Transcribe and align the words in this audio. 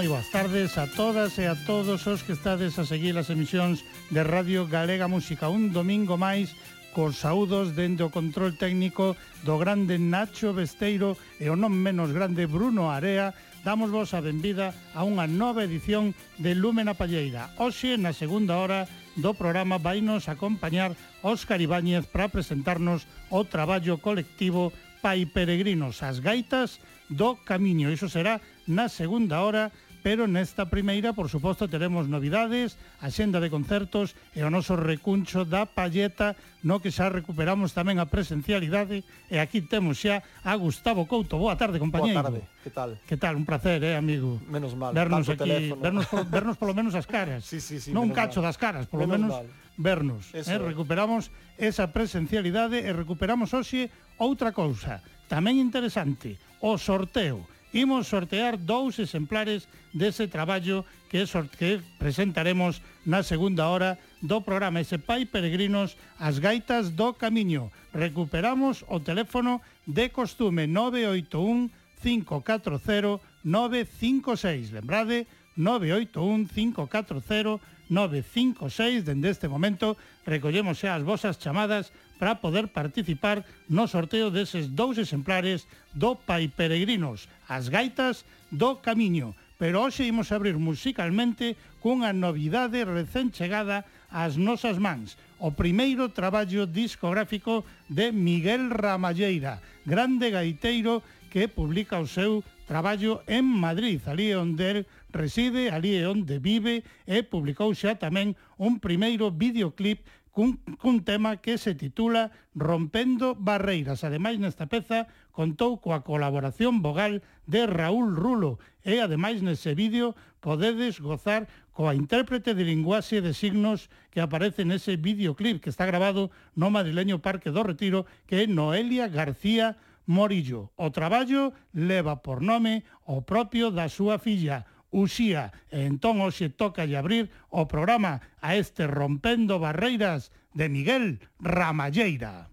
moi 0.00 0.08
boas 0.08 0.32
tardes 0.32 0.80
a 0.80 0.88
todas 0.88 1.36
e 1.36 1.44
a 1.44 1.52
todos 1.68 2.08
os 2.08 2.24
que 2.24 2.32
estades 2.32 2.80
a 2.80 2.88
seguir 2.88 3.20
as 3.20 3.28
emisións 3.28 3.84
de 4.08 4.24
Radio 4.24 4.64
Galega 4.64 5.12
Música 5.12 5.52
un 5.52 5.76
domingo 5.76 6.16
máis 6.16 6.56
cos 6.96 7.20
saúdos 7.20 7.76
dende 7.76 8.00
o 8.00 8.08
control 8.08 8.56
técnico 8.56 9.12
do 9.44 9.60
grande 9.60 10.00
Nacho 10.00 10.56
Besteiro 10.56 11.20
e 11.36 11.52
o 11.52 11.54
non 11.60 11.76
menos 11.76 12.16
grande 12.16 12.48
Bruno 12.48 12.88
Area 12.88 13.36
damos 13.60 13.92
vos 13.92 14.16
a 14.16 14.24
benvida 14.24 14.72
a 14.96 15.04
unha 15.04 15.28
nova 15.28 15.68
edición 15.68 16.16
de 16.40 16.56
Lúmena 16.56 16.96
Palleira 16.96 17.52
hoxe 17.60 18.00
na 18.00 18.16
segunda 18.16 18.56
hora 18.56 18.88
do 19.20 19.36
programa 19.36 19.76
vainos 19.76 20.32
acompañar 20.32 20.96
Óscar 21.20 21.60
Ibáñez 21.60 22.08
para 22.08 22.32
presentarnos 22.32 23.04
o 23.28 23.44
traballo 23.44 24.00
colectivo 24.00 24.72
Pai 25.04 25.28
Peregrinos 25.28 26.00
as 26.00 26.24
Gaitas 26.24 26.80
do 27.10 27.36
Camiño. 27.42 27.90
Iso 27.90 28.08
será 28.08 28.40
na 28.70 28.86
segunda 28.86 29.42
hora 29.42 29.74
pero 30.02 30.24
nesta 30.24 30.66
primeira, 30.66 31.12
por 31.12 31.28
suposto, 31.28 31.68
teremos 31.68 32.08
novidades, 32.08 32.80
a 33.04 33.12
xenda 33.12 33.38
de 33.38 33.52
concertos 33.52 34.16
e 34.32 34.40
o 34.40 34.48
noso 34.48 34.76
recuncho 34.76 35.44
da 35.44 35.68
palleta, 35.68 36.34
no 36.64 36.80
que 36.80 36.88
xa 36.88 37.12
recuperamos 37.12 37.76
tamén 37.76 38.00
a 38.00 38.08
presencialidade, 38.08 39.04
e 39.28 39.36
aquí 39.36 39.60
temos 39.60 40.00
xa 40.00 40.24
a 40.44 40.56
Gustavo 40.56 41.04
Couto. 41.04 41.36
Boa 41.36 41.54
tarde, 41.54 41.76
compañeiro. 41.76 42.16
Boa 42.16 42.32
tarde, 42.32 42.40
que 42.64 42.70
tal? 42.72 42.90
Que 43.04 43.16
tal, 43.20 43.34
un 43.36 43.44
placer, 43.44 43.84
eh, 43.84 43.96
amigo. 43.96 44.40
Menos 44.48 44.72
mal, 44.72 44.96
vernos 44.96 45.28
tanto 45.28 45.44
aquí, 45.44 45.50
teléfono. 45.52 45.80
Vernos, 45.84 46.06
por, 46.08 46.24
vernos 46.34 46.56
polo 46.56 46.72
menos 46.72 46.96
as 46.96 47.04
caras. 47.04 47.44
Sí, 47.44 47.60
sí, 47.60 47.76
sí, 47.76 47.92
non 47.92 48.08
un 48.08 48.16
cacho 48.16 48.40
mal. 48.40 48.48
das 48.48 48.56
caras, 48.56 48.88
polo 48.88 49.04
menos, 49.04 49.32
menos 49.32 49.44
mal. 49.44 49.46
vernos. 49.76 50.22
Eh. 50.32 50.40
Eso 50.40 50.56
eh, 50.56 50.60
é. 50.60 50.64
recuperamos 50.64 51.28
esa 51.60 51.92
presencialidade 51.92 52.80
e 52.80 52.90
recuperamos 52.96 53.52
hoxe 53.52 53.92
outra 54.16 54.56
cousa 54.56 55.04
tamén 55.30 55.62
interesante, 55.62 56.34
o 56.58 56.74
sorteo 56.74 57.46
imos 57.72 58.10
sortear 58.10 58.58
dous 58.58 58.98
exemplares 58.98 59.70
dese 59.94 60.26
traballo 60.26 60.84
que, 61.10 61.26
sorte, 61.26 61.82
presentaremos 61.98 62.82
na 63.06 63.22
segunda 63.22 63.66
hora 63.70 63.98
do 64.22 64.42
programa 64.42 64.82
Ese 64.82 64.98
Pai 64.98 65.26
Peregrinos 65.26 65.98
As 66.18 66.38
Gaitas 66.38 66.94
do 66.94 67.14
Camiño. 67.14 67.70
Recuperamos 67.94 68.86
o 68.86 68.98
teléfono 69.02 69.62
de 69.86 70.10
costume 70.10 70.66
981 70.66 71.70
540 72.02 73.20
956. 73.44 74.72
Lembrade, 74.72 75.26
981 75.56 76.46
540 76.46 77.60
956. 77.90 79.04
Dende 79.04 79.30
este 79.30 79.50
momento 79.50 79.98
recollemos 80.26 80.78
xa 80.78 80.94
as 80.94 81.02
vosas 81.02 81.38
chamadas 81.42 81.90
para 82.20 82.44
poder 82.44 82.68
participar 82.68 83.48
no 83.72 83.88
sorteo 83.88 84.28
deses 84.28 84.68
dous 84.76 85.00
exemplares 85.00 85.64
do 85.96 86.20
Pai 86.20 86.52
Peregrinos, 86.52 87.32
as 87.48 87.72
gaitas 87.72 88.28
do 88.52 88.76
camiño. 88.84 89.32
Pero 89.56 89.80
hoxe 89.80 90.04
imos 90.04 90.28
abrir 90.28 90.60
musicalmente 90.60 91.56
cunha 91.80 92.12
novidade 92.12 92.84
recén 92.84 93.32
chegada 93.32 93.88
ás 94.12 94.36
nosas 94.36 94.76
mans, 94.76 95.16
o 95.40 95.56
primeiro 95.56 96.12
traballo 96.12 96.68
discográfico 96.68 97.64
de 97.88 98.12
Miguel 98.12 98.68
Ramalleira, 98.68 99.64
grande 99.88 100.28
gaiteiro 100.28 101.00
que 101.32 101.48
publica 101.48 101.96
o 101.96 102.04
seu 102.04 102.44
traballo 102.68 103.24
en 103.26 103.48
Madrid, 103.48 104.04
ali 104.04 104.36
onde 104.36 104.64
el 104.70 104.78
reside, 105.10 105.70
ali 105.70 105.96
é 105.96 106.06
onde 106.06 106.38
vive 106.38 106.84
e 107.08 107.24
publicou 107.24 107.74
xa 107.74 107.96
tamén 107.98 108.36
un 108.60 108.78
primeiro 108.78 109.32
videoclip 109.34 110.04
cun, 110.40 110.56
cun 110.80 111.04
tema 111.04 111.36
que 111.36 111.58
se 111.58 111.74
titula 111.74 112.32
Rompendo 112.54 113.36
barreiras. 113.36 114.04
Ademais, 114.08 114.40
nesta 114.40 114.72
peza 114.72 115.04
contou 115.36 115.76
coa 115.84 116.00
colaboración 116.00 116.80
vogal 116.80 117.20
de 117.44 117.68
Raúl 117.68 118.16
Rulo 118.16 118.56
e, 118.80 119.04
ademais, 119.04 119.44
nese 119.44 119.76
vídeo 119.76 120.16
podedes 120.40 120.96
gozar 120.96 121.44
coa 121.76 121.92
intérprete 121.92 122.56
de 122.56 122.64
linguaxe 122.64 123.20
de 123.20 123.36
signos 123.36 123.92
que 124.08 124.24
aparece 124.24 124.64
nese 124.64 124.96
videoclip 124.96 125.60
que 125.60 125.68
está 125.68 125.84
grabado 125.84 126.32
no 126.56 126.72
madrileño 126.72 127.20
Parque 127.20 127.52
do 127.52 127.60
Retiro, 127.60 128.08
que 128.24 128.40
é 128.40 128.44
Noelia 128.48 129.12
García 129.12 129.76
Morillo. 130.08 130.72
O 130.80 130.88
traballo 130.88 131.52
leva 131.76 132.24
por 132.24 132.40
nome 132.40 132.88
o 133.04 133.20
propio 133.20 133.68
da 133.68 133.92
súa 133.92 134.16
filla, 134.16 134.64
Uxía. 134.90 135.54
E 135.70 135.86
entón 135.86 136.18
hoxe 136.20 136.50
toca 136.50 136.84
lle 136.84 136.98
abrir 136.98 137.30
o 137.48 137.70
programa 137.70 138.20
a 138.42 138.58
este 138.58 138.90
Rompendo 138.90 139.62
Barreiras 139.62 140.34
de 140.52 140.66
Miguel 140.68 141.22
Ramalleira. 141.38 142.49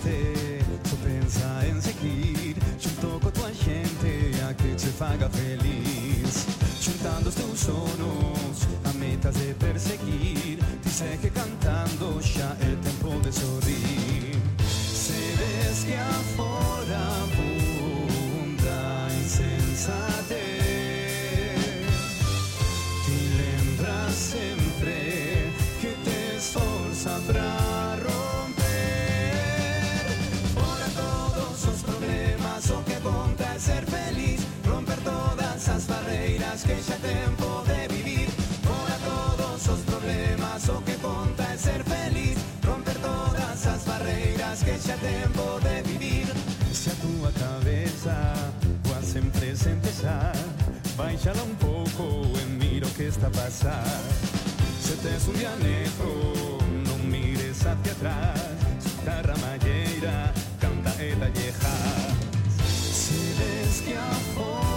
Triste, 0.00 0.60
pensa 1.02 1.66
en 1.66 1.80
seguir 1.80 2.56
Xunto 2.78 3.20
co 3.20 3.30
tua 3.30 3.52
xente 3.52 4.32
a 4.48 4.54
que 4.54 4.74
te 4.74 4.86
faga 4.86 5.28
feliz. 5.30 6.46
Xuntando 6.80 7.28
os 7.28 7.34
teus 7.34 7.60
sonos 7.60 8.68
a 8.84 8.92
metas 8.94 9.34
de 9.34 9.54
perseguir 9.54 10.58
Ti 10.82 10.90
segue 10.90 11.30
cantando, 11.30 12.20
xa 12.22 12.56
é 12.60 12.76
tempo 12.82 13.20
de 13.20 13.32
sorrir. 13.32 14.36
Se 14.58 15.34
ves 15.38 15.84
que 15.84 15.94
afora 15.94 17.00
abunda 17.24 19.06
a 19.06 20.09
es 36.60 36.66
que 36.66 36.82
xa 36.82 36.96
tempo 36.96 37.62
de 37.66 37.88
vivir. 37.88 38.28
Fora 38.66 38.96
todos 39.04 39.68
os 39.68 39.80
problemas 39.80 40.68
O 40.68 40.80
que 40.82 40.94
conta 40.96 41.42
é 41.54 41.56
ser 41.56 41.82
feliz. 41.84 42.36
Romper 42.64 42.96
todas 42.98 43.66
as 43.66 43.84
barreiras 43.84 44.62
Que 44.62 44.76
xa 44.78 44.96
tempo 44.96 45.58
de 45.60 45.82
vivir. 45.90 46.26
Se 46.72 46.90
a 46.90 46.94
túa 46.94 47.32
cabeza 47.32 48.16
Coa 48.86 49.02
sempre 49.02 49.56
sente 49.56 49.90
xa 49.92 50.32
Baixala 50.96 51.42
un 51.42 51.54
pouco 51.56 52.04
e 52.40 52.44
mira 52.60 52.86
o 52.86 52.90
que 52.90 53.04
está 53.04 53.28
a 53.28 53.30
pasar. 53.30 54.00
Se 54.80 54.94
tes 54.96 55.28
un 55.28 55.34
día 55.34 55.54
negro 55.56 56.58
Non 56.86 57.00
mires 57.08 57.64
hacia 57.64 57.92
atrás. 57.92 58.40
Guitarra 58.84 59.34
malleira 59.40 60.32
Canta 60.60 60.92
e 61.00 61.14
dallejás 61.16 62.16
Se 63.00 63.20
ves 63.38 63.80
que 63.84 63.94
a 63.94 64.10
fora 64.34 64.69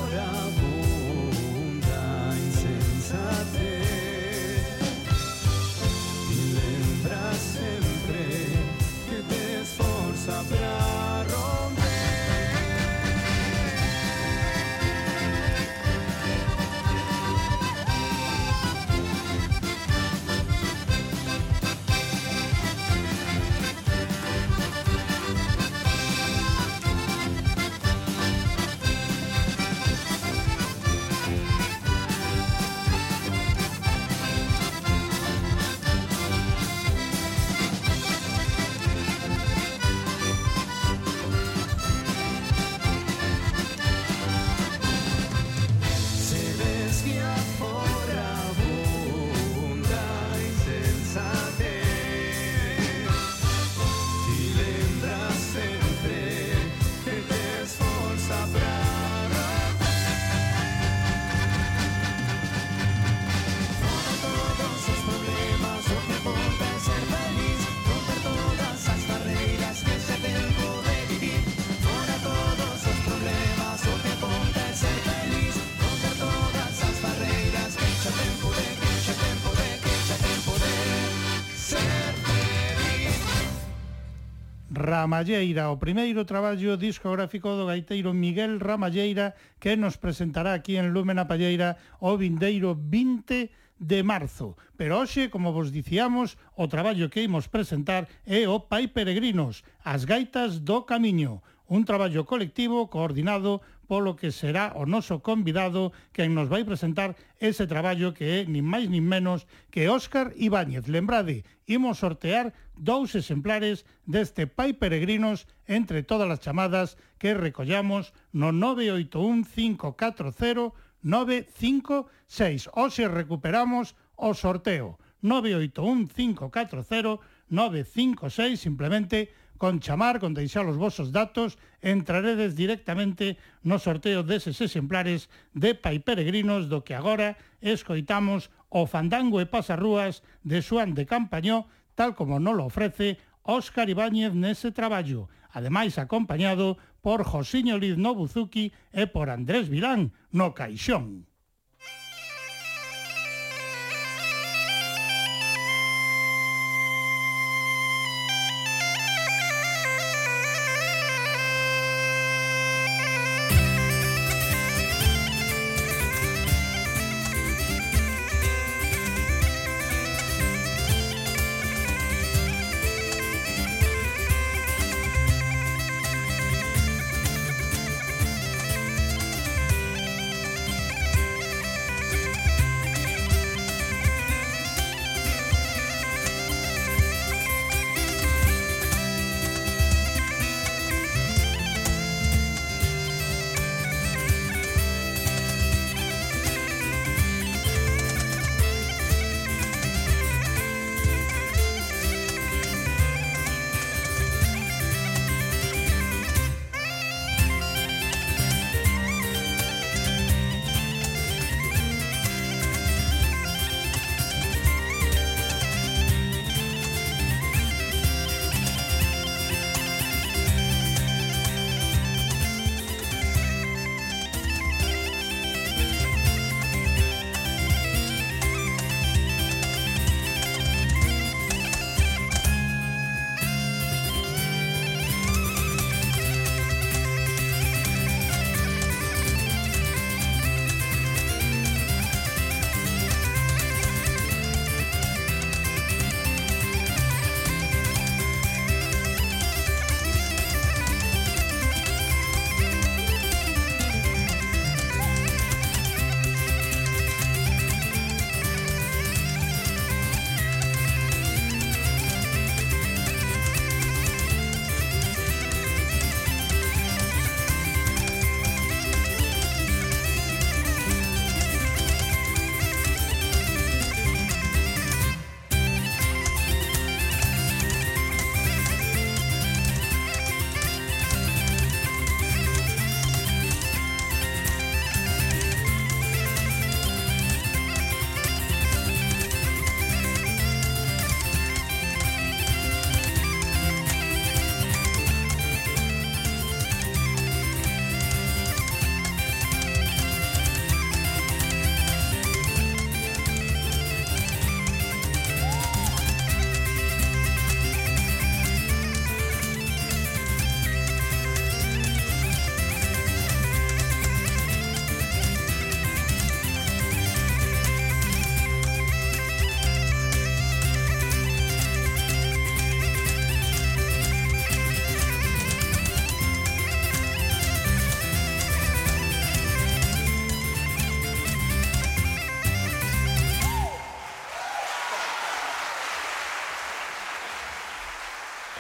Ramalleira, 85.04 85.68
o 85.68 85.76
primeiro 85.76 86.24
traballo 86.24 86.80
discográfico 86.80 87.52
do 87.60 87.68
gaiteiro 87.68 88.16
Miguel 88.16 88.56
Ramalleira 88.56 89.36
que 89.60 89.76
nos 89.76 90.00
presentará 90.00 90.56
aquí 90.56 90.80
en 90.80 90.96
Lúmena 90.96 91.28
Palleira 91.28 91.76
o 92.00 92.16
vindeiro 92.16 92.72
20 92.72 93.52
de 93.84 94.00
marzo. 94.00 94.56
Pero 94.80 95.04
hoxe, 95.04 95.28
como 95.28 95.52
vos 95.52 95.76
dicíamos, 95.76 96.40
o 96.56 96.72
traballo 96.72 97.12
que 97.12 97.20
imos 97.20 97.52
presentar 97.52 98.08
é 98.24 98.48
o 98.48 98.64
Pai 98.64 98.88
Peregrinos, 98.96 99.68
as 99.84 100.08
gaitas 100.08 100.64
do 100.64 100.88
camiño, 100.88 101.44
un 101.68 101.84
traballo 101.84 102.24
colectivo 102.24 102.88
coordinado 102.88 103.60
polo 103.88 104.16
que 104.16 104.32
será 104.32 104.74
o 104.76 104.88
noso 104.88 105.20
convidado 105.20 105.92
que 106.16 106.26
nos 106.30 106.48
vai 106.48 106.64
presentar 106.64 107.16
ese 107.40 107.68
traballo 107.68 108.16
que 108.16 108.44
é 108.44 108.50
nin 108.50 108.64
máis 108.64 108.88
nin 108.88 109.04
menos 109.04 109.46
que 109.70 109.92
Óscar 109.92 110.32
Ibáñez. 110.40 110.88
Lembrade, 110.88 111.44
imos 111.68 112.00
sortear 112.00 112.56
dous 112.76 113.14
exemplares 113.14 113.84
deste 114.08 114.48
Pai 114.48 114.74
Peregrinos 114.74 115.46
entre 115.68 116.02
todas 116.04 116.32
as 116.32 116.42
chamadas 116.42 116.96
que 117.20 117.36
recollamos 117.36 118.12
no 118.32 118.52
981 118.56 119.44
540 119.46 120.74
956. 121.04 122.72
Hoxe 122.74 123.08
recuperamos 123.12 123.96
o 124.16 124.34
sorteo 124.34 124.98
981 125.22 126.08
540 126.08 127.20
956 127.50 128.60
simplemente 128.60 129.32
con 129.64 129.80
chamar, 129.80 130.20
con 130.20 130.36
deixar 130.36 130.68
os 130.68 130.76
vosos 130.76 131.16
datos, 131.16 131.56
entraredes 131.80 132.52
directamente 132.52 133.40
no 133.64 133.80
sorteo 133.80 134.20
deses 134.20 134.60
exemplares 134.60 135.32
de 135.56 135.72
Pai 135.72 136.04
Peregrinos 136.04 136.68
do 136.68 136.84
que 136.84 136.92
agora 136.92 137.40
escoitamos 137.64 138.52
o 138.68 138.84
fandango 138.92 139.40
e 139.40 139.48
pasarrúas 139.48 140.20
de 140.44 140.60
Xuan 140.60 140.92
de 140.92 141.08
Campañó, 141.08 141.72
tal 141.96 142.12
como 142.12 142.44
non 142.44 142.60
lo 142.60 142.68
ofrece 142.68 143.24
Óscar 143.48 143.88
Ibáñez 143.88 144.36
nese 144.36 144.76
traballo, 144.76 145.32
ademais 145.56 145.96
acompañado 145.96 146.76
por 147.00 147.24
Josiño 147.24 147.80
Liz 147.80 147.96
Nobuzuki 147.96 148.76
e 148.92 149.08
por 149.08 149.32
Andrés 149.32 149.72
Vilán 149.72 150.12
no 150.36 150.52
Caixón. 150.52 151.24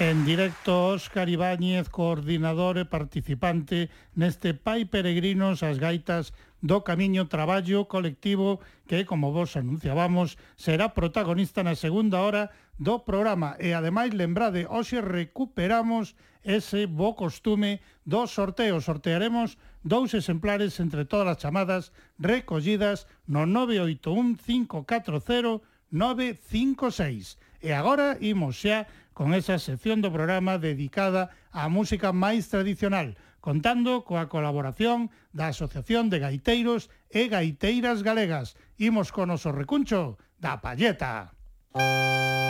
En 0.04 0.26
directo, 0.26 0.92
Óscar 0.92 1.30
Ibáñez, 1.30 1.88
coordinador 1.88 2.76
e 2.76 2.84
participante 2.84 3.88
neste 4.20 4.52
Pai 4.52 4.84
Peregrinos 4.84 5.64
as 5.64 5.80
Gaitas 5.80 6.36
do 6.60 6.84
Camiño 6.84 7.32
Traballo 7.32 7.88
Colectivo 7.88 8.60
que, 8.84 9.08
como 9.08 9.32
vos 9.32 9.56
anunciábamos, 9.56 10.36
será 10.60 10.92
protagonista 10.92 11.64
na 11.64 11.80
segunda 11.80 12.20
hora 12.20 12.52
do 12.76 13.08
programa. 13.08 13.56
E 13.64 13.72
ademais, 13.72 14.12
lembrade, 14.12 14.68
hoxe 14.68 15.00
recuperamos 15.00 16.20
ese 16.44 16.84
bo 16.84 17.16
costume 17.16 17.80
do 18.04 18.28
sorteo. 18.28 18.84
Sortearemos 18.84 19.56
dous 19.88 20.12
exemplares 20.12 20.84
entre 20.84 21.08
todas 21.08 21.32
as 21.32 21.40
chamadas 21.40 21.96
recollidas 22.20 23.08
no 23.24 23.48
981 23.48 24.36
540 24.36 25.64
956. 25.96 27.40
E 27.64 27.72
agora 27.72 28.20
imos 28.20 28.60
xa 28.60 28.84
con 29.13 29.34
esa 29.34 29.62
sección 29.62 30.01
do 30.01 30.12
programa 30.12 30.58
dedicada 30.58 31.32
á 31.53 31.70
música 31.70 32.12
máis 32.12 32.50
tradicional, 32.50 33.15
contando 33.39 34.03
coa 34.03 34.27
colaboración 34.27 35.13
da 35.32 35.53
Asociación 35.53 36.10
de 36.12 36.20
Gaiteiros 36.20 36.89
e 37.08 37.29
Gaiteiras 37.29 38.01
Galegas. 38.01 38.60
Imos 38.75 39.13
con 39.15 39.32
o 39.32 39.38
recuncho 39.53 40.17
da 40.41 40.60
Palleta. 40.60 41.38
Música 41.74 42.43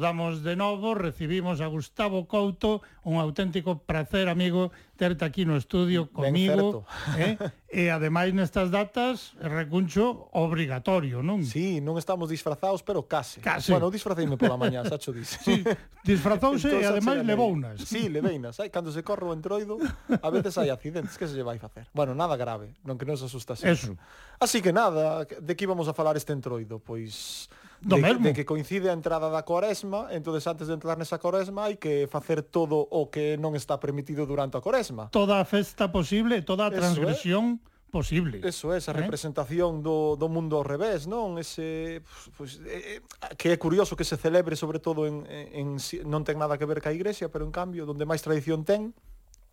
saudamos 0.00 0.42
de 0.42 0.56
novo, 0.56 0.94
recibimos 0.94 1.60
a 1.60 1.66
Gustavo 1.66 2.26
Couto, 2.26 2.80
un 3.04 3.20
auténtico 3.20 3.84
placer, 3.84 4.30
amigo, 4.30 4.72
terte 4.96 5.26
aquí 5.26 5.44
no 5.44 5.60
estudio 5.60 6.08
comigo. 6.08 6.86
Eh? 7.18 7.36
E 7.70 7.86
ademais 7.86 8.34
nestas 8.34 8.66
datas, 8.66 9.30
recuncho 9.38 10.26
obrigatorio, 10.34 11.22
non? 11.22 11.46
Sí, 11.46 11.78
non 11.78 12.02
estamos 12.02 12.26
disfrazados, 12.26 12.82
pero 12.82 13.06
case. 13.06 13.38
case. 13.38 13.70
Bueno, 13.70 13.94
disfraceime 13.94 14.34
pola 14.34 14.58
mañá, 14.58 14.82
Sacho 14.82 15.14
dis. 15.14 15.38
Sí, 15.38 15.62
disfrazouse 16.02 16.66
Entón, 16.66 16.82
e 16.82 16.90
ademais 16.90 17.22
levounas. 17.22 17.78
Sí, 17.86 18.10
leveinas. 18.10 18.58
Ai, 18.58 18.74
cando 18.74 18.90
se 18.90 19.06
corre 19.06 19.22
o 19.22 19.30
entroido, 19.30 19.78
a 20.10 20.28
veces 20.34 20.58
hai 20.58 20.66
accidentes, 20.66 21.14
que 21.14 21.30
se 21.30 21.38
lle 21.38 21.46
vai 21.46 21.62
facer? 21.62 21.86
Bueno, 21.94 22.10
nada 22.10 22.34
grave, 22.34 22.74
non 22.82 22.98
que 22.98 23.06
non 23.06 23.14
se 23.14 23.30
asusta 23.30 23.54
sempre. 23.54 23.78
Eso. 23.78 23.94
Así 24.42 24.58
que 24.58 24.74
nada, 24.74 25.22
de 25.22 25.52
que 25.54 25.62
íbamos 25.62 25.86
a 25.86 25.94
falar 25.94 26.18
este 26.18 26.34
entroido? 26.34 26.82
Pois 26.82 27.46
do 27.80 27.96
de, 27.96 28.02
mesmo. 28.02 28.24
de 28.24 28.32
que 28.36 28.44
coincide 28.44 28.90
a 28.90 28.94
entrada 28.94 29.32
da 29.32 29.42
Coresma, 29.42 30.12
entonces 30.12 30.44
antes 30.46 30.68
de 30.68 30.74
entrar 30.76 31.00
nesa 31.00 31.16
Coresma 31.16 31.64
hai 31.64 31.80
que 31.80 32.04
facer 32.06 32.44
todo 32.44 32.76
o 32.76 33.08
que 33.08 33.40
non 33.40 33.56
está 33.56 33.80
permitido 33.80 34.28
durante 34.28 34.60
a 34.60 34.62
Coresma. 34.62 35.08
Toda 35.08 35.40
a 35.40 35.46
festa 35.48 35.88
posible, 35.88 36.44
toda 36.44 36.68
a 36.68 36.70
transgresión 36.70 37.56
Eso, 37.56 37.64
eh? 37.64 37.88
posible. 37.90 38.36
Eso 38.44 38.70
é, 38.72 38.78
esa 38.78 38.92
eh? 38.92 39.00
representación 39.00 39.80
eh? 39.80 39.82
do, 39.82 40.14
do 40.20 40.28
mundo 40.28 40.60
ao 40.60 40.64
revés, 40.64 41.08
non? 41.08 41.40
Ese, 41.40 42.04
pues, 42.36 42.60
eh, 42.68 43.00
eh, 43.00 43.34
que 43.40 43.52
é 43.52 43.56
curioso 43.56 43.96
que 43.96 44.04
se 44.04 44.20
celebre 44.20 44.60
sobre 44.60 44.78
todo 44.78 45.08
en, 45.08 45.24
en, 45.26 45.80
en 45.80 46.04
non 46.04 46.20
ten 46.20 46.36
nada 46.36 46.60
que 46.60 46.68
ver 46.68 46.84
ca 46.84 46.92
Igrexa, 46.92 47.32
pero 47.32 47.48
en 47.48 47.52
cambio, 47.52 47.88
donde 47.88 48.04
máis 48.04 48.20
tradición 48.20 48.62
ten, 48.68 48.92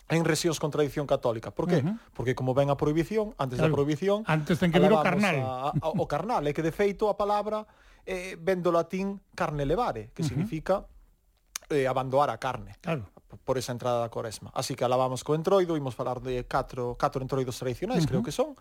en 0.07 0.23
resións 0.23 0.59
con 0.59 0.71
tradición 0.71 1.07
católica. 1.07 1.51
Por 1.51 1.67
qué? 1.67 1.83
Uh 1.83 1.95
-huh. 1.95 1.99
Porque 2.11 2.35
como 2.35 2.53
ven 2.53 2.69
a 2.69 2.75
prohibición, 2.75 3.35
antes 3.39 3.59
claro. 3.59 3.71
da 3.71 3.75
prohibición... 3.75 4.23
Antes 4.27 4.59
ten 4.59 4.71
que 4.71 4.79
ver 4.79 4.91
o 4.91 5.03
carnal. 5.03 5.37
A, 5.43 5.71
a, 5.71 5.89
o 5.95 6.05
carnal, 6.07 6.43
é 6.47 6.51
que 6.55 6.63
de 6.63 6.71
feito 6.71 7.11
a 7.11 7.15
palabra 7.15 7.67
eh, 8.07 8.39
vendo 8.39 8.71
latín 8.71 9.19
carne 9.35 9.67
levare, 9.67 10.15
que 10.15 10.23
uh 10.23 10.25
-huh. 10.25 10.29
significa 10.31 10.87
eh, 11.69 11.85
abandoar 11.85 12.31
a 12.31 12.39
carne. 12.39 12.79
Claro 12.79 13.11
por 13.43 13.57
esa 13.57 13.71
entrada 13.71 13.99
da 13.99 14.09
Coresma. 14.09 14.51
Así 14.53 14.75
que 14.75 14.83
alabamos 14.85 15.23
co 15.23 15.35
entroido, 15.35 15.75
imos 15.75 15.95
falar 15.95 16.23
de 16.23 16.47
catro, 16.47 16.95
catro 16.95 17.21
entroidos 17.21 17.59
tradicionais, 17.59 18.03
uh 18.03 18.05
-huh. 18.05 18.09
creo 18.09 18.23
que 18.23 18.31
son. 18.31 18.55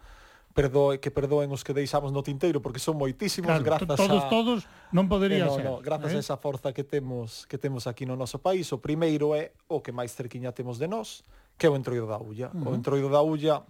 Perdoe, 0.56 1.00
que 1.04 1.10
perdoen 1.12 1.52
os 1.52 1.60
que 1.60 1.76
deixamos 1.76 2.16
no 2.16 2.24
tinteiro 2.24 2.64
porque 2.64 2.80
son 2.80 2.96
moitísimos 2.96 3.60
claro, 3.60 3.84
grazas 3.84 4.00
todos 4.00 4.24
a... 4.24 4.28
todos 4.32 4.58
non 4.88 5.04
podería 5.04 5.44
eh, 5.44 5.52
no, 5.52 5.54
ser. 5.54 5.64
No, 5.68 5.84
grazas 5.84 6.16
eh? 6.16 6.16
a 6.16 6.20
esa 6.24 6.36
forza 6.40 6.72
que 6.72 6.80
temos 6.80 7.44
que 7.44 7.60
temos 7.60 7.84
aquí 7.84 8.08
no 8.08 8.16
noso 8.16 8.40
país. 8.40 8.64
O 8.72 8.80
primeiro 8.80 9.36
é 9.36 9.52
o 9.68 9.84
que 9.84 9.92
máis 9.92 10.16
cerquiña 10.16 10.56
temos 10.56 10.80
de 10.80 10.88
nós, 10.88 11.28
que 11.60 11.68
é 11.68 11.70
o 11.70 11.76
entroido 11.76 12.08
da 12.08 12.16
Ulla. 12.16 12.48
Uh 12.56 12.56
-huh. 12.56 12.68
O 12.68 12.74
entroido 12.74 13.12
da 13.12 13.20
Ulla 13.20 13.68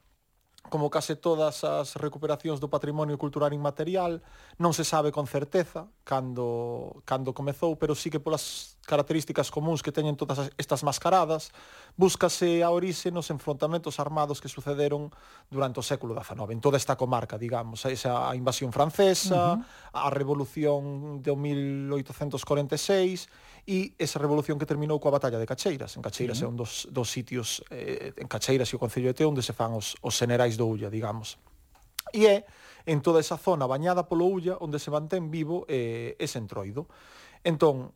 como 0.68 0.90
case 0.90 1.16
todas 1.16 1.64
as 1.64 1.96
recuperacións 1.96 2.58
do 2.58 2.70
patrimonio 2.70 3.16
cultural 3.16 3.54
inmaterial, 3.54 4.23
non 4.58 4.75
se 4.76 4.85
sabe 4.85 5.14
con 5.14 5.26
certeza, 5.30 5.88
cando, 6.06 7.02
cando 7.04 7.34
comezou, 7.34 7.75
pero 7.75 7.98
sí 7.98 8.14
que 8.14 8.22
polas 8.22 8.78
características 8.86 9.50
comuns 9.50 9.82
que 9.82 9.90
teñen 9.90 10.14
todas 10.14 10.54
estas 10.54 10.86
mascaradas, 10.86 11.50
búscase 11.98 12.62
a 12.62 12.70
orixe 12.70 13.10
nos 13.10 13.34
enfrontamentos 13.34 13.98
armados 13.98 14.38
que 14.38 14.46
sucederon 14.46 15.10
durante 15.50 15.82
o 15.82 15.84
século 15.84 16.14
XIX, 16.14 16.54
en 16.54 16.62
toda 16.62 16.78
esta 16.78 16.94
comarca, 16.94 17.34
digamos, 17.34 17.82
a 17.82 17.90
esa 17.90 18.30
invasión 18.38 18.70
francesa, 18.70 19.58
uh 19.58 19.66
-huh. 19.66 20.06
a 20.06 20.08
revolución 20.14 21.18
de 21.26 21.34
1846 21.34 23.26
e 23.66 23.98
esa 23.98 24.22
revolución 24.22 24.62
que 24.62 24.70
terminou 24.70 25.02
coa 25.02 25.18
batalla 25.18 25.42
de 25.42 25.50
Cacheiras. 25.50 25.98
En 25.98 26.06
Cacheiras 26.06 26.38
sí. 26.38 26.46
é 26.46 26.48
un 26.48 26.54
dos, 26.54 26.86
dos 26.86 27.10
sitios, 27.10 27.66
eh, 27.75 28.14
en 28.14 28.30
Cacheiras 28.30 28.70
e 28.70 28.78
o 28.78 28.80
Concello 28.80 29.10
de 29.10 29.18
Teo, 29.18 29.26
onde 29.26 29.42
se 29.42 29.50
fan 29.50 29.75
os, 29.75 29.98
os 30.06 30.14
generais 30.14 30.54
do 30.54 30.70
Ulla, 30.70 30.86
digamos. 30.86 31.34
E 32.14 32.30
é 32.30 32.46
en 32.86 33.02
toda 33.02 33.20
esa 33.20 33.36
zona 33.36 33.66
bañada 33.66 34.06
polo 34.08 34.24
Ulla 34.24 34.56
onde 34.62 34.78
se 34.78 34.94
mantén 34.94 35.28
vivo 35.30 35.66
eh, 35.68 36.14
ese 36.18 36.38
entroido. 36.38 36.86
Entón, 37.42 37.92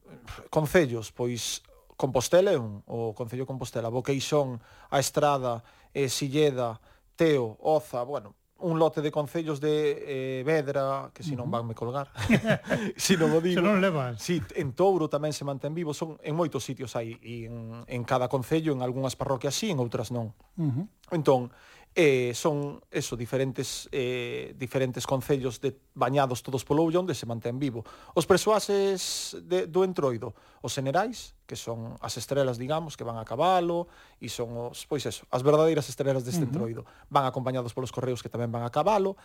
concellos, 0.50 1.14
pois 1.14 1.62
Compostela 2.00 2.50
é 2.50 2.58
un, 2.58 2.80
o 2.88 3.12
Concello 3.12 3.44
Compostela, 3.44 3.92
Boqueixón, 3.92 4.56
A 4.88 4.98
Estrada, 4.98 5.62
eh, 5.92 6.08
Silleda, 6.08 6.80
Teo, 7.14 7.60
Oza, 7.60 8.02
bueno, 8.04 8.34
un 8.60 8.78
lote 8.78 9.02
de 9.02 9.10
concellos 9.10 9.60
de 9.60 10.40
eh, 10.40 10.42
Vedra, 10.44 11.10
que 11.12 11.22
si 11.22 11.36
non 11.36 11.52
vanme 11.52 11.76
colgar, 11.76 12.08
si 12.96 13.20
non 13.20 13.36
o 13.36 13.44
digo. 13.44 13.60
Se 13.60 13.64
non 13.64 13.84
levan. 13.84 14.16
Si, 14.16 14.40
en 14.56 14.72
Touro 14.72 15.12
tamén 15.12 15.36
se 15.36 15.44
mantén 15.44 15.76
vivo, 15.76 15.92
son 15.92 16.16
en 16.24 16.32
moitos 16.32 16.64
sitios 16.64 16.96
hai, 16.96 17.20
e 17.20 17.44
en, 17.44 17.84
en 17.84 18.02
cada 18.08 18.32
concello, 18.32 18.72
en 18.72 18.80
algunhas 18.80 19.12
parroquias 19.12 19.52
sí, 19.52 19.68
en 19.68 19.76
outras 19.76 20.08
non. 20.08 20.32
Uh 20.56 20.72
-huh. 20.72 20.84
Entón, 21.12 21.52
eh, 21.94 22.32
son 22.34 22.80
eso, 22.90 23.16
diferentes 23.16 23.88
eh, 23.90 24.54
diferentes 24.56 25.06
concellos 25.06 25.60
de 25.60 25.76
bañados 25.94 26.42
todos 26.42 26.64
polo 26.64 26.84
ollo 26.86 27.00
onde 27.02 27.14
se 27.14 27.26
mantén 27.26 27.58
vivo. 27.58 27.82
Os 28.14 28.26
persoaxes 28.26 29.36
de, 29.42 29.66
do 29.66 29.82
entroido, 29.82 30.32
os 30.62 30.70
generais, 30.70 31.34
que 31.46 31.58
son 31.58 31.98
as 31.98 32.14
estrelas, 32.14 32.62
digamos, 32.62 32.94
que 32.94 33.02
van 33.02 33.18
a 33.18 33.26
cabalo 33.26 33.90
e 34.22 34.30
son 34.30 34.70
os, 34.70 34.86
pois 34.86 35.02
eso, 35.06 35.26
as 35.34 35.42
verdadeiras 35.42 35.90
estrelas 35.90 36.22
deste 36.22 36.46
uh 36.46 36.46
-huh. 36.46 36.54
entroido. 36.54 36.82
Van 37.10 37.26
acompañados 37.26 37.74
polos 37.74 37.90
correos 37.90 38.22
que 38.22 38.30
tamén 38.30 38.54
van 38.54 38.62
a 38.62 38.70
cabalo. 38.70 39.18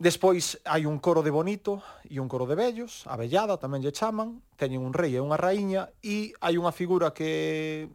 Despois 0.00 0.56
hai 0.64 0.88
un 0.88 0.96
coro 0.96 1.20
de 1.20 1.28
bonito 1.28 1.84
e 2.08 2.16
un 2.20 2.28
coro 2.28 2.48
de 2.48 2.56
vellos, 2.56 3.04
a 3.04 3.20
vellada 3.20 3.60
tamén 3.60 3.84
lle 3.84 3.92
chaman, 3.92 4.40
teñen 4.56 4.80
un 4.80 4.96
rei 4.96 5.16
e 5.16 5.20
unha 5.20 5.36
raíña 5.36 5.92
e 6.00 6.32
hai 6.40 6.56
unha 6.56 6.72
figura 6.72 7.12
que 7.12 7.88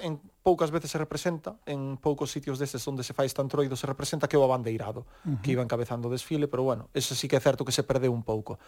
en 0.00 0.20
poucas 0.42 0.70
veces 0.70 0.90
se 0.90 0.98
representa, 0.98 1.56
en 1.66 1.96
poucos 1.96 2.30
sitios 2.30 2.58
destes 2.58 2.86
onde 2.88 3.04
se 3.04 3.12
fai 3.12 3.26
este 3.26 3.40
antroido 3.40 3.76
se 3.76 3.86
representa 3.86 4.28
que 4.28 4.36
o 4.36 4.44
abandeirado, 4.44 5.06
uh 5.24 5.32
-huh. 5.32 5.40
que 5.42 5.52
iba 5.52 5.62
encabezando 5.62 6.08
o 6.08 6.12
desfile, 6.12 6.48
pero 6.48 6.62
bueno, 6.62 6.88
eso 6.94 7.14
sí 7.14 7.28
que 7.28 7.36
é 7.36 7.40
certo 7.40 7.64
que 7.64 7.72
se 7.72 7.82
perdeu 7.82 8.12
un 8.12 8.22
pouco. 8.22 8.58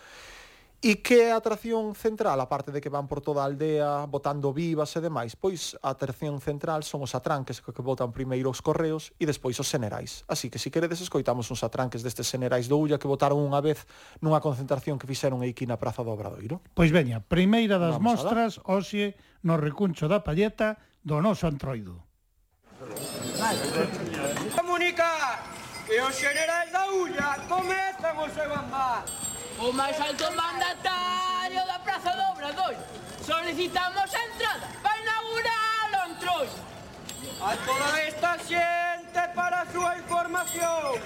E 0.80 1.04
que 1.04 1.28
é 1.28 1.32
a 1.32 1.36
atracción 1.36 1.92
central, 1.92 2.40
a 2.40 2.48
parte 2.48 2.72
de 2.72 2.80
que 2.80 2.88
van 2.88 3.04
por 3.04 3.20
toda 3.20 3.44
a 3.44 3.48
aldea 3.52 4.08
botando 4.08 4.48
vivas 4.48 4.88
e 4.96 5.04
demais, 5.04 5.36
pois 5.36 5.76
a 5.84 5.92
atracción 5.92 6.40
central 6.40 6.88
son 6.88 7.04
os 7.04 7.12
atranques 7.12 7.60
que 7.60 7.84
botan 7.84 8.16
primeiro 8.16 8.48
os 8.48 8.64
correos 8.64 9.12
e 9.20 9.28
despois 9.28 9.60
os 9.60 9.68
senerais. 9.68 10.24
Así 10.24 10.48
que 10.48 10.56
se 10.56 10.72
queredes 10.72 11.04
escoitamos 11.04 11.52
uns 11.52 11.60
atranques 11.60 12.00
destes 12.00 12.32
senerais 12.32 12.64
do 12.64 12.80
Ulla 12.80 12.96
que 12.96 13.04
votaron 13.04 13.44
unha 13.44 13.60
vez 13.60 13.84
nunha 14.24 14.40
concentración 14.40 14.96
que 14.96 15.04
fixeron 15.04 15.44
aquí 15.44 15.68
na 15.68 15.76
Praza 15.76 16.00
do 16.00 16.16
Obradoiro. 16.16 16.64
Pois 16.72 16.88
veña, 16.88 17.20
primeira 17.20 17.76
das 17.76 18.00
Vamos 18.00 18.24
mostras, 18.24 18.56
hoxe 18.64 19.20
no 19.44 19.60
recuncho 19.60 20.08
da 20.08 20.24
Palleta, 20.24 20.80
do 21.02 21.20
noso 21.20 21.46
antroido. 21.46 22.02
Comunicar 24.56 25.44
que 25.86 26.00
os 26.00 26.16
generais 26.16 26.70
da 26.72 26.86
Ulla 26.92 27.36
comezan 27.48 28.16
o 28.20 28.28
seu 28.30 28.52
andar. 28.52 29.04
O 29.58 29.72
máis 29.72 29.98
alto 30.00 30.28
mandatario 30.32 31.64
da 31.66 31.78
Praza 31.80 32.12
do 32.12 32.24
Obradoiro 32.32 32.80
solicitamos 33.24 34.14
a 34.14 34.24
entrada 34.28 34.66
para 34.82 35.00
inaugurar 35.00 35.88
o 35.92 36.10
entroido. 36.10 36.58
A 37.40 37.56
toda 37.56 38.00
esta 38.00 38.38
xente 38.38 39.22
para 39.34 39.62
a 39.62 39.66
súa 39.72 39.96
información 39.96 41.00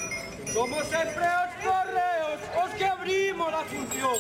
somos 0.52 0.86
sempre 0.86 1.26
os 1.26 1.52
correos 1.62 2.40
os 2.62 2.70
que 2.74 2.84
abrimos 2.84 3.54
a 3.54 3.62
función. 3.64 4.18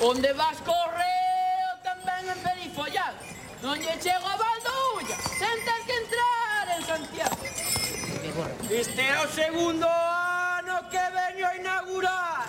Onde 0.00 0.32
vas 0.32 0.60
correr 0.60 1.29
entrar 2.20 2.36
en 2.36 2.42
Perifollado, 2.42 3.16
donde 3.62 3.98
chego 4.00 4.26
a 4.26 4.36
Valdulla, 4.36 5.16
ten 5.38 5.64
ter 5.64 5.82
que 5.86 5.96
entrar 5.96 6.78
en 6.78 6.86
Santiago. 6.86 7.36
Este 8.70 9.00
é 9.00 9.18
o 9.18 9.28
segundo 9.28 9.86
ano 9.88 10.88
que 10.88 10.98
veño 10.98 11.46
a 11.46 11.56
inaugurar, 11.56 12.46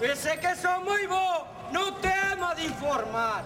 Ese 0.00 0.38
que 0.38 0.54
son 0.54 0.84
moi 0.84 1.06
bo, 1.06 1.46
non 1.72 1.90
tema 2.00 2.54
de 2.54 2.70
informar. 2.70 3.42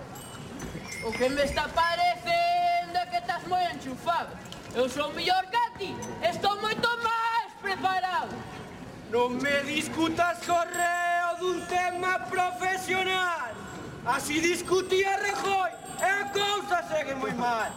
O 1.05 1.11
que 1.11 1.29
me 1.29 1.43
está 1.43 1.67
parecendo 1.67 2.99
é 3.01 3.07
que 3.09 3.17
estás 3.17 3.43
moi 3.49 3.65
enchufado. 3.73 4.37
Eu 4.75 4.89
sou 4.89 5.09
mellor 5.13 5.49
que 5.49 5.65
ti, 5.79 5.97
estou 6.21 6.61
moito 6.61 6.89
máis 7.01 7.51
preparado. 7.61 8.37
Non 9.11 9.41
me 9.41 9.65
discutas 9.65 10.45
correo 10.45 11.41
dun 11.41 11.65
tema 11.65 12.21
profesional. 12.29 13.53
Así 14.05 14.41
discutía 14.41 15.17
Rejoy. 15.17 15.71
e 16.03 16.05
a 16.05 16.25
cousa 16.35 16.83
segue 16.91 17.15
moi 17.15 17.31
mal. 17.39 17.71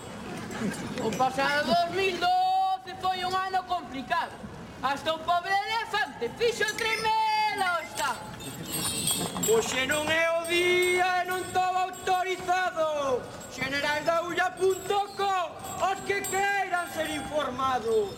O 1.06 1.12
pasado 1.14 1.70
2012 1.94 2.98
foi 3.00 3.24
un 3.24 3.34
ano 3.36 3.62
complicado. 3.70 4.34
Hasta 4.82 5.14
o 5.14 5.20
pobre 5.20 5.54
elefante 5.54 6.30
fixo 6.38 6.66
tremela 6.74 7.78
o 7.78 7.82
Estado. 7.86 8.26
Non 9.86 10.10
é 10.10 10.26
o 10.42 10.42
día 10.50 11.22
e 11.22 11.30
non 11.30 11.46
estaba 11.46 11.86
autorizado. 11.86 13.22
Generaldaulla.com 13.54 15.46
os 15.86 16.00
que 16.10 16.26
queiran 16.26 16.90
ser 16.90 17.14
informados. 17.14 18.18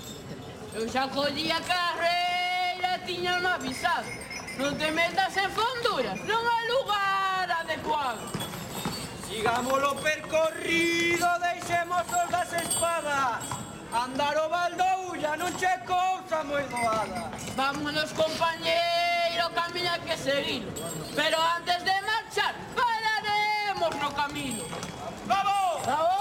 Eu 0.71 0.87
xa 0.87 1.11
collía 1.11 1.59
carreira, 1.59 3.03
tiñan 3.03 3.43
avisado. 3.43 4.07
Non 4.57 4.73
te 4.73 4.89
metas 4.89 5.37
en 5.37 5.51
fonduras, 5.53 6.17
non 6.25 6.41
hai 6.41 6.65
lugar 6.65 7.45
adecuado. 7.61 8.25
Sigamos 9.29 9.77
o 9.85 9.93
percorrido, 10.01 11.29
deixemos 11.45 12.01
os 12.09 12.27
das 12.33 12.51
espadas. 12.65 13.45
Andar 13.93 14.33
o 14.33 14.49
baldoulla 14.49 15.37
non 15.37 15.53
che 15.61 15.69
cousa 15.85 16.41
moi 16.41 16.65
doada. 16.73 17.29
Vámonos, 17.53 18.09
compañeiro, 18.17 19.45
camiña 19.53 20.01
que 20.01 20.17
seguir. 20.17 20.65
Pero 21.13 21.37
antes 21.37 21.77
de 21.85 21.95
marchar, 22.01 22.57
pararemos 22.73 23.93
no 24.01 24.09
camino. 24.17 24.65
Vamos! 25.29 25.85
Vamos! 25.85 26.17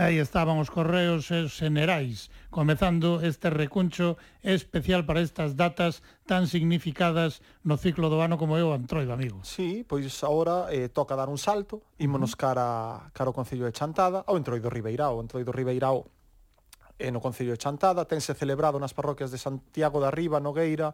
Aí 0.00 0.16
estaban 0.16 0.56
os 0.56 0.72
correos 0.72 1.28
e 1.28 1.44
os 1.44 1.52
generais 1.52 2.31
comezando 2.52 3.24
este 3.24 3.48
recuncho 3.48 4.20
especial 4.44 5.08
para 5.08 5.24
estas 5.24 5.56
datas 5.56 6.04
tan 6.28 6.46
significadas 6.46 7.40
no 7.64 7.80
ciclo 7.80 8.12
do 8.12 8.20
ano 8.20 8.36
como 8.36 8.60
eu 8.60 8.76
antroido, 8.76 9.16
amigo. 9.16 9.40
Sí, 9.42 9.88
pois 9.88 10.12
agora 10.22 10.68
eh, 10.68 10.92
toca 10.92 11.16
dar 11.16 11.32
un 11.32 11.40
salto, 11.40 11.80
ímonos 11.96 12.36
cara, 12.36 13.08
cara 13.16 13.32
o 13.32 13.34
Concello 13.34 13.64
de 13.64 13.72
Chantada, 13.72 14.22
ao 14.28 14.36
Entroido 14.36 14.68
Ribeirao, 14.68 15.16
o 15.16 15.24
Entroido 15.24 15.50
Ribeirao 15.50 16.04
eh, 17.00 17.10
no 17.10 17.24
Concello 17.24 17.56
de 17.56 17.58
Chantada, 17.58 18.04
tense 18.04 18.36
celebrado 18.36 18.76
nas 18.76 18.92
parroquias 18.92 19.32
de 19.32 19.40
Santiago 19.40 19.98
da 19.98 20.12
Riba, 20.12 20.36
Nogueira, 20.36 20.92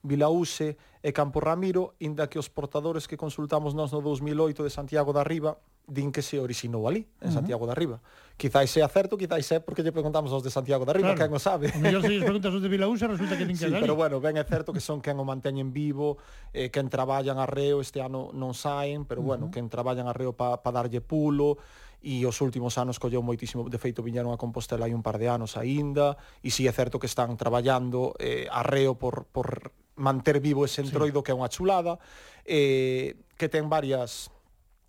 Vilaúse 0.00 0.80
e 1.04 1.12
Campo 1.12 1.36
Ramiro, 1.38 1.92
inda 2.00 2.32
que 2.32 2.40
os 2.40 2.48
portadores 2.48 3.04
que 3.04 3.20
consultamos 3.20 3.76
nós 3.76 3.92
no 3.92 4.00
2008 4.00 4.64
de 4.64 4.72
Santiago 4.72 5.12
da 5.12 5.20
Riba 5.20 5.60
din 5.86 6.12
que 6.12 6.22
se 6.22 6.40
orixinou 6.40 6.88
ali, 6.88 7.04
en 7.20 7.28
uh 7.28 7.30
-huh. 7.30 7.34
Santiago 7.34 7.66
da 7.66 7.74
Riba. 7.74 8.00
Quizáis 8.36 8.70
sea 8.70 8.88
certo, 8.88 9.16
quizáis 9.16 9.46
é 9.52 9.60
porque 9.60 9.84
lle 9.84 9.92
preguntamos 9.92 10.32
aos 10.32 10.42
de 10.42 10.50
Santiago 10.50 10.84
da 10.84 10.92
Riba, 10.92 11.14
claro. 11.14 11.20
quen 11.20 11.36
o 11.36 11.38
sabe. 11.38 11.70
O 11.70 11.78
mellor 11.78 12.02
se 12.02 12.10
lles 12.10 12.24
preguntas 12.24 12.50
aos 12.50 12.62
de 12.62 12.68
Vilaúsa, 12.68 13.06
resulta 13.06 13.38
que 13.38 13.46
din 13.46 13.56
que 13.56 13.68
sí, 13.68 13.76
pero 13.78 13.94
bueno, 13.94 14.18
ben 14.18 14.36
é 14.40 14.44
certo 14.44 14.72
que 14.72 14.80
son 14.80 15.04
quen 15.04 15.20
o 15.20 15.24
manteñen 15.24 15.70
vivo, 15.70 16.18
eh, 16.50 16.72
quen 16.72 16.88
traballan 16.90 17.38
arreo, 17.38 17.78
este 17.84 18.00
ano 18.00 18.32
non 18.34 18.56
saen, 18.56 19.04
pero 19.04 19.22
bueno, 19.22 19.46
uh 19.46 19.48
-huh. 19.48 19.54
quen 19.54 19.68
traballan 19.68 20.08
arreo 20.08 20.32
para 20.34 20.58
pa 20.64 20.72
darlle 20.72 21.04
pulo, 21.04 21.60
e 22.04 22.20
os 22.28 22.36
últimos 22.44 22.76
anos 22.76 23.00
colleu 23.00 23.24
moitísimo, 23.24 23.64
de 23.64 23.80
feito 23.80 24.04
viñeron 24.04 24.28
a 24.34 24.36
Compostela 24.36 24.84
hai 24.84 24.92
un 24.92 25.00
par 25.00 25.16
de 25.16 25.32
anos 25.32 25.56
aínda, 25.56 26.20
e 26.44 26.52
si 26.52 26.64
sí, 26.64 26.68
é 26.68 26.72
certo 26.74 27.00
que 27.00 27.08
están 27.08 27.32
traballando 27.40 28.12
eh, 28.20 28.44
arreo 28.52 28.98
por, 29.00 29.24
por 29.32 29.72
manter 29.96 30.40
vivo 30.40 30.68
ese 30.68 30.82
entroido 30.82 31.22
sí. 31.22 31.24
que 31.24 31.32
é 31.32 31.36
unha 31.38 31.48
chulada, 31.48 31.96
eh, 32.44 33.16
que 33.38 33.48
ten 33.48 33.72
varias 33.72 34.33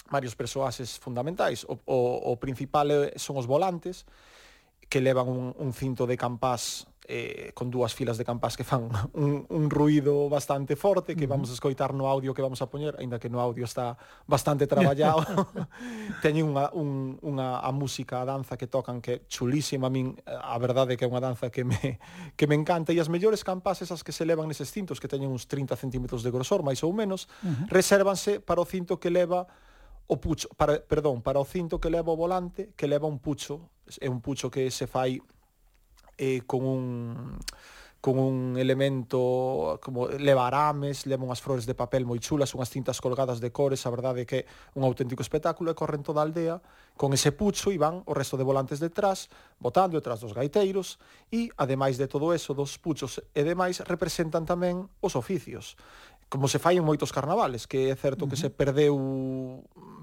varios 0.10 0.36
persoaxes 0.36 1.00
fundamentais. 1.00 1.66
O, 1.66 1.80
o, 1.86 2.32
o 2.32 2.40
principal 2.40 3.12
son 3.18 3.38
os 3.38 3.48
volantes, 3.50 4.06
que 4.90 5.02
levan 5.02 5.28
un, 5.28 5.56
un 5.58 5.74
cinto 5.74 6.06
de 6.06 6.18
campás 6.18 6.88
eh, 7.08 7.52
con 7.54 7.70
dúas 7.70 7.94
filas 7.94 8.18
de 8.18 8.26
campás 8.26 8.58
que 8.58 8.64
fan 8.64 8.90
un, 9.14 9.46
un 9.50 9.70
ruido 9.70 10.30
bastante 10.30 10.76
forte 10.76 11.16
que 11.16 11.28
vamos 11.28 11.50
a 11.50 11.54
escoitar 11.54 11.94
no 11.94 12.10
audio 12.10 12.34
que 12.34 12.42
vamos 12.42 12.62
a 12.62 12.70
poñer 12.70 12.98
aínda 12.98 13.20
que 13.20 13.30
no 13.30 13.40
audio 13.40 13.66
está 13.66 13.98
bastante 14.26 14.66
traballado 14.66 15.22
teñen 16.26 16.50
unha, 16.50 16.74
un, 16.74 17.22
unha 17.22 17.62
a 17.62 17.70
música, 17.70 18.22
a 18.22 18.26
danza 18.26 18.58
que 18.58 18.66
tocan 18.66 19.02
que 19.02 19.12
é 19.14 19.18
chulísima 19.30 19.88
a 19.88 19.94
min, 19.94 20.18
a 20.26 20.58
verdade 20.58 20.98
que 20.98 21.06
é 21.06 21.10
unha 21.10 21.22
danza 21.22 21.54
que 21.54 21.62
me, 21.62 22.02
que 22.38 22.46
me 22.50 22.58
encanta 22.58 22.90
e 22.90 22.98
as 22.98 23.10
mellores 23.10 23.46
campás 23.46 23.86
esas 23.86 24.02
que 24.02 24.14
se 24.14 24.26
levan 24.26 24.50
neses 24.50 24.74
cintos 24.74 24.98
que 24.98 25.10
teñen 25.10 25.30
uns 25.30 25.46
30 25.46 25.78
centímetros 25.78 26.26
de 26.26 26.34
grosor, 26.34 26.66
máis 26.66 26.82
ou 26.82 26.94
menos 26.94 27.30
uh 27.46 27.54
-huh. 27.54 27.70
resérvanse 27.70 28.42
para 28.42 28.62
o 28.62 28.66
cinto 28.66 28.98
que 28.98 29.14
leva 29.14 29.46
o 30.08 30.22
pucho, 30.22 30.50
para, 30.58 30.82
perdón, 30.86 31.22
para 31.22 31.40
o 31.40 31.46
cinto 31.46 31.80
que 31.80 31.90
leva 31.90 32.14
o 32.14 32.18
volante, 32.18 32.74
que 32.78 32.88
leva 32.88 33.08
un 33.08 33.20
pucho, 33.20 33.70
é 34.02 34.10
un 34.10 34.22
pucho 34.22 34.50
que 34.50 34.70
se 34.70 34.86
fai 34.86 35.22
eh, 36.18 36.42
con 36.46 36.66
un 36.66 37.38
con 38.06 38.20
un 38.20 38.56
elemento 38.60 39.80
como 39.82 40.08
leva 40.08 40.46
arames, 40.46 41.08
leva 41.10 41.26
unhas 41.26 41.42
flores 41.42 41.66
de 41.66 41.74
papel 41.74 42.06
moi 42.06 42.22
chulas, 42.22 42.54
unhas 42.54 42.70
cintas 42.70 43.02
colgadas 43.02 43.42
de 43.42 43.50
cores, 43.50 43.82
a 43.82 43.90
verdade 43.90 44.22
é 44.22 44.30
que 44.30 44.46
é 44.46 44.78
un 44.78 44.86
auténtico 44.86 45.26
espectáculo 45.26 45.74
e 45.74 45.80
corren 45.80 46.06
toda 46.06 46.22
a 46.22 46.26
aldea 46.30 46.62
con 46.94 47.18
ese 47.18 47.34
pucho 47.34 47.74
e 47.74 47.82
van 47.82 48.06
o 48.06 48.14
resto 48.14 48.38
de 48.38 48.46
volantes 48.46 48.78
detrás, 48.78 49.34
botando 49.58 49.98
detrás 49.98 50.22
dos 50.22 50.38
gaiteiros 50.38 51.02
e, 51.34 51.50
ademais 51.58 51.98
de 51.98 52.06
todo 52.06 52.30
eso, 52.30 52.54
dos 52.54 52.78
puchos 52.78 53.26
e 53.34 53.42
demais, 53.42 53.82
representan 53.90 54.46
tamén 54.46 54.86
os 55.02 55.18
oficios 55.18 55.74
como 56.36 56.52
se 56.52 56.60
fai 56.60 56.76
en 56.76 56.84
moitos 56.84 57.16
carnavales, 57.16 57.64
que 57.64 57.90
é 57.92 57.96
certo 57.96 58.26
uh 58.26 58.28
-huh. 58.28 58.36
que 58.36 58.38
se 58.38 58.52
perdeu 58.52 58.96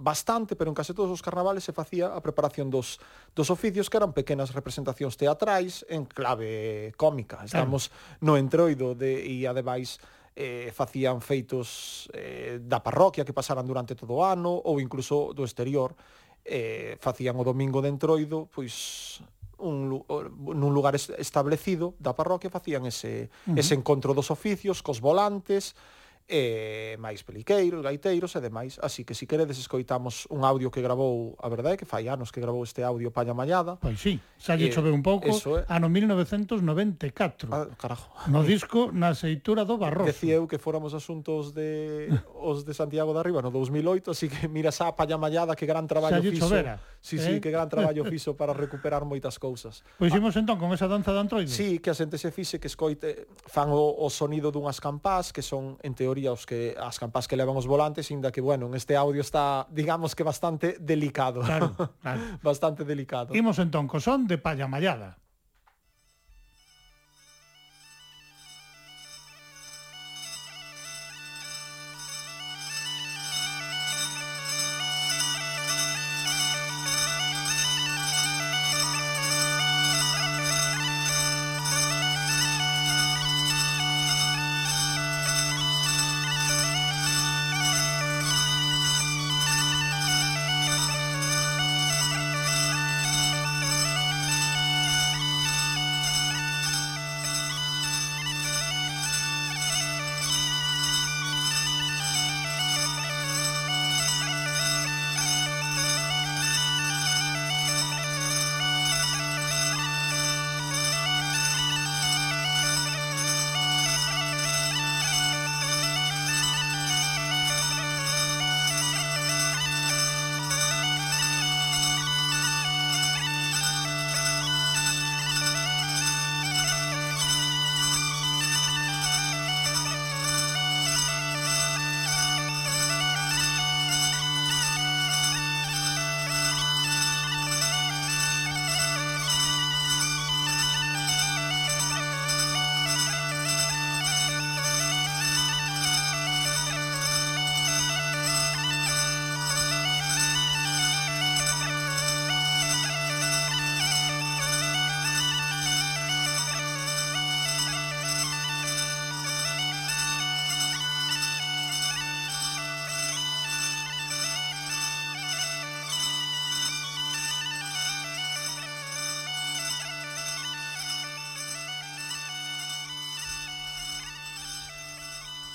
bastante, 0.01 0.57
pero 0.57 0.73
en 0.73 0.75
case 0.75 0.97
todos 0.97 1.13
os 1.13 1.21
carnavales 1.21 1.63
se 1.63 1.77
facía 1.77 2.09
a 2.09 2.21
preparación 2.25 2.73
dos, 2.73 2.99
dos 3.37 3.53
oficios 3.53 3.93
que 3.93 4.01
eran 4.01 4.17
pequenas 4.17 4.57
representacións 4.57 5.21
teatrais 5.21 5.85
en 5.93 6.09
clave 6.09 6.91
cómica. 6.97 7.45
Estamos 7.45 7.93
claro. 7.93 8.19
no 8.25 8.33
entroido 8.41 8.97
de, 8.97 9.21
e 9.21 9.45
ademais 9.45 10.01
eh, 10.35 10.73
facían 10.73 11.21
feitos 11.21 12.09
eh, 12.17 12.57
da 12.65 12.81
parroquia 12.81 13.25
que 13.25 13.37
pasaran 13.37 13.69
durante 13.69 13.93
todo 13.93 14.17
o 14.17 14.25
ano 14.25 14.57
ou 14.57 14.81
incluso 14.81 15.37
do 15.37 15.45
exterior 15.45 15.93
eh, 16.43 16.97
facían 16.99 17.37
o 17.37 17.45
domingo 17.45 17.85
de 17.85 17.93
entroido 17.93 18.49
pois 18.49 19.21
un, 19.61 19.93
nun 19.93 20.73
lugar 20.75 20.97
establecido 20.97 21.95
da 22.01 22.17
parroquia 22.17 22.51
facían 22.51 22.89
ese, 22.89 23.29
uh 23.47 23.55
-huh. 23.55 23.61
ese 23.61 23.77
encontro 23.77 24.17
dos 24.17 24.33
oficios 24.33 24.81
cos 24.81 24.99
volantes 24.99 25.77
e 26.29 26.97
máis 26.99 27.23
peliqueiros, 27.27 27.83
gaiteiros 27.83 28.35
e 28.37 28.41
demais. 28.41 28.79
Así 28.83 29.05
que 29.05 29.15
se 29.15 29.23
si 29.23 29.27
queredes 29.27 29.59
escoitamos 29.59 30.27
un 30.31 30.43
audio 30.43 30.71
que 30.71 30.83
grabou, 30.83 31.39
a 31.39 31.49
verdade 31.49 31.75
é 31.75 31.79
que 31.79 31.89
fai 31.89 32.09
anos 32.09 32.31
que 32.31 32.41
grabou 32.41 32.63
este 32.63 32.83
audio 32.83 33.11
Paña 33.11 33.35
Mallada. 33.35 33.79
Pois 33.79 33.99
sí, 33.99 34.19
xa 34.39 34.59
lle 34.59 34.71
choveu 34.71 34.95
un 34.95 35.03
pouco, 35.03 35.31
é... 35.31 35.65
ano 35.69 35.87
1994. 35.89 37.49
Ah, 37.51 37.67
carajo. 37.79 38.11
No 38.29 38.43
disco 38.43 38.91
Na 38.93 39.15
seitura 39.15 39.65
do 39.65 39.79
Barroso. 39.79 40.11
Decía 40.11 40.39
eu 40.39 40.47
que 40.47 40.59
fóramos 40.59 40.95
asuntos 40.95 41.55
de 41.55 42.11
os 42.35 42.65
de 42.65 42.75
Santiago 42.75 43.15
de 43.15 43.21
Arriba 43.21 43.43
no 43.43 43.51
2008, 43.51 44.11
así 44.11 44.27
que 44.29 44.49
mira 44.49 44.71
xa 44.71 44.91
a 44.91 44.97
Paña 44.97 45.17
Mallada 45.17 45.57
que 45.57 45.67
gran 45.67 45.87
traballo 45.87 46.23
fixo. 46.23 46.49
Xa 46.49 46.63
lle. 46.63 46.77
Fixo 46.77 46.92
Sí, 47.03 47.17
eh? 47.17 47.19
sí, 47.19 47.41
que 47.41 47.51
gran 47.51 47.69
traballo 47.69 48.05
fixo 48.07 48.39
para 48.39 48.55
recuperar 48.55 49.03
moitas 49.03 49.35
cousas. 49.43 49.83
Pois 49.99 50.15
imos 50.15 50.39
entón 50.39 50.63
con 50.63 50.71
esa 50.71 50.87
danza 50.87 51.11
de 51.11 51.19
Antroide. 51.19 51.51
Sí, 51.51 51.83
que 51.83 51.91
a 51.91 51.99
xente 51.99 52.15
se 52.15 52.31
fixe 52.31 52.63
que 52.63 52.71
escoite 52.71 53.27
fan 53.51 53.75
o, 53.75 53.99
o 53.99 54.07
sonido 54.07 54.55
dunhas 54.55 54.79
campás 54.79 55.35
que 55.35 55.43
son 55.43 55.83
en 55.83 55.99
teoría 55.99 56.31
os 56.31 56.47
que 56.47 56.79
as 56.79 57.03
campás 57.03 57.27
que 57.27 57.35
levan 57.35 57.59
os 57.59 57.67
volantes, 57.67 58.07
inda 58.15 58.31
que 58.31 58.39
bueno, 58.39 58.71
en 58.71 58.79
este 58.79 58.95
audio 58.95 59.19
está, 59.19 59.67
digamos 59.75 60.15
que 60.15 60.23
bastante 60.23 60.79
delicado. 60.79 61.43
Claro, 61.43 61.75
claro. 62.03 62.23
bastante 62.39 62.87
delicado. 62.87 63.35
Imos 63.35 63.59
entón 63.59 63.91
co 63.91 63.99
son 63.99 64.31
de 64.31 64.39
palla 64.39 64.71
mallada. 64.71 65.19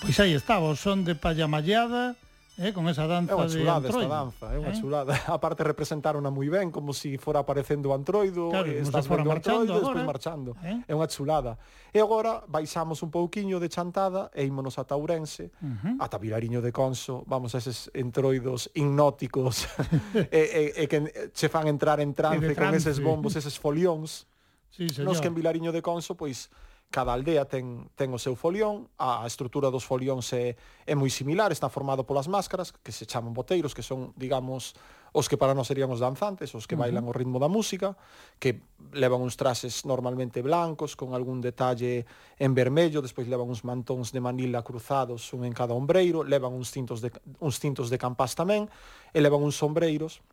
Pois 0.07 0.23
aí 0.23 0.31
estaba, 0.31 0.71
o 0.71 0.75
son 0.79 1.03
de 1.03 1.19
Pallamallada, 1.19 2.15
eh, 2.55 2.71
con 2.71 2.87
esa 2.87 3.11
danza 3.11 3.35
é 3.35 3.35
unha 3.35 3.51
chulada 3.51 3.83
de 3.83 3.91
Antroido, 3.91 4.07
esta 4.07 4.15
danza, 4.15 4.45
é 4.55 4.57
unha 4.57 4.71
eh? 4.71 4.79
chulada. 4.79 5.11
Aparte 5.35 5.67
representarona 5.67 6.31
moi 6.31 6.47
ben, 6.47 6.71
como 6.71 6.95
se 6.95 7.11
si 7.11 7.19
fora 7.19 7.43
aparecendo 7.43 7.91
o 7.91 7.93
Antroido, 7.93 8.47
claro, 8.47 8.71
eh, 8.71 8.79
estás 8.79 9.03
vendo 9.03 9.27
o 9.27 9.35
Antroido, 9.35 9.75
e 9.75 9.83
despois 9.83 10.07
marchando. 10.07 10.55
Eh? 10.63 10.79
É 10.87 10.95
unha 10.95 11.11
chulada. 11.11 11.59
E 11.91 11.99
agora 11.99 12.39
baixamos 12.47 13.03
un 13.03 13.11
pouquiño 13.11 13.59
de 13.59 13.67
chantada 13.67 14.31
e 14.31 14.47
ímonos 14.47 14.79
ata 14.79 14.95
Ourense, 14.95 15.51
uh 15.59 15.75
-huh. 15.75 15.99
ata 15.99 16.15
Vilariño 16.15 16.63
de 16.63 16.71
Conso, 16.71 17.27
vamos 17.27 17.51
a 17.51 17.59
eses 17.59 17.91
entroidos 17.91 18.71
hipnóticos 18.79 19.67
e, 20.31 20.71
e, 20.71 20.71
e 20.71 20.83
que 20.87 21.03
che 21.35 21.51
fan 21.51 21.67
entrar 21.67 21.99
en 21.99 22.15
trance, 22.15 22.55
trance 22.55 22.55
con 22.55 22.71
eses 22.79 23.03
bombos, 23.03 23.35
eses 23.35 23.59
folións. 23.59 24.23
Sí, 24.71 24.87
señor. 24.87 25.11
Nos 25.11 25.19
que 25.19 25.27
en 25.27 25.35
Vilariño 25.35 25.75
de 25.75 25.83
Conso, 25.83 26.15
pois, 26.15 26.47
cada 26.89 27.13
aldea 27.13 27.45
ten, 27.45 27.91
ten 27.99 28.09
o 28.15 28.19
seu 28.19 28.33
folión, 28.39 28.87
a 28.97 29.27
estrutura 29.27 29.67
dos 29.67 29.83
folións 29.83 30.31
é, 30.31 30.55
é 30.87 30.95
moi 30.95 31.11
similar, 31.11 31.51
está 31.51 31.67
formado 31.67 32.07
polas 32.07 32.31
máscaras, 32.31 32.71
que 32.71 32.95
se 32.95 33.03
chaman 33.03 33.35
boteiros, 33.35 33.75
que 33.75 33.83
son, 33.83 34.15
digamos, 34.15 34.73
os 35.11 35.27
que 35.27 35.35
para 35.35 35.53
nós 35.53 35.67
serían 35.67 35.91
os 35.91 35.99
danzantes, 35.99 36.55
os 36.55 36.63
que 36.63 36.75
uh 36.75 36.79
-huh. 36.79 36.87
bailan 36.87 37.03
o 37.03 37.13
ritmo 37.13 37.43
da 37.43 37.51
música, 37.51 37.99
que 38.39 38.63
levan 38.95 39.19
uns 39.19 39.35
trases 39.35 39.83
normalmente 39.83 40.39
blancos, 40.41 40.95
con 40.95 41.11
algún 41.11 41.43
detalle 41.43 42.07
en 42.39 42.55
vermello, 42.55 43.03
despois 43.03 43.27
levan 43.27 43.51
uns 43.51 43.67
mantóns 43.67 44.15
de 44.15 44.23
Manila 44.23 44.63
cruzados, 44.63 45.35
un 45.35 45.43
en 45.43 45.51
cada 45.51 45.75
ombreiro, 45.75 46.23
levan 46.23 46.55
uns 46.55 46.71
cintos 46.71 47.03
de, 47.03 47.11
uns 47.43 47.59
cintos 47.59 47.91
de 47.91 47.99
campás 47.99 48.31
tamén, 48.31 48.71
e 49.11 49.19
levan 49.19 49.43
uns 49.43 49.59
sombreiros 49.59 50.23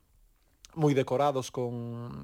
moi 0.75 0.95
decorados 0.95 1.51
con 1.51 2.23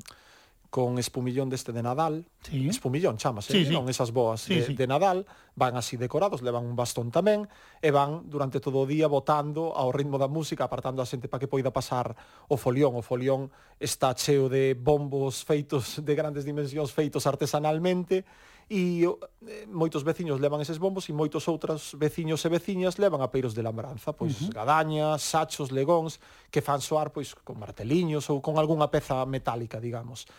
con 0.70 1.02
espumillón 1.02 1.50
deste 1.50 1.74
de 1.74 1.82
Nadal, 1.82 2.24
sí. 2.46 2.70
espumillón 2.70 3.18
chamase, 3.18 3.52
sí, 3.52 3.58
eh, 3.62 3.66
sí. 3.66 3.74
non 3.74 3.90
esas 3.90 4.14
boas 4.14 4.46
sí, 4.46 4.54
de, 4.54 4.70
sí. 4.70 4.74
de 4.78 4.86
Nadal, 4.86 5.26
van 5.58 5.74
así 5.74 5.98
decorados, 5.98 6.46
levan 6.46 6.62
un 6.62 6.78
bastón 6.78 7.10
tamén, 7.10 7.50
e 7.82 7.90
van 7.90 8.30
durante 8.30 8.62
todo 8.62 8.82
o 8.82 8.86
día 8.86 9.10
botando 9.10 9.74
ao 9.74 9.90
ritmo 9.90 10.14
da 10.14 10.30
música, 10.30 10.70
apartando 10.70 11.02
a 11.02 11.06
xente 11.10 11.26
para 11.26 11.42
que 11.42 11.50
poida 11.50 11.74
pasar 11.74 12.14
o 12.46 12.54
folión. 12.54 12.94
O 12.94 13.02
folión 13.02 13.50
está 13.82 14.14
cheo 14.14 14.46
de 14.46 14.78
bombos 14.78 15.42
feitos 15.42 15.98
de 15.98 16.14
grandes 16.14 16.46
dimensións 16.46 16.94
feitos 16.94 17.26
artesanalmente, 17.26 18.22
e 18.70 19.02
eh, 19.02 19.66
moitos 19.66 20.06
veciños 20.06 20.38
levan 20.38 20.62
eses 20.62 20.78
bombos 20.78 21.10
e 21.10 21.12
moitos 21.12 21.50
outros 21.50 21.98
veciños 21.98 22.38
e 22.46 22.48
veciñas 22.48 23.02
levan 23.02 23.18
apeiros 23.18 23.50
de 23.50 23.66
lambranza, 23.66 24.14
pois 24.14 24.38
uh 24.38 24.46
-huh. 24.46 24.54
gadañas, 24.54 25.26
sachos, 25.26 25.74
legóns, 25.74 26.22
que 26.54 26.62
fan 26.62 26.78
soar 26.78 27.10
pois 27.10 27.34
con 27.34 27.58
marteliños 27.58 28.30
ou 28.30 28.38
con 28.38 28.62
algunha 28.62 28.86
peza 28.86 29.26
metálica, 29.26 29.82
digamos. 29.82 30.30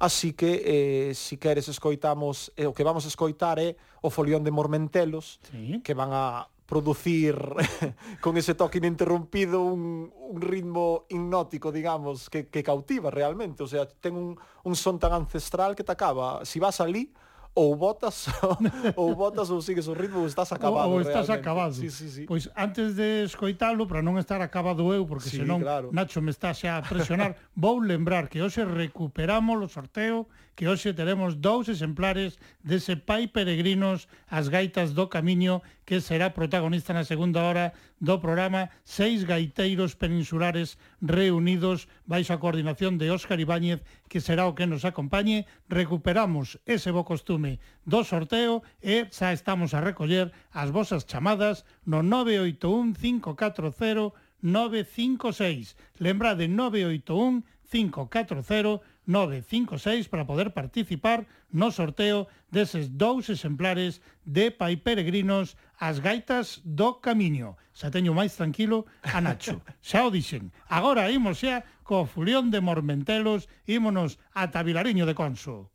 Así 0.00 0.32
que, 0.32 0.64
eh, 0.64 1.14
si 1.14 1.36
queres, 1.36 1.68
escoitamos... 1.68 2.50
Eh, 2.56 2.66
o 2.66 2.74
que 2.74 2.82
vamos 2.82 3.04
a 3.04 3.08
escoitar 3.12 3.60
é 3.60 3.76
o 4.02 4.10
folión 4.10 4.42
de 4.42 4.50
Mormentelos, 4.50 5.38
sí. 5.52 5.80
que 5.84 5.94
van 5.94 6.10
a 6.10 6.48
producir 6.66 7.36
con 8.24 8.36
ese 8.36 8.54
toque 8.54 8.78
ininterrumpido 8.78 9.62
un, 9.62 10.12
un 10.12 10.40
ritmo 10.40 11.04
hipnótico, 11.08 11.70
digamos, 11.70 12.28
que, 12.28 12.48
que 12.48 12.62
cautiva 12.62 13.10
realmente. 13.10 13.62
O 13.62 13.68
sea, 13.68 13.86
ten 13.86 14.16
un, 14.16 14.40
un 14.64 14.74
son 14.74 14.98
tan 14.98 15.12
ancestral 15.12 15.76
que 15.76 15.84
te 15.84 15.92
acaba. 15.92 16.44
Si 16.44 16.58
vas 16.58 16.80
ali, 16.80 17.12
ou 17.54 17.76
botas 17.76 18.26
ou 18.96 19.14
botas 19.14 19.48
ou 19.50 19.62
sigues 19.62 19.86
o 19.86 19.94
ritmo 19.94 20.20
ou 20.20 20.26
estás 20.26 20.50
acabado 20.56 20.88
ou, 20.88 20.94
ou 20.94 21.00
estás 21.00 21.28
realmente. 21.28 21.40
acabado. 21.40 21.74
Sí, 21.74 21.90
sí, 21.90 22.10
sí. 22.10 22.22
Pois 22.26 22.50
antes 22.56 22.96
de 22.96 23.24
escoitalo 23.24 23.86
para 23.86 24.02
non 24.02 24.18
estar 24.18 24.42
acabado 24.42 24.90
eu 24.90 25.06
porque 25.06 25.30
sí, 25.30 25.38
senón 25.38 25.62
claro. 25.62 25.94
Nacho 25.94 26.18
me 26.18 26.34
está 26.34 26.50
xa 26.50 26.78
a 26.78 26.82
presionar, 26.82 27.38
vou 27.54 27.78
lembrar 27.78 28.26
que 28.26 28.42
hoxe 28.42 28.66
recuperamos 28.66 29.62
o 29.62 29.68
sorteo 29.70 30.26
que 30.54 30.70
hoxe 30.70 30.94
teremos 30.94 31.42
dous 31.42 31.66
exemplares 31.66 32.38
dese 32.62 32.94
Pai 32.94 33.26
Peregrinos 33.26 34.06
As 34.30 34.46
Gaitas 34.46 34.94
do 34.94 35.10
Camiño 35.10 35.66
que 35.82 35.98
será 36.00 36.30
protagonista 36.30 36.94
na 36.94 37.02
segunda 37.02 37.42
hora 37.42 37.74
do 37.98 38.22
programa 38.22 38.70
Seis 38.86 39.26
Gaiteiros 39.26 39.98
Peninsulares 39.98 40.78
Reunidos 41.02 41.90
baixo 42.06 42.32
a 42.32 42.40
coordinación 42.42 42.96
de 42.96 43.10
Óscar 43.10 43.42
Ibáñez 43.42 43.82
que 44.06 44.22
será 44.22 44.46
o 44.46 44.54
que 44.54 44.70
nos 44.70 44.86
acompañe. 44.86 45.46
Recuperamos 45.66 46.62
ese 46.64 46.94
bo 46.94 47.02
costume 47.02 47.58
do 47.82 48.06
sorteo 48.06 48.62
e 48.78 49.10
xa 49.10 49.34
estamos 49.34 49.74
a 49.74 49.82
recoller 49.82 50.30
as 50.54 50.70
vosas 50.70 51.02
chamadas 51.02 51.66
no 51.82 52.06
981 52.06 52.94
540 52.94 54.14
956. 54.44 55.74
Lembrade 55.98 56.46
981 56.46 57.42
540 57.70 58.82
956 59.06 60.08
para 60.08 60.24
poder 60.24 60.56
participar 60.56 61.26
no 61.52 61.68
sorteo 61.70 62.26
deses 62.48 62.88
dous 62.94 63.28
exemplares 63.28 64.00
de 64.24 64.48
Pai 64.50 64.80
Peregrinos 64.80 65.56
As 65.76 66.00
Gaitas 66.00 66.64
do 66.64 67.02
Camiño. 67.04 67.60
Xa 67.74 67.90
teño 67.90 68.16
máis 68.16 68.32
tranquilo 68.38 68.86
a 69.04 69.20
Nacho. 69.20 69.60
Xa 69.84 70.06
o 70.06 70.10
dixen. 70.14 70.54
Agora 70.70 71.10
imos 71.12 71.42
xa 71.42 71.66
co 71.84 72.08
Fulión 72.08 72.48
de 72.48 72.64
Mormentelos, 72.64 73.50
ímonos 73.68 74.16
ata 74.32 74.64
Vilariño 74.64 75.04
de 75.04 75.18
Conso. 75.18 75.73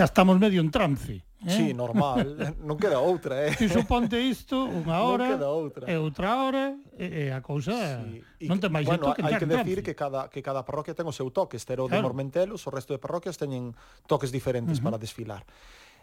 xa 0.00 0.08
estamos 0.08 0.40
medio 0.40 0.64
en 0.64 0.70
trance. 0.72 1.20
Eh? 1.44 1.52
Sí, 1.52 1.66
normal, 1.74 2.56
non 2.68 2.80
queda 2.80 3.04
outra, 3.04 3.44
eh. 3.44 3.52
Ti 3.52 3.68
suponte 3.68 4.16
isto 4.16 4.64
unha 4.64 5.04
hora, 5.04 5.36
queda 5.36 5.52
outra. 5.52 5.84
e 5.84 5.94
outra 6.00 6.28
hora, 6.40 6.64
e, 6.96 7.28
e 7.28 7.32
a 7.32 7.44
cousa 7.44 8.00
sí. 8.00 8.24
E, 8.40 8.48
non 8.48 8.56
ten 8.56 8.72
máis 8.72 8.88
bueno, 8.88 9.12
que 9.12 9.20
hai 9.20 9.36
que 9.36 9.44
decir 9.44 9.84
que 9.84 9.92
cada 9.92 10.32
que 10.32 10.40
cada 10.40 10.64
parroquia 10.64 10.96
ten 10.96 11.04
o 11.04 11.12
seu 11.12 11.28
toque, 11.28 11.60
estero 11.60 11.84
claro. 11.84 12.00
de 12.00 12.04
Mormentelos, 12.08 12.64
o 12.64 12.72
resto 12.72 12.96
de 12.96 13.00
parroquias 13.00 13.36
teñen 13.36 13.76
toques 14.08 14.32
diferentes 14.32 14.80
uh 14.80 14.88
-huh. 14.88 14.88
para 14.88 14.96
desfilar. 14.96 15.44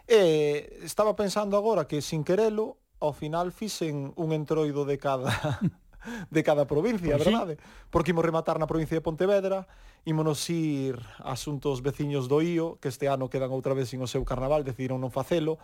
E 0.06 0.78
estaba 0.86 1.18
pensando 1.18 1.58
agora 1.58 1.90
que 1.90 1.98
sin 1.98 2.22
querelo, 2.22 2.78
ao 3.02 3.10
final 3.10 3.50
fixen 3.50 4.14
un 4.14 4.30
entroido 4.30 4.86
de 4.86 4.98
cada 4.98 5.30
de 6.34 6.40
cada 6.42 6.66
provincia, 6.66 7.16
pois 7.16 7.24
verdade? 7.26 7.54
Sí. 7.56 7.88
Porque 7.90 8.10
imos 8.12 8.24
rematar 8.24 8.58
na 8.58 8.66
provincia 8.66 8.96
de 8.96 9.04
Pontevedra, 9.04 9.66
ímonos 10.06 10.42
ir 10.50 10.98
a 11.20 11.34
asuntos 11.34 11.82
veciños 11.82 12.30
do 12.30 12.40
Ío, 12.40 12.78
que 12.78 12.88
este 12.88 13.10
ano 13.10 13.28
quedan 13.28 13.50
outra 13.50 13.74
vez 13.74 13.90
sin 13.90 14.00
o 14.00 14.08
seu 14.08 14.22
carnaval, 14.22 14.62
decidiron 14.62 15.02
non 15.02 15.10
facelo, 15.10 15.58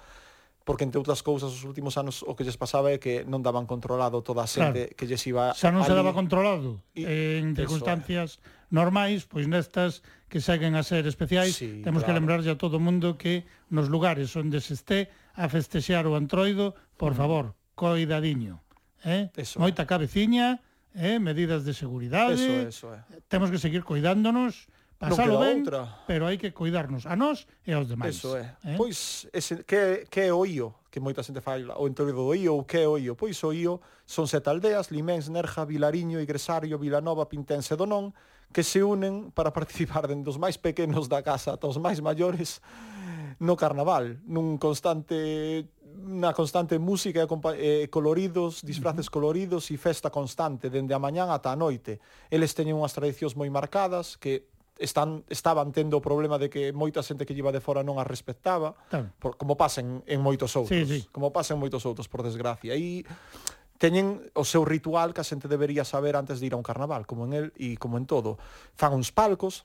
porque 0.64 0.84
entre 0.84 0.98
outras 0.98 1.20
cousas 1.20 1.52
os 1.52 1.62
últimos 1.62 2.00
anos 2.00 2.24
o 2.24 2.32
que 2.32 2.42
lles 2.42 2.56
pasaba 2.56 2.88
é 2.88 2.96
que 2.96 3.22
non 3.28 3.44
daban 3.44 3.68
controlado 3.68 4.24
toda 4.24 4.42
a 4.42 4.48
xente 4.48 4.88
claro. 4.88 4.96
que 4.96 5.04
lles 5.04 5.20
iba 5.28 5.52
Xa 5.52 5.68
non 5.68 5.84
ali. 5.84 5.92
se 5.92 5.94
daba 5.94 6.16
controlado 6.16 6.80
e, 6.96 7.04
eh, 7.04 7.44
en 7.44 7.52
circunstancias 7.52 8.40
é. 8.40 8.72
normais, 8.72 9.28
pois 9.28 9.44
nestas 9.44 10.00
que 10.32 10.40
seguen 10.40 10.72
a 10.74 10.82
ser 10.82 11.04
especiais, 11.04 11.60
sí, 11.60 11.84
temos 11.84 12.02
claro. 12.02 12.16
que 12.16 12.18
lembrarlle 12.18 12.50
a 12.50 12.58
todo 12.58 12.80
mundo 12.80 13.20
que 13.20 13.44
nos 13.68 13.92
lugares 13.92 14.32
onde 14.40 14.58
se 14.64 14.72
este 14.72 15.12
a 15.36 15.52
festexear 15.52 16.08
o 16.08 16.16
Antroido, 16.16 16.72
por 16.96 17.12
mm. 17.12 17.18
favor, 17.20 17.44
coidadiño 17.76 18.63
eh? 19.04 19.30
Eso 19.36 19.60
moita 19.60 19.84
é. 19.84 19.86
cabeciña, 19.86 20.60
eh? 20.96 21.20
medidas 21.20 21.62
de 21.62 21.72
seguridade. 21.76 22.34
Eso, 22.34 22.52
é, 22.52 22.62
eso 22.68 22.86
é. 22.90 23.00
Temos 23.28 23.52
que 23.52 23.60
seguir 23.60 23.84
cuidándonos, 23.84 24.66
pasalo 24.98 25.40
ben, 25.44 25.62
outra. 25.62 26.04
pero 26.08 26.26
hai 26.26 26.40
que 26.40 26.50
cuidarnos 26.50 27.04
a 27.04 27.14
nós 27.14 27.46
e 27.62 27.76
aos 27.76 27.86
demais. 27.86 28.16
Eso 28.16 28.34
é. 28.34 28.56
Eh? 28.64 28.76
Pois 28.80 29.28
ese, 29.30 29.62
que, 29.62 30.08
que 30.08 30.28
é 30.28 30.32
o 30.32 30.42
IO? 30.48 30.84
que 30.94 31.02
moita 31.02 31.26
xente 31.26 31.42
fala 31.42 31.74
o 31.74 31.90
entorno 31.90 32.14
do 32.14 32.30
Io, 32.38 32.54
o 32.54 32.62
que 32.62 32.78
é 32.78 32.86
o 32.86 32.94
Io? 32.94 33.18
Pois 33.18 33.42
o 33.42 33.50
Io 33.50 33.82
son 34.06 34.30
sete 34.30 34.46
aldeas, 34.46 34.94
Limens, 34.94 35.26
Nerja, 35.26 35.66
Vilariño, 35.66 36.22
Igresario, 36.22 36.78
Vilanova, 36.78 37.26
Pintense 37.26 37.74
e 37.74 37.76
Donón, 37.76 38.14
que 38.54 38.62
se 38.62 38.78
unen 38.78 39.34
para 39.34 39.50
participar 39.58 40.06
dende 40.06 40.30
os 40.30 40.38
máis 40.38 40.54
pequenos 40.54 41.10
da 41.10 41.18
casa 41.26 41.58
ata 41.58 41.66
os 41.66 41.82
máis 41.82 41.98
maiores 41.98 42.62
no 43.42 43.58
carnaval, 43.58 44.22
nun 44.30 44.54
constante 44.62 45.66
na 45.94 46.34
constante 46.34 46.78
música 46.78 47.22
e 47.54 47.86
coloridos, 47.88 48.62
disfraces 48.66 49.06
uh 49.06 49.08
-huh. 49.08 49.14
coloridos 49.14 49.70
e 49.70 49.76
festa 49.78 50.10
constante 50.10 50.70
dende 50.70 50.94
a 50.94 50.98
mañán 50.98 51.30
ata 51.30 51.54
a 51.54 51.56
noite. 51.56 52.02
Eles 52.30 52.54
teñen 52.54 52.74
unhas 52.74 52.92
tradicións 52.92 53.38
moi 53.38 53.46
marcadas 53.48 54.18
que 54.18 54.50
están 54.78 55.22
estaban 55.30 55.70
tendo 55.70 55.98
o 55.98 56.02
problema 56.02 56.38
de 56.38 56.50
que 56.50 56.74
moita 56.74 56.98
xente 57.02 57.22
que 57.22 57.34
lleva 57.34 57.54
de 57.54 57.62
fora 57.62 57.86
non 57.86 58.02
as 58.02 58.08
respectaba, 58.10 58.74
por, 59.22 59.38
como 59.38 59.54
pasen 59.54 60.02
en 60.10 60.18
moitos 60.18 60.58
outros, 60.58 60.74
sí, 60.74 61.06
sí. 61.06 61.08
como 61.14 61.30
pasen 61.30 61.62
moitos 61.62 61.86
outros 61.86 62.10
por 62.10 62.26
desgracia. 62.26 62.74
E 62.74 63.06
teñen 63.78 64.18
o 64.34 64.42
seu 64.42 64.66
ritual 64.66 65.14
que 65.14 65.22
a 65.22 65.26
xente 65.26 65.46
debería 65.46 65.86
saber 65.86 66.18
antes 66.18 66.42
de 66.42 66.50
ir 66.50 66.54
a 66.54 66.58
un 66.58 66.66
carnaval, 66.66 67.06
como 67.06 67.22
en 67.30 67.32
el 67.38 67.46
e 67.54 67.78
como 67.78 68.02
en 68.02 68.06
todo. 68.10 68.34
Fan 68.74 68.98
uns 68.98 69.14
palcos, 69.14 69.62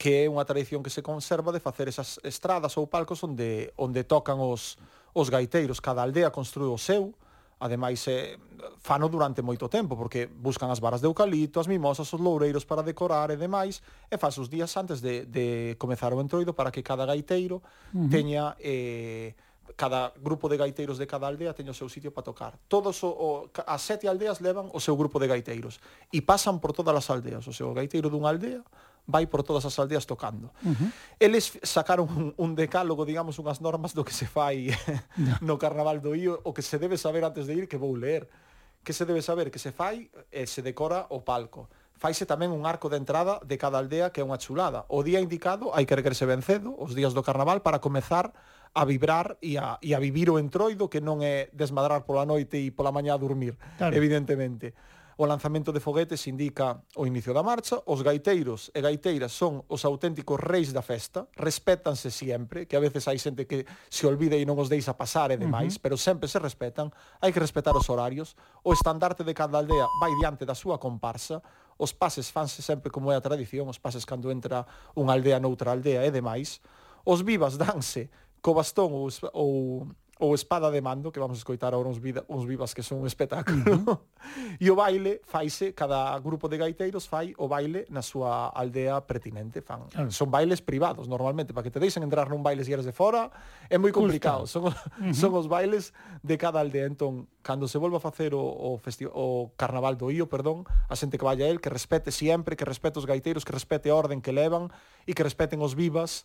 que 0.00 0.24
é 0.24 0.32
unha 0.32 0.44
tradición 0.48 0.80
que 0.80 0.92
se 0.92 1.04
conserva 1.04 1.52
de 1.52 1.60
facer 1.60 1.88
esas 1.88 2.16
estradas 2.24 2.76
ou 2.80 2.88
palcos 2.88 3.20
onde 3.20 3.72
onde 3.76 4.04
tocan 4.04 4.40
os 4.40 4.80
os 5.16 5.32
gaiteiros, 5.32 5.80
cada 5.80 6.04
aldea 6.04 6.28
construiu 6.28 6.76
o 6.76 6.78
seu, 6.78 7.16
ademais 7.58 8.04
eh, 8.08 8.36
fano 8.84 9.08
durante 9.08 9.40
moito 9.40 9.64
tempo 9.68 9.96
porque 9.96 10.28
buscan 10.28 10.68
as 10.68 10.76
varas 10.76 11.00
de 11.00 11.08
eucalipto, 11.08 11.56
as 11.56 11.66
mimosas, 11.66 12.12
os 12.12 12.20
loureiros 12.20 12.68
para 12.68 12.84
decorar 12.84 13.32
e 13.32 13.36
demais 13.40 13.80
e 14.12 14.16
faz 14.20 14.36
os 14.36 14.52
días 14.52 14.68
antes 14.76 15.00
de, 15.00 15.24
de 15.24 15.74
comezar 15.80 16.12
o 16.12 16.20
entroido 16.20 16.52
para 16.52 16.70
que 16.70 16.84
cada 16.84 17.08
gaiteiro 17.08 17.64
uh 17.94 17.96
-huh. 17.96 18.10
teña 18.12 18.52
eh, 18.60 19.32
cada 19.74 20.12
grupo 20.20 20.48
de 20.48 20.56
gaiteiros 20.56 21.00
de 21.00 21.06
cada 21.08 21.26
aldea 21.28 21.56
teña 21.56 21.72
o 21.72 21.76
seu 21.76 21.88
sitio 21.88 22.12
para 22.12 22.24
tocar. 22.24 22.52
Todos 22.68 23.00
o, 23.02 23.08
o, 23.08 23.28
as 23.66 23.82
sete 23.82 24.04
aldeas 24.04 24.44
levan 24.44 24.68
o 24.72 24.80
seu 24.80 24.96
grupo 24.96 25.16
de 25.16 25.26
gaiteiros 25.26 25.80
e 26.12 26.20
pasan 26.20 26.60
por 26.60 26.76
todas 26.76 26.92
as 26.92 27.08
aldeas, 27.08 27.44
o 27.48 27.56
seu 27.56 27.72
gaiteiro 27.72 28.12
dunha 28.12 28.28
aldea 28.28 28.60
vai 29.06 29.26
por 29.30 29.42
todas 29.42 29.64
as 29.64 29.78
aldeas 29.78 30.04
tocando. 30.04 30.50
Uh 30.62 30.74
-huh. 30.74 30.90
Eles 31.18 31.58
sacaron 31.62 32.10
un, 32.10 32.28
un 32.36 32.50
decálogo, 32.54 33.06
digamos, 33.06 33.38
unhas 33.38 33.62
normas 33.62 33.94
do 33.94 34.04
que 34.04 34.12
se 34.12 34.26
fai 34.26 34.74
no 35.46 35.56
Carnaval 35.56 36.02
do 36.02 36.12
Ío, 36.12 36.42
o 36.42 36.50
que 36.52 36.62
se 36.62 36.76
debe 36.78 36.98
saber 36.98 37.24
antes 37.24 37.46
de 37.46 37.54
ir, 37.54 37.64
que 37.70 37.78
vou 37.78 37.94
ler. 37.94 38.28
Que 38.82 38.92
se 38.92 39.02
debe 39.02 39.22
saber 39.22 39.50
que 39.50 39.58
se 39.58 39.72
fai 39.74 40.10
e 40.30 40.46
se 40.46 40.62
decora 40.62 41.06
o 41.10 41.22
palco 41.22 41.66
faise 41.96 42.28
tamén 42.28 42.52
un 42.52 42.68
arco 42.68 42.92
de 42.92 43.00
entrada 43.00 43.40
de 43.40 43.56
cada 43.56 43.80
aldea 43.80 44.12
que 44.12 44.20
é 44.20 44.24
unha 44.24 44.36
chulada. 44.36 44.84
O 44.92 45.00
día 45.00 45.16
indicado 45.16 45.72
hai 45.72 45.88
que 45.88 45.96
requerse 45.96 46.28
ben 46.28 46.44
cedo, 46.44 46.76
os 46.76 46.92
días 46.92 47.16
do 47.16 47.24
carnaval, 47.24 47.64
para 47.64 47.80
comezar 47.80 48.36
a 48.76 48.84
vibrar 48.84 49.40
e 49.40 49.56
a, 49.56 49.80
e 49.80 49.96
a 49.96 49.98
vivir 49.98 50.28
o 50.28 50.36
entroido 50.36 50.92
que 50.92 51.00
non 51.00 51.24
é 51.24 51.48
desmadrar 51.56 52.04
pola 52.04 52.28
noite 52.28 52.60
e 52.60 52.68
pola 52.68 52.92
mañá 52.92 53.16
a 53.16 53.20
dormir, 53.20 53.56
claro. 53.80 53.96
evidentemente. 53.96 54.76
O 55.18 55.24
lanzamento 55.24 55.72
de 55.72 55.80
foguetes 55.80 56.26
indica 56.26 56.76
o 56.94 57.06
inicio 57.06 57.32
da 57.32 57.42
marcha, 57.42 57.80
os 57.88 58.02
gaiteiros 58.02 58.68
e 58.76 58.84
gaiteiras 58.84 59.32
son 59.32 59.64
os 59.64 59.88
auténticos 59.88 60.36
reis 60.36 60.76
da 60.76 60.84
festa, 60.84 61.24
respétanse 61.40 62.12
sempre, 62.12 62.68
que 62.68 62.76
a 62.76 62.84
veces 62.84 63.08
hai 63.08 63.16
xente 63.16 63.48
que 63.48 63.64
se 63.88 64.04
olvida 64.04 64.36
e 64.36 64.44
non 64.44 64.60
os 64.60 64.68
deixa 64.68 64.92
pasar 64.92 65.32
e 65.32 65.40
demais, 65.40 65.72
uh 65.72 65.80
-huh. 65.80 65.84
pero 65.88 65.96
sempre 65.96 66.28
se 66.28 66.36
respetan, 66.36 66.92
hai 67.24 67.32
que 67.32 67.40
respetar 67.40 67.72
os 67.72 67.88
horarios, 67.88 68.36
o 68.60 68.76
estandarte 68.76 69.24
de 69.24 69.32
cada 69.32 69.56
aldea 69.56 69.88
vai 69.96 70.12
diante 70.20 70.44
da 70.44 70.52
súa 70.52 70.76
comparsa, 70.76 71.40
os 71.80 71.96
pases 71.96 72.28
fanse 72.28 72.60
sempre 72.60 72.92
como 72.92 73.08
é 73.08 73.16
a 73.16 73.24
tradición, 73.24 73.72
os 73.72 73.80
pases 73.80 74.04
cando 74.04 74.28
entra 74.28 74.68
unha 74.92 75.16
aldea 75.16 75.40
noutra 75.40 75.72
aldea 75.72 76.04
e 76.04 76.12
demais, 76.12 76.60
os 77.08 77.24
vivas 77.24 77.56
danse 77.56 78.12
co 78.44 78.52
bastón 78.52 78.92
ou, 78.92 79.08
ou 79.32 79.88
ou 80.18 80.34
Espada 80.34 80.70
de 80.70 80.80
Mando, 80.80 81.12
que 81.12 81.20
vamos 81.20 81.36
escoitar 81.36 81.74
agora 81.74 81.88
uns, 81.88 82.00
vida, 82.00 82.24
uns 82.28 82.46
vivas 82.46 82.72
que 82.72 82.82
son 82.82 83.04
un 83.04 83.06
espectáculo. 83.06 84.00
e 84.60 84.70
o 84.72 84.74
baile 84.76 85.20
faise, 85.28 85.76
cada 85.76 86.16
grupo 86.24 86.48
de 86.48 86.56
gaiteiros 86.56 87.04
fai 87.04 87.36
o 87.36 87.44
baile 87.44 87.84
na 87.92 88.00
súa 88.00 88.48
aldea 88.48 88.96
pertinente. 89.04 89.60
Fan. 89.60 89.92
Claro. 89.92 90.08
Son 90.08 90.32
bailes 90.32 90.64
privados, 90.64 91.04
normalmente, 91.04 91.52
para 91.52 91.68
que 91.68 91.70
te 91.70 91.76
deixen 91.76 92.00
entrar 92.00 92.32
nun 92.32 92.40
baile 92.40 92.64
se 92.64 92.72
eres 92.72 92.88
de 92.88 92.96
fora, 92.96 93.28
é 93.68 93.76
moi 93.76 93.92
complicado. 93.92 94.48
Son, 94.48 94.64
uh 94.64 94.72
-huh. 94.72 95.12
son 95.12 95.36
os 95.36 95.52
bailes 95.52 95.92
de 96.24 96.40
cada 96.40 96.64
aldea. 96.64 96.88
Entón, 96.88 97.28
cando 97.44 97.68
se 97.68 97.76
volva 97.76 98.00
a 98.00 98.04
facer 98.04 98.32
o, 98.32 98.40
o, 98.40 98.80
o 98.80 99.26
Carnaval 99.60 100.00
do 100.00 100.08
Ío, 100.08 100.32
perdón, 100.32 100.64
a 100.88 100.96
xente 100.96 101.20
que 101.20 101.28
vaya 101.28 101.44
a 101.44 101.48
él, 101.52 101.60
que 101.60 101.68
respete 101.68 102.08
sempre, 102.08 102.56
que 102.56 102.64
respete 102.64 102.96
os 102.96 103.04
gaiteiros, 103.04 103.44
que 103.44 103.52
respete 103.52 103.92
a 103.92 103.94
orden 103.94 104.24
que 104.24 104.32
levan 104.32 104.72
e 105.04 105.12
que 105.12 105.20
respeten 105.20 105.60
os 105.60 105.76
vivas, 105.76 106.24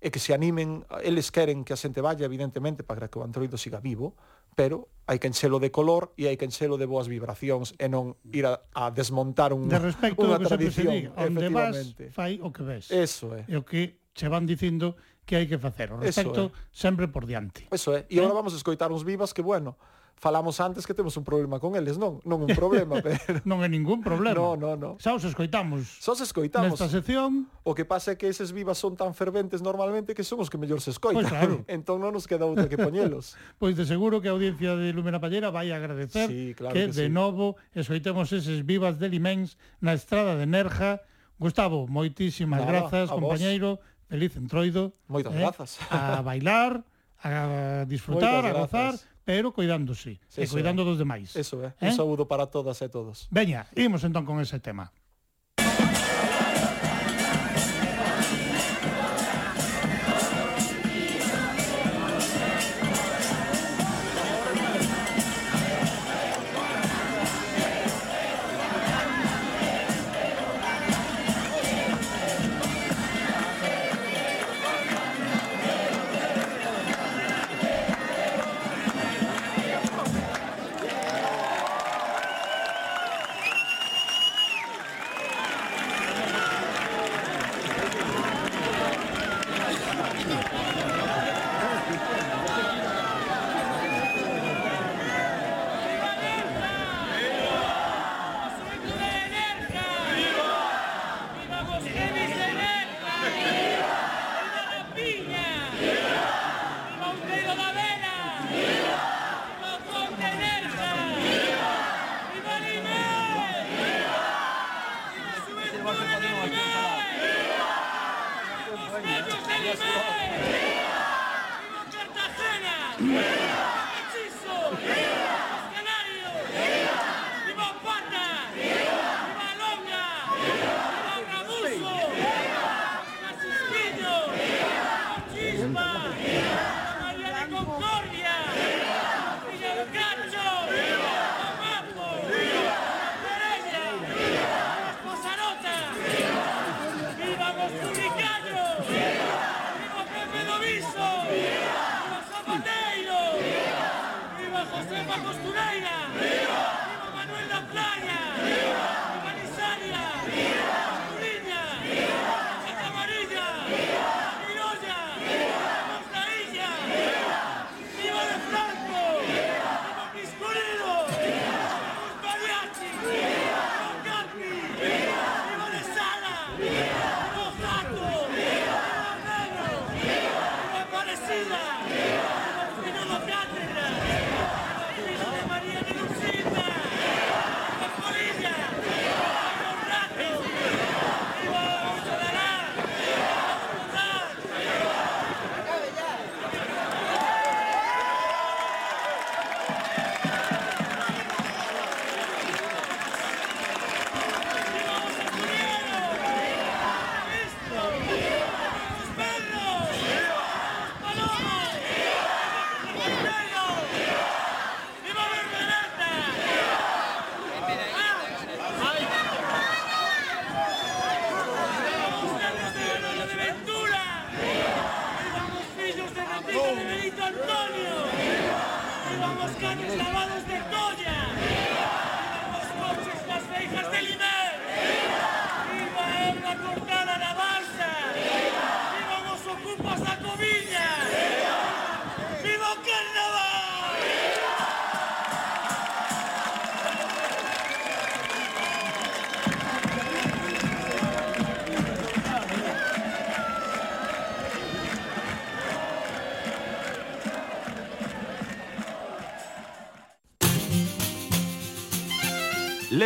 e 0.00 0.08
que 0.08 0.18
se 0.18 0.32
animen, 0.32 0.88
eles 1.04 1.28
queren 1.28 1.60
que 1.62 1.76
a 1.76 1.78
xente 1.78 2.00
vaya, 2.00 2.24
evidentemente, 2.24 2.80
para 2.80 3.12
que 3.12 3.20
o 3.20 3.22
antroido 3.22 3.60
siga 3.60 3.84
vivo, 3.84 4.16
pero 4.56 4.88
hai 5.04 5.20
que 5.20 5.28
enxelo 5.28 5.60
de 5.60 5.68
color 5.68 6.16
e 6.16 6.26
hai 6.26 6.40
que 6.40 6.48
enxelo 6.48 6.80
de 6.80 6.88
boas 6.88 7.06
vibracións 7.06 7.76
e 7.76 7.86
non 7.92 8.16
ir 8.32 8.48
a, 8.48 8.64
a 8.72 8.88
desmontar 8.88 9.52
un, 9.52 9.68
de 9.68 9.76
respecto 9.76 10.24
unha 10.24 10.40
que 10.40 10.48
tradición. 10.48 10.88
Se 10.88 10.96
diga, 11.04 11.10
onde 11.20 11.46
vas, 11.52 11.76
fai 12.16 12.40
o 12.40 12.48
que 12.48 12.64
ves. 12.64 12.88
Eso 12.88 13.36
é. 13.36 13.44
E 13.44 13.54
o 13.60 13.62
que 13.62 14.00
che 14.16 14.26
van 14.32 14.48
dicindo 14.48 14.96
que 15.28 15.36
hai 15.36 15.46
que 15.46 15.60
facer. 15.60 15.92
O 15.92 16.00
respecto 16.00 16.50
sempre 16.72 17.06
por 17.06 17.28
diante. 17.28 17.68
Eso 17.70 17.92
é. 17.92 18.08
E 18.08 18.16
eh? 18.16 18.24
agora 18.24 18.40
vamos 18.40 18.56
a 18.56 18.58
escoitar 18.58 18.88
uns 18.90 19.04
vivas 19.04 19.36
que, 19.36 19.44
bueno, 19.44 19.76
falamos 20.20 20.60
antes 20.60 20.86
que 20.86 20.92
temos 20.92 21.16
un 21.16 21.24
problema 21.24 21.58
con 21.58 21.74
eles, 21.74 21.96
non? 21.96 22.20
Non 22.28 22.44
un 22.44 22.52
problema, 22.52 23.00
pero... 23.04 23.40
non 23.48 23.64
é 23.64 23.68
ningún 23.72 24.04
problema. 24.04 24.36
No, 24.36 24.52
no, 24.52 24.76
no. 24.76 24.90
Xa 25.00 25.16
os 25.16 25.24
escoitamos. 25.24 25.96
Xa 25.96 26.12
os 26.12 26.20
escoitamos. 26.20 26.76
Nesta 26.76 26.92
sección... 26.92 27.48
O 27.64 27.72
que 27.72 27.88
pasa 27.88 28.12
é 28.12 28.16
que 28.20 28.28
eses 28.28 28.52
vivas 28.52 28.76
son 28.76 29.00
tan 29.00 29.16
ferventes 29.16 29.64
normalmente 29.64 30.12
que 30.12 30.20
son 30.20 30.44
os 30.44 30.52
que 30.52 30.60
mellor 30.60 30.84
se 30.84 30.92
escoitan. 30.92 31.24
Pois 31.24 31.32
claro. 31.32 31.64
entón 31.72 32.04
non 32.04 32.12
nos 32.12 32.28
queda 32.28 32.44
outra 32.44 32.68
que 32.68 32.76
poñelos. 32.76 33.32
pois 33.60 33.72
de 33.80 33.88
seguro 33.88 34.20
que 34.20 34.28
a 34.28 34.36
audiencia 34.36 34.76
de 34.76 34.92
Lumena 34.92 35.24
Pallera 35.24 35.48
vai 35.48 35.72
agradecer 35.72 36.28
sí, 36.28 36.52
claro 36.52 36.76
que, 36.76 36.92
que 36.92 36.92
de 36.92 37.08
sí. 37.08 37.10
novo 37.10 37.56
escoitemos 37.72 38.28
eses 38.36 38.60
vivas 38.60 39.00
de 39.00 39.08
Limens 39.08 39.56
na 39.80 39.96
estrada 39.96 40.36
de 40.36 40.44
Nerja. 40.44 41.00
Gustavo, 41.40 41.88
moitísimas 41.88 42.60
Nada, 42.60 42.92
grazas, 42.92 43.08
compañeiro. 43.08 43.80
Vos. 43.80 43.88
Feliz 44.12 44.36
entroido. 44.36 44.92
Moitas 45.08 45.32
eh? 45.32 45.40
grazas. 45.40 45.70
A 45.88 46.20
bailar, 46.20 46.84
a 47.24 47.88
disfrutar, 47.88 48.44
Moitas 48.44 48.52
a 48.52 48.60
gozar. 48.60 48.92
Grazas 49.00 49.09
pero 49.30 49.52
cuidándose, 49.54 50.18
eso 50.34 50.42
e 50.42 50.46
cuidando 50.50 50.82
é. 50.82 50.84
dos 50.90 50.98
demais. 50.98 51.30
Eso 51.38 51.62
é, 51.62 51.70
eh? 51.78 51.86
un 51.86 51.94
saúdo 51.94 52.26
para 52.26 52.50
todas 52.50 52.82
e 52.82 52.90
todos. 52.90 53.30
Veña, 53.30 53.70
imos 53.78 54.02
entón 54.02 54.26
con 54.26 54.42
ese 54.42 54.58
tema. 54.58 54.90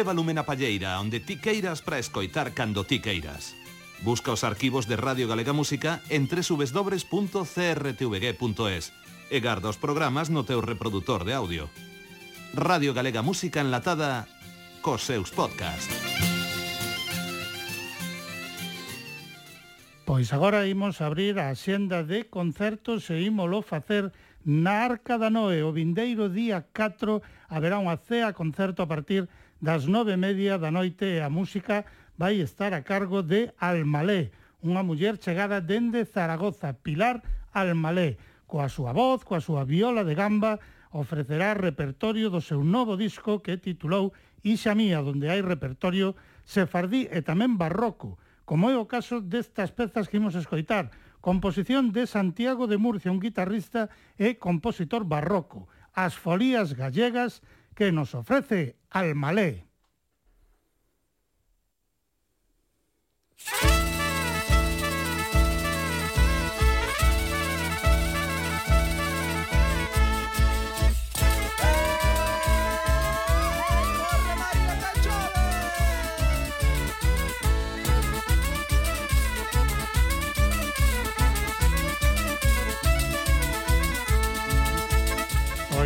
Leva 0.04 0.20
lume 0.20 0.36
na 0.36 0.44
palleira 0.44 1.00
onde 1.00 1.16
ti 1.16 1.40
queiras 1.40 1.80
para 1.80 1.96
escoitar 1.96 2.52
cando 2.52 2.84
ti 2.84 3.00
queiras. 3.00 3.56
Busca 4.04 4.36
os 4.36 4.44
arquivos 4.44 4.84
de 4.84 5.00
Radio 5.00 5.24
Galega 5.24 5.56
Música 5.56 6.04
en 6.12 6.28
www.crtvg.es 6.28 6.84
e 9.32 9.40
garda 9.40 9.72
os 9.72 9.80
programas 9.80 10.28
no 10.28 10.44
teu 10.44 10.60
reproductor 10.60 11.24
de 11.24 11.32
audio. 11.32 11.72
Radio 12.52 12.92
Galega 12.92 13.24
Música 13.24 13.64
enlatada 13.64 14.28
cos 14.84 15.08
seus 15.08 15.32
podcast. 15.32 15.88
Pois 20.04 20.36
agora 20.36 20.68
imos 20.68 21.00
abrir 21.00 21.40
a 21.40 21.48
xenda 21.56 22.04
de 22.04 22.28
concertos 22.28 23.08
e 23.08 23.24
ímolo 23.24 23.64
facer 23.64 24.12
na 24.44 24.84
Arca 24.84 25.16
da 25.16 25.32
Noé. 25.32 25.64
O 25.64 25.72
vindeiro 25.72 26.28
día 26.28 26.60
4 26.76 27.24
haberá 27.48 27.80
unha 27.80 27.96
cea 27.96 28.36
concerto 28.36 28.84
a 28.84 28.90
partir 28.92 29.24
de 29.24 29.43
das 29.64 29.88
nove 29.88 30.12
e 30.12 30.20
media 30.20 30.60
da 30.60 30.68
noite 30.68 31.16
e 31.16 31.24
a 31.24 31.32
música 31.32 31.88
vai 32.20 32.36
estar 32.36 32.76
a 32.76 32.84
cargo 32.84 33.24
de 33.24 33.48
Almalé, 33.56 34.28
unha 34.60 34.84
muller 34.84 35.16
chegada 35.16 35.64
dende 35.64 36.04
Zaragoza, 36.04 36.76
Pilar 36.76 37.24
Almalé. 37.48 38.20
Coa 38.44 38.68
súa 38.68 38.92
voz, 38.92 39.24
coa 39.24 39.40
súa 39.40 39.64
viola 39.64 40.04
de 40.04 40.12
gamba, 40.12 40.60
ofrecerá 40.92 41.56
repertorio 41.56 42.28
do 42.28 42.44
seu 42.44 42.60
novo 42.60 43.00
disco 43.00 43.40
que 43.40 43.56
titulou 43.56 44.12
Ixa 44.44 44.76
Mía, 44.76 45.00
onde 45.00 45.32
hai 45.32 45.40
repertorio 45.40 46.12
sefardí 46.44 47.08
e 47.08 47.24
tamén 47.24 47.56
barroco, 47.56 48.20
como 48.44 48.68
é 48.68 48.76
o 48.76 48.84
caso 48.84 49.24
destas 49.24 49.72
pezas 49.72 50.12
que 50.12 50.20
imos 50.20 50.36
escoitar, 50.36 50.92
composición 51.24 51.88
de 51.88 52.04
Santiago 52.04 52.68
de 52.68 52.76
Murcia, 52.76 53.08
un 53.08 53.16
guitarrista 53.16 53.88
e 54.20 54.36
compositor 54.36 55.08
barroco, 55.08 55.72
as 55.96 56.12
folías 56.12 56.76
gallegas 56.76 57.40
que 57.74 57.92
nos 57.92 58.14
ofrece 58.14 58.76
Almalé. 58.90 59.66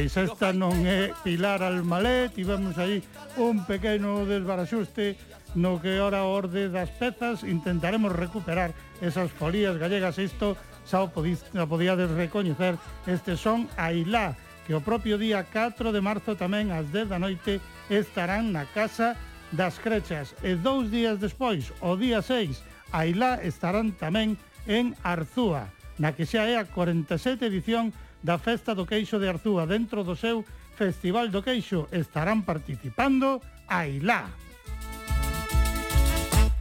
Pois 0.08 0.24
esta 0.24 0.56
non 0.56 0.88
é 0.88 1.12
Pilar 1.20 1.60
Almalé, 1.60 2.32
tivemos 2.32 2.80
aí 2.80 3.04
un 3.36 3.68
pequeno 3.68 4.24
desbaraxuste 4.24 5.20
no 5.52 5.76
que 5.84 6.00
ora 6.00 6.24
orde 6.24 6.72
das 6.72 6.88
pezas. 6.96 7.44
Intentaremos 7.44 8.16
recuperar 8.16 8.72
esas 9.04 9.28
folías 9.28 9.76
gallegas 9.76 10.16
isto 10.16 10.56
xa 10.88 11.04
o 11.04 11.12
podíades 11.12 12.08
recoñecer. 12.08 12.80
Este 13.04 13.36
son 13.36 13.68
Ailá 13.76 14.32
que 14.64 14.72
o 14.72 14.80
propio 14.80 15.20
día 15.20 15.44
4 15.44 15.92
de 15.92 16.00
marzo 16.00 16.40
tamén 16.40 16.72
ás 16.72 16.88
10 16.88 17.12
da 17.12 17.20
noite 17.20 17.60
estarán 17.92 18.56
na 18.56 18.64
Casa 18.64 19.12
das 19.52 19.76
Crechas. 19.76 20.32
E 20.40 20.56
dous 20.56 20.88
días 20.88 21.20
despois, 21.20 21.68
o 21.84 22.00
día 22.00 22.24
6 22.24 22.64
Ailá 22.96 23.44
estarán 23.44 23.92
tamén 23.92 24.40
en 24.64 24.96
Arzúa 25.04 25.68
na 26.00 26.16
que 26.16 26.24
xa 26.24 26.48
é 26.48 26.56
a 26.56 26.64
47 26.64 27.44
edición 27.44 27.92
da 28.22 28.38
Festa 28.38 28.74
do 28.74 28.86
Queixo 28.86 29.18
de 29.18 29.28
Arzúa 29.28 29.66
dentro 29.66 30.02
do 30.04 30.16
seu 30.16 30.44
Festival 30.76 31.28
do 31.28 31.42
Queixo 31.42 31.88
estarán 31.90 32.42
participando 32.42 33.42
Ailá. 33.66 34.30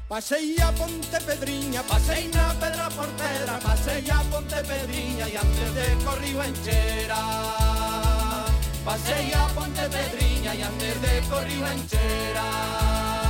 Pasei 0.07 0.55
a 0.61 0.71
Ponte 0.71 1.19
Pedriña, 1.19 1.83
pasei 1.83 2.31
na 2.31 2.55
Pedra 2.55 2.89
Portera, 2.89 3.59
pasei 3.59 4.09
a 4.09 4.23
Ponte 4.31 4.55
Pedriña 4.63 5.27
e 5.27 5.35
antes 5.35 5.69
de 5.75 5.87
corriu 6.05 6.41
enchera. 6.41 7.21
Pasei 8.85 9.33
a 9.33 9.45
Ponte 9.53 9.83
Pedriña 9.89 10.55
e 10.55 10.63
antes 10.63 10.95
de 11.01 11.21
corriu 11.27 11.61
enchera. 11.67 13.26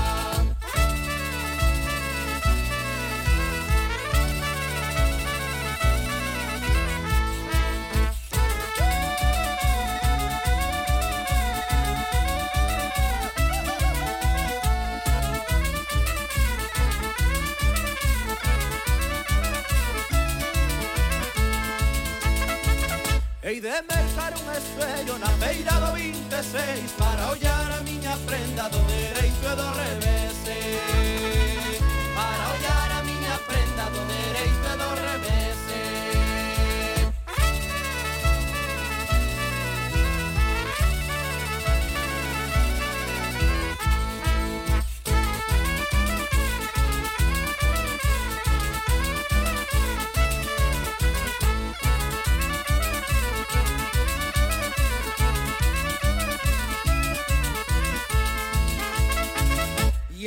Hei 23.58 23.62
de 23.62 23.70
mercar 23.70 24.34
un 24.38 24.52
espello 24.54 25.18
na 25.18 25.30
feira 25.30 25.72
do 25.80 25.94
26 25.94 26.92
Para 26.92 27.32
ollar 27.32 27.72
a 27.72 27.82
miña 27.82 28.16
prenda 28.28 28.70
do 28.70 28.78
dereito 28.86 29.48
e 29.52 29.56
do 29.56 29.70
revés 29.74 30.38
eh. 30.46 31.80
Para 32.14 32.54
ollar 32.54 33.00
a 33.00 33.02
miña 33.02 33.36
prenda 33.48 33.86
do 33.90 34.06
dereito 34.06 34.68
e 34.74 34.78
do 34.78 34.90
revés. 35.02 35.47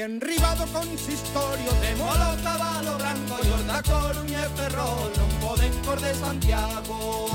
y 0.00 0.02
enribado 0.02 0.66
consistorio 0.72 1.70
de 1.82 1.94
Mola, 1.96 2.34
Caballo 2.42 2.96
Branco, 2.96 3.36
Yorda, 3.44 3.82
Coruña 3.82 4.46
e 4.46 4.48
Ferrol, 4.56 5.12
non 5.12 5.30
poden 5.44 5.72
cor 5.84 6.00
de 6.00 6.12
Santiago. 6.16 7.28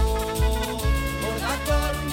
Orda, 1.30 1.54
Coruña 1.70 2.05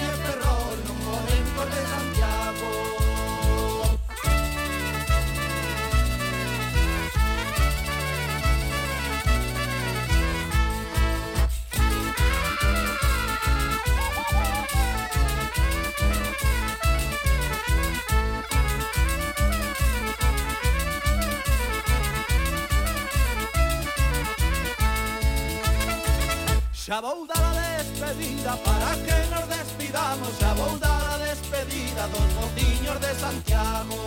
medida 28.15 28.55
para 28.63 28.95
que 28.95 29.15
nos 29.33 29.47
despidamos. 29.47 30.37
Xa 30.39 30.53
vou 30.53 30.77
dar 30.77 31.13
a 31.13 31.17
despedida 31.17 32.07
dos 32.07 32.33
mociños 32.33 32.99
de 32.99 33.11
Santiago. 33.15 33.99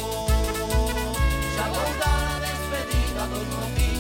Xa 1.56 1.66
vou 1.74 1.90
dar 2.02 2.24
a 2.34 2.40
despedida 2.46 3.22
dos 3.32 3.46
mociños 3.54 3.95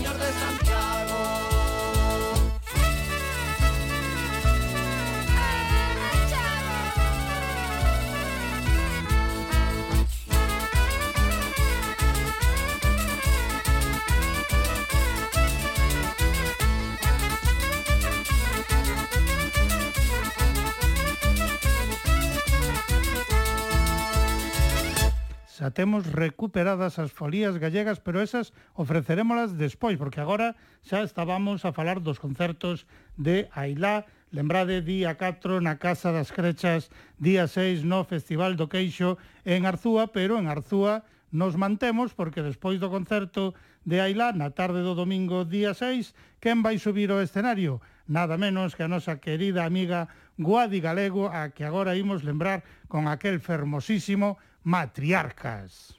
temos 25.76 26.08
recuperadas 26.08 26.96
as 26.96 27.12
folías 27.12 27.60
gallegas, 27.60 28.00
pero 28.00 28.24
esas 28.24 28.56
ofrecerémolas 28.72 29.60
despois, 29.60 30.00
porque 30.00 30.24
agora 30.24 30.56
xa 30.80 31.04
estábamos 31.04 31.68
a 31.68 31.76
falar 31.76 32.00
dos 32.00 32.16
concertos 32.16 32.88
de 33.20 33.52
Ailá, 33.52 34.08
Lembrade, 34.32 34.80
día 34.80 35.20
4 35.20 35.60
na 35.60 35.76
Casa 35.76 36.16
das 36.16 36.32
Crechas, 36.32 36.88
día 37.20 37.44
6 37.44 37.84
no 37.84 38.08
Festival 38.08 38.56
do 38.56 38.72
Queixo 38.72 39.20
en 39.44 39.68
Arzúa, 39.68 40.08
pero 40.16 40.40
en 40.40 40.48
Arzúa 40.48 41.04
nos 41.28 41.60
mantemos 41.60 42.16
porque 42.16 42.40
despois 42.40 42.80
do 42.80 42.88
concerto 42.88 43.52
de 43.84 44.00
Ailá, 44.00 44.32
na 44.32 44.56
tarde 44.56 44.80
do 44.80 44.96
domingo 44.96 45.44
día 45.44 45.76
6, 45.76 46.16
quen 46.40 46.64
vai 46.64 46.80
subir 46.80 47.12
ao 47.12 47.20
escenario? 47.20 47.84
Nada 48.08 48.40
menos 48.40 48.72
que 48.72 48.80
a 48.80 48.88
nosa 48.88 49.20
querida 49.20 49.68
amiga 49.68 50.08
Guadi 50.40 50.80
Galego, 50.80 51.28
a 51.28 51.52
que 51.52 51.68
agora 51.68 52.00
imos 52.00 52.24
lembrar 52.24 52.64
con 52.88 53.12
aquel 53.12 53.44
fermosísimo 53.44 54.40
matriarcas. 54.66 55.94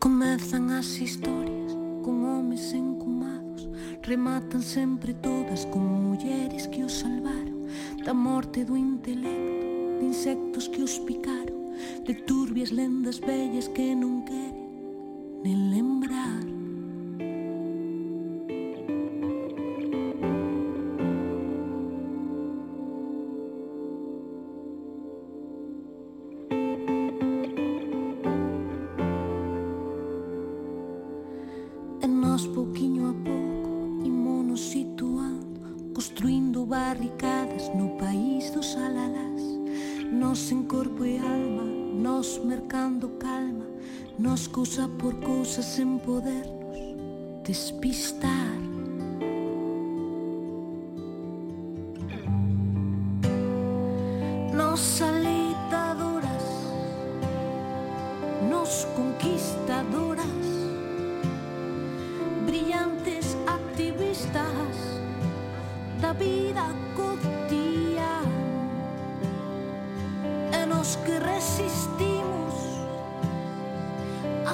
Comezan 0.00 0.70
as 0.70 0.98
historias 0.98 1.76
con 2.02 2.24
homes 2.24 2.72
encumados 2.72 3.68
Rematan 4.02 4.62
sempre 4.62 5.12
todas 5.12 5.66
con 5.66 5.84
mulleres 5.84 6.66
que 6.66 6.82
os 6.82 7.00
salvaron 7.00 7.66
Da 8.02 8.14
morte 8.14 8.64
do 8.64 8.78
intelecto 8.78 9.67
de 9.98 10.06
insectos 10.06 10.68
que 10.68 10.82
os 10.82 10.98
picaron, 11.02 11.74
de 12.06 12.14
turbias 12.26 12.70
lendas 12.70 13.20
bellas 13.20 13.68
que 13.74 13.94
non 13.94 14.22
queren 14.26 14.68
nen 15.42 15.70
lembrar. 15.70 16.57
Conquistadoras 58.94 60.26
brillantes 62.44 63.34
activistas 63.46 65.00
da 66.02 66.12
vida 66.12 66.66
cotidiana 66.94 68.28
e 70.52 70.66
nos 70.66 70.96
que 70.96 71.18
resistimos 71.18 72.54
a 74.46 74.52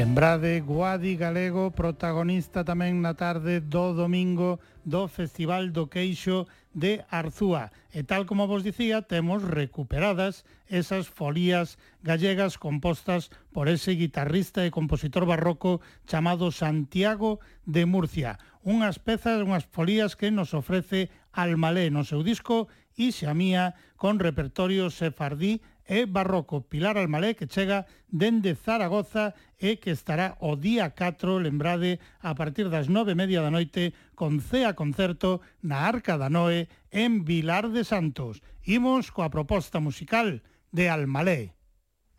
Lembrade, 0.00 0.62
Guadi 0.62 1.14
Galego, 1.14 1.76
protagonista 1.76 2.64
tamén 2.64 3.04
na 3.04 3.12
tarde 3.12 3.60
do 3.60 3.92
domingo 3.92 4.56
do 4.80 5.04
Festival 5.12 5.76
do 5.76 5.92
Queixo 5.92 6.48
de 6.72 7.04
Arzúa. 7.12 7.68
E 7.92 8.00
tal 8.08 8.24
como 8.24 8.48
vos 8.48 8.64
dicía, 8.64 9.04
temos 9.04 9.44
recuperadas 9.44 10.48
esas 10.72 11.04
folías 11.04 11.76
gallegas 12.00 12.56
compostas 12.56 13.28
por 13.52 13.68
ese 13.68 13.92
guitarrista 13.92 14.64
e 14.64 14.72
compositor 14.72 15.28
barroco 15.28 15.84
chamado 16.08 16.48
Santiago 16.48 17.36
de 17.68 17.84
Murcia. 17.84 18.40
Unhas 18.64 18.96
pezas, 18.96 19.44
unhas 19.44 19.68
folías 19.68 20.16
que 20.16 20.32
nos 20.32 20.56
ofrece 20.56 21.12
Almalé 21.36 21.92
no 21.92 22.08
seu 22.08 22.24
disco 22.24 22.72
Ixe 22.96 23.28
Mía 23.36 23.76
con 24.00 24.16
repertorio 24.16 24.88
sefardí 24.88 25.60
e 25.90 26.06
barroco. 26.06 26.62
Pilar 26.62 26.96
Almalé 26.96 27.34
que 27.34 27.50
chega 27.50 27.84
dende 28.08 28.54
Zaragoza 28.54 29.34
e 29.60 29.76
que 29.76 29.92
estará 29.92 30.40
o 30.40 30.56
día 30.56 30.96
4, 30.96 31.38
lembrade, 31.38 32.00
a 32.24 32.32
partir 32.34 32.72
das 32.72 32.88
9:30 32.88 33.44
da 33.44 33.52
noite 33.52 33.92
con 34.16 34.40
CEA 34.40 34.72
Concerto 34.72 35.44
na 35.60 35.84
Arca 35.84 36.16
da 36.16 36.32
Noé 36.32 36.72
en 36.88 37.28
Vilar 37.28 37.68
de 37.68 37.84
Santos. 37.84 38.40
Imos 38.64 39.12
coa 39.12 39.28
proposta 39.28 39.78
musical 39.78 40.40
de 40.72 40.88
Almalé. 40.88 41.52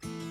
Música 0.05 0.30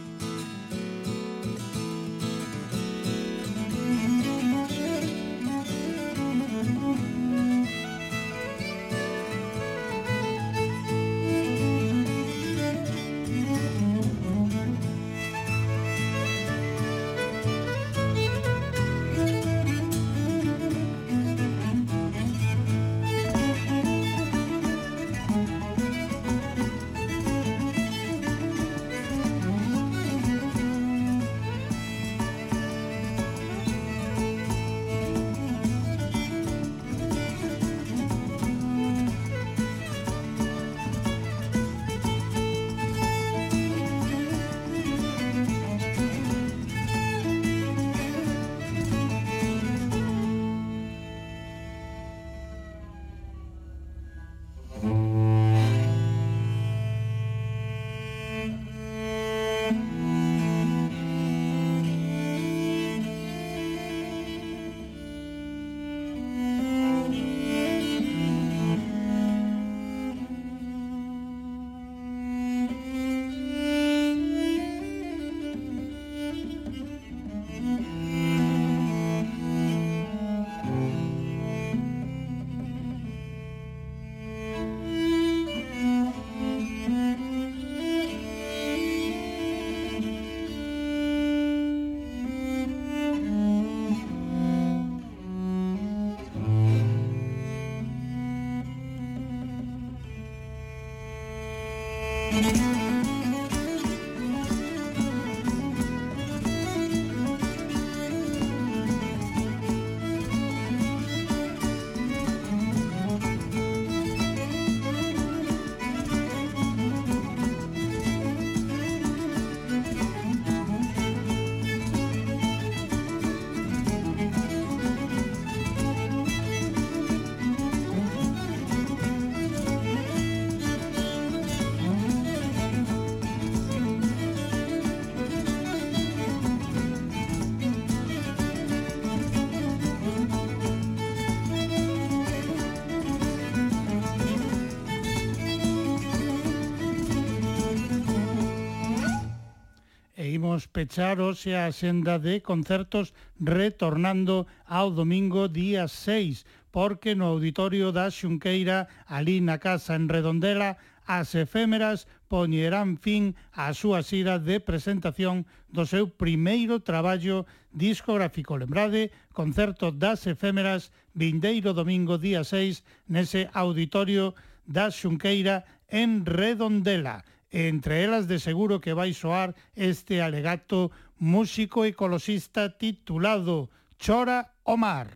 pechar 150.81 151.20
hoxe 151.20 151.53
a 151.53 151.68
xenda 151.68 152.16
de 152.16 152.41
concertos 152.41 153.12
retornando 153.37 154.49
ao 154.64 154.89
domingo 154.89 155.45
día 155.45 155.85
6, 155.85 156.49
porque 156.72 157.12
no 157.12 157.28
auditorio 157.28 157.93
da 157.93 158.09
Xunqueira, 158.09 158.89
ali 159.05 159.45
na 159.45 159.61
Casa 159.61 159.93
en 159.93 160.09
Redondela, 160.09 160.81
as 161.05 161.37
efémeras 161.37 162.09
poñerán 162.33 162.97
fin 162.97 163.37
á 163.53 163.76
súa 163.76 164.01
xira 164.01 164.41
de 164.41 164.57
presentación 164.57 165.45
do 165.68 165.85
seu 165.85 166.09
primeiro 166.09 166.81
traballo 166.81 167.45
discográfico. 167.76 168.57
Lembrade, 168.57 169.12
concerto 169.37 169.93
das 169.93 170.24
efémeras 170.24 170.97
vindeiro 171.12 171.76
domingo 171.76 172.16
día 172.16 172.41
6 172.41 172.81
nese 173.05 173.53
auditorio 173.53 174.33
da 174.64 174.89
Xunqueira 174.89 175.68
en 175.93 176.24
Redondela. 176.24 177.20
Entre 177.51 178.05
elas 178.05 178.28
de 178.28 178.38
seguro 178.38 178.80
que 178.80 178.94
vai 178.94 179.12
soar 179.12 179.55
este 179.74 180.22
alegato 180.22 180.92
músico 181.18 181.84
ecologista 181.84 182.78
titulado 182.78 183.70
Chora 183.98 184.55
o 184.62 184.76
mar. 184.76 185.11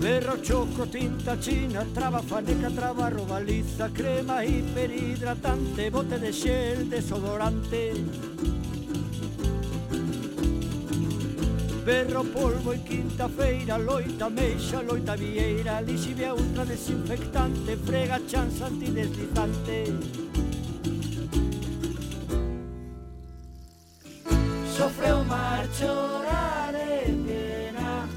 Berro, 0.00 0.36
choco, 0.42 0.86
tinta 0.86 1.38
china, 1.40 1.86
traba, 1.94 2.22
faneca, 2.22 2.70
traba, 2.70 3.08
robaliza, 3.08 3.88
crema, 3.90 4.44
hiperhidratante, 4.44 5.88
bote 5.88 6.18
de 6.18 6.32
xel, 6.32 6.90
desodorante. 6.90 7.92
Berro, 11.84 12.24
polvo 12.24 12.72
e 12.72 12.78
quinta 12.78 13.28
feira 13.28 13.76
Loita, 13.76 14.30
meixa, 14.30 14.80
loita, 14.80 15.14
vieira 15.14 15.82
Lixivia, 15.82 16.32
ultra, 16.32 16.64
desinfectante 16.64 17.76
Frega, 17.76 18.18
chanza, 18.26 18.68
antideslizante 18.68 19.84
Sofre 24.74 25.12
o 25.12 25.24
mar 25.24 25.68
chorare 25.78 27.04
pena 27.26 28.08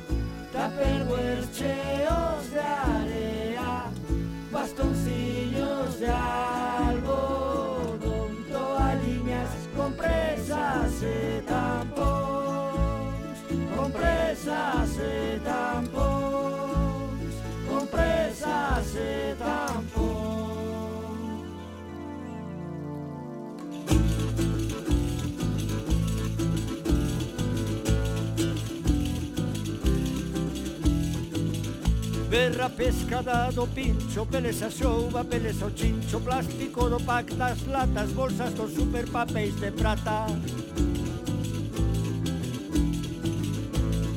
Ta 0.54 0.70
perguerche 0.70 1.76
os 2.08 2.50
de 2.50 2.60
area 2.60 3.92
Bastoncillos 4.50 6.00
de 6.00 6.06
area 6.06 6.37
da 32.68 32.70
pescada, 32.70 33.50
do 33.52 33.66
pincho, 33.68 34.26
pelesa 34.26 34.70
xouba, 34.70 35.24
pelesa 35.24 35.68
o 35.68 35.72
chincho, 35.72 36.20
plástico 36.20 36.90
do 36.90 37.00
pack 37.00 37.34
das 37.36 37.66
latas, 37.66 38.12
bolsas 38.12 38.54
dos 38.54 38.74
superpapéis 38.74 39.56
de 39.56 39.72
prata. 39.72 40.28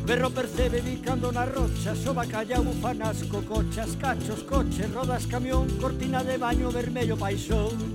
Berro 0.04 0.30
percebe 0.30 0.80
bicando 0.80 1.30
na 1.30 1.44
rocha, 1.44 1.94
soba 1.94 2.26
calla, 2.26 2.60
bufanas, 2.60 3.22
cocochas, 3.22 3.94
cachos, 3.96 4.42
coches, 4.42 4.92
rodas, 4.92 5.26
camión, 5.26 5.68
cortina 5.80 6.24
de 6.24 6.36
baño, 6.36 6.72
vermello, 6.72 7.16
paixón. 7.16 7.89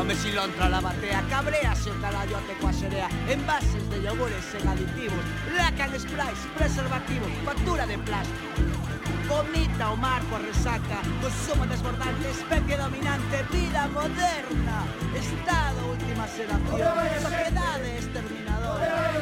Berra 0.00 0.02
o 0.02 0.04
mesilontra 0.04 0.68
la 0.68 0.80
batea 0.80 1.22
Cabrease 1.28 1.90
o 1.90 2.00
carallo 2.00 2.36
ate 2.36 2.54
coa 2.60 2.72
serea 2.72 3.08
Envases 3.28 3.88
de 3.90 4.00
yogures 4.02 4.44
sen 4.50 4.66
aditivos 4.66 5.24
Lacan 5.56 5.92
sprays, 5.98 6.38
preservativos 6.56 7.30
Factura 7.44 7.86
de 7.86 7.98
plástico. 7.98 8.62
Vomita 9.28 9.90
o 9.90 9.96
mar 9.96 10.22
coa 10.30 10.38
resaca 10.38 10.98
Consumo 11.20 11.66
desbordante, 11.66 12.30
especie 12.30 12.76
dominante 12.76 13.44
Vida 13.52 13.88
moderna. 13.88 14.78
Estado 15.14 15.80
última 15.92 16.26
sedación. 16.28 16.80
Sociedade 17.20 17.98
exterminadora 17.98 19.20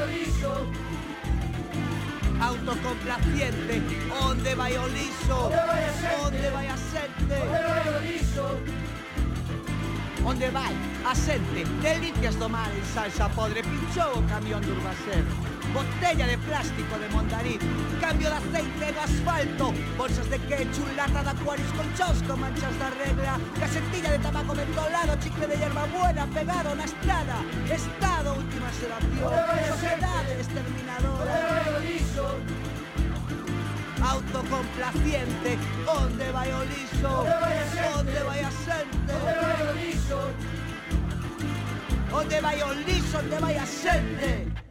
Autocomplaciente 2.41 3.83
Onde 4.23 4.55
vai 4.55 4.79
o 4.79 4.87
liso 4.87 5.51
Onde 6.23 6.51
vai 6.51 6.69
a 6.69 6.77
Onde 10.29 10.51
vai? 10.51 10.75
A 11.07 11.15
xente, 11.15 11.65
delicias 11.81 12.37
do 12.37 12.51
mar 12.51 12.71
en 12.77 12.85
salsa 12.93 13.31
podre 13.31 13.63
Pinchou 13.63 14.13
o 14.13 14.23
camión 14.29 14.61
do 14.61 14.73
Urbaser. 14.77 15.25
Botella 15.73 16.27
de 16.27 16.37
plástico 16.49 16.99
de 16.99 17.09
Mondariz 17.09 17.61
Cambio 17.99 18.29
de 18.29 18.37
aceite 18.37 18.93
no 18.93 19.01
asfalto 19.09 19.67
Bolsas 19.97 20.29
de 20.29 20.39
quechu, 20.49 20.85
lata 20.97 21.23
de 21.23 21.31
acuarios 21.31 21.73
con 21.73 21.89
chos 21.97 22.23
con 22.27 22.41
manchas 22.41 22.79
da 22.79 22.91
regla 22.91 23.41
Casetilla 23.61 24.11
de 24.13 24.19
tabaco 24.19 24.55
mentolado 24.55 25.17
Chicle 25.23 25.47
de 25.47 25.57
hierba 25.57 25.85
buena 25.87 26.27
pegado 26.27 26.75
na 26.75 26.85
estrada. 26.85 27.37
Estado 27.73 28.35
última 28.37 28.71
sedación 28.81 29.33
Sociedade 29.73 30.33
exterminadora 30.41 31.37
autocomplaciente 34.01 35.59
Onde 35.87 36.33
vai 36.33 36.53
o 36.53 36.63
liso? 36.65 37.13
Onde 37.99 38.19
vai 38.25 38.41
a 38.41 38.51
onde 39.29 39.41
vai 39.41 39.63
o 39.63 39.73
lixo? 39.81 40.19
Onde 42.13 42.41
vai 42.41 42.63
o? 42.63 43.19
Onde 43.19 43.39
vai 43.41 43.57
a 43.59 43.67
xente? 43.67 44.68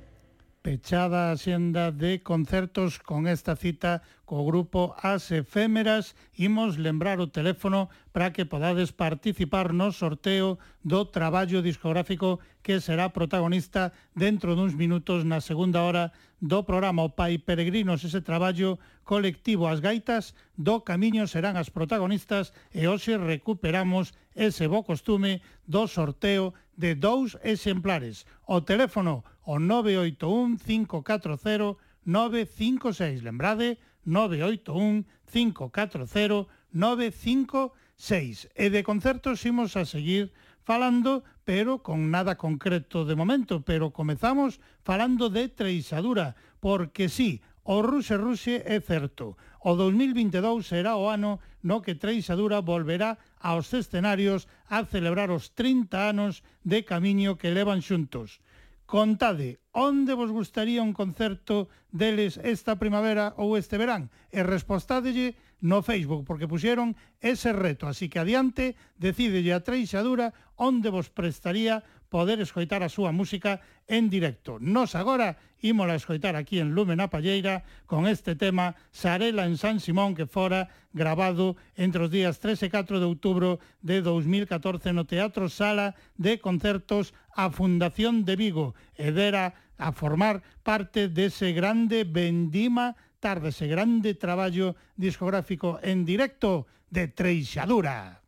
pechada 0.67 1.31
a 1.31 1.39
xenda 1.39 1.95
de 1.95 2.19
concertos 2.19 2.99
con 2.99 3.23
esta 3.23 3.55
cita 3.55 4.03
co 4.27 4.43
grupo 4.43 4.91
As 4.99 5.31
Efémeras. 5.31 6.11
Imos 6.35 6.75
lembrar 6.75 7.23
o 7.23 7.31
teléfono 7.31 7.87
para 8.11 8.35
que 8.35 8.43
podades 8.43 8.91
participar 8.91 9.71
no 9.71 9.95
sorteo 9.95 10.59
do 10.83 11.07
traballo 11.07 11.63
discográfico 11.63 12.43
que 12.59 12.83
será 12.83 13.15
protagonista 13.15 13.95
dentro 14.11 14.59
duns 14.59 14.75
minutos 14.75 15.23
na 15.23 15.39
segunda 15.39 15.87
hora 15.87 16.11
do 16.43 16.67
programa 16.67 17.07
O 17.07 17.15
Pai 17.15 17.39
Peregrinos, 17.39 18.03
ese 18.03 18.19
traballo 18.19 18.75
colectivo 19.07 19.71
As 19.71 19.79
Gaitas 19.79 20.35
do 20.59 20.83
Camiño 20.83 21.31
serán 21.31 21.55
as 21.55 21.71
protagonistas 21.71 22.51
e 22.75 22.91
hoxe 22.91 23.15
recuperamos 23.15 24.11
ese 24.35 24.67
bo 24.67 24.83
costume 24.83 25.39
do 25.63 25.87
sorteo 25.87 26.51
de 26.75 26.91
dous 26.93 27.39
exemplares. 27.41 28.27
O 28.43 28.61
teléfono 28.67 29.23
o 29.47 29.59
981 29.63 30.59
540 30.59 31.79
956. 32.03 33.23
Lembrade, 33.23 33.79
981 34.03 35.07
540 35.31 36.47
956. 36.71 38.51
E 38.53 38.67
de 38.69 38.83
concertos 38.83 39.47
imos 39.47 39.79
a 39.79 39.87
seguir 39.87 40.35
falando, 40.67 41.23
pero 41.47 41.79
con 41.79 42.11
nada 42.11 42.35
concreto 42.35 43.07
de 43.07 43.15
momento, 43.15 43.63
pero 43.63 43.95
comezamos 43.95 44.59
falando 44.83 45.31
de 45.31 45.47
Treixadura, 45.47 46.35
porque 46.59 47.07
sí, 47.07 47.39
o 47.63 47.79
Ruse 47.79 48.19
Ruse 48.19 48.63
é 48.67 48.83
certo. 48.83 49.39
O 49.63 49.79
2022 49.79 50.67
será 50.67 50.99
o 50.99 51.07
ano 51.07 51.39
no 51.63 51.79
que 51.79 51.95
Treixadura 51.95 52.59
volverá 52.59 53.15
aos 53.39 53.71
escenarios 53.71 54.51
a 54.67 54.83
celebrar 54.83 55.31
os 55.31 55.55
30 55.55 56.11
anos 56.11 56.43
de 56.67 56.83
camiño 56.83 57.39
que 57.39 57.55
levan 57.55 57.79
xuntos. 57.79 58.43
Contade 58.87 59.59
onde 59.75 60.15
vos 60.15 60.31
gustaría 60.31 60.79
un 60.79 60.95
concerto 60.95 61.67
deles 61.91 62.39
esta 62.39 62.79
primavera 62.79 63.35
ou 63.35 63.59
este 63.59 63.75
verán 63.75 64.07
e 64.31 64.47
respostádelle 64.47 65.35
no 65.59 65.83
Facebook 65.83 66.23
porque 66.23 66.47
puxeron 66.47 66.95
ese 67.19 67.51
reto. 67.51 67.83
Así 67.91 68.07
que 68.07 68.23
adiante, 68.23 68.79
decídelle 68.95 69.51
a 69.51 69.59
Treixadura 69.59 70.31
onde 70.55 70.87
vos 70.87 71.11
prestaría 71.11 71.83
poder 72.09 72.39
escoitar 72.39 72.83
a 72.83 72.89
súa 72.89 73.11
música 73.11 73.59
en 73.87 74.09
directo. 74.09 74.57
Nos 74.59 74.95
agora 74.95 75.37
ímola 75.59 75.95
escoitar 75.95 76.35
aquí 76.35 76.59
en 76.59 76.71
Lumen 76.71 76.99
a 76.99 77.09
Palleira 77.09 77.63
con 77.85 78.07
este 78.07 78.35
tema 78.35 78.75
Sarela 78.91 79.45
en 79.45 79.57
San 79.57 79.79
Simón 79.79 80.15
que 80.15 80.27
fora 80.27 80.69
grabado 80.93 81.57
entre 81.75 82.07
os 82.07 82.11
días 82.11 82.39
3 82.39 82.63
e 82.63 82.69
4 82.69 82.99
de 83.01 83.07
outubro 83.07 83.59
de 83.81 84.01
2014 84.01 84.93
no 84.93 85.09
Teatro 85.09 85.49
Sala 85.49 85.97
de 86.15 86.39
Concertos 86.39 87.11
a 87.35 87.49
Fundación 87.49 88.23
de 88.23 88.35
Vigo 88.35 88.77
e 88.95 89.11
dera 89.11 89.57
a 89.77 89.93
formar 89.93 90.41
parte 90.65 91.09
dese 91.09 91.53
grande 91.53 92.03
vendima 92.03 92.97
tarde, 93.19 93.49
ese 93.49 93.67
grande 93.67 94.13
traballo 94.13 94.75
discográfico 94.95 95.79
en 95.81 96.05
directo 96.05 96.67
de 96.89 97.07
Treixadura. 97.07 98.21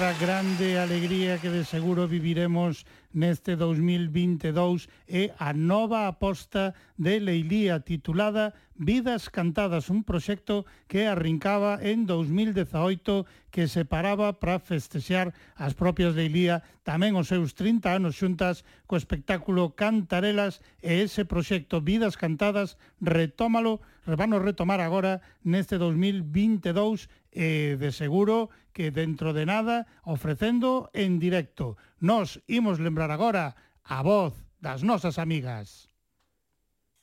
outra 0.00 0.16
grande 0.18 0.78
alegría 0.78 1.36
que 1.36 1.50
de 1.50 1.62
seguro 1.62 2.08
viviremos 2.08 2.88
neste 3.12 3.52
2022 3.52 4.88
é 5.04 5.36
a 5.36 5.52
nova 5.52 6.08
aposta 6.08 6.72
de 6.96 7.20
Leilía 7.20 7.84
titulada 7.84 8.56
Vidas 8.80 9.28
Cantadas, 9.28 9.92
un 9.92 10.00
proxecto 10.00 10.64
que 10.88 11.04
arrincaba 11.04 11.76
en 11.84 12.08
2018 12.08 13.28
que 13.52 13.68
se 13.68 13.84
paraba 13.84 14.40
para 14.40 14.56
festexear 14.56 15.36
as 15.60 15.76
propias 15.76 16.16
Leilía 16.16 16.64
tamén 16.80 17.12
os 17.12 17.28
seus 17.28 17.52
30 17.52 17.92
anos 17.92 18.16
xuntas 18.16 18.64
co 18.88 18.96
espectáculo 18.96 19.76
Cantarelas 19.76 20.64
e 20.80 21.04
ese 21.04 21.28
proxecto 21.28 21.84
Vidas 21.84 22.16
Cantadas 22.16 22.80
retómalo, 23.04 23.84
vamos 24.08 24.40
retomar 24.40 24.80
agora 24.80 25.20
neste 25.44 25.76
2022 25.76 27.04
eh, 27.32 27.76
de 27.78 27.92
seguro 27.92 28.50
que 28.72 28.90
dentro 28.90 29.32
de 29.32 29.46
nada 29.46 29.86
ofrecendo 30.04 30.90
en 30.92 31.18
directo. 31.18 31.76
Nos 31.98 32.42
imos 32.46 32.80
lembrar 32.80 33.10
agora 33.10 33.56
a 33.84 34.02
voz 34.02 34.34
das 34.60 34.82
nosas 34.82 35.18
amigas. 35.18 35.88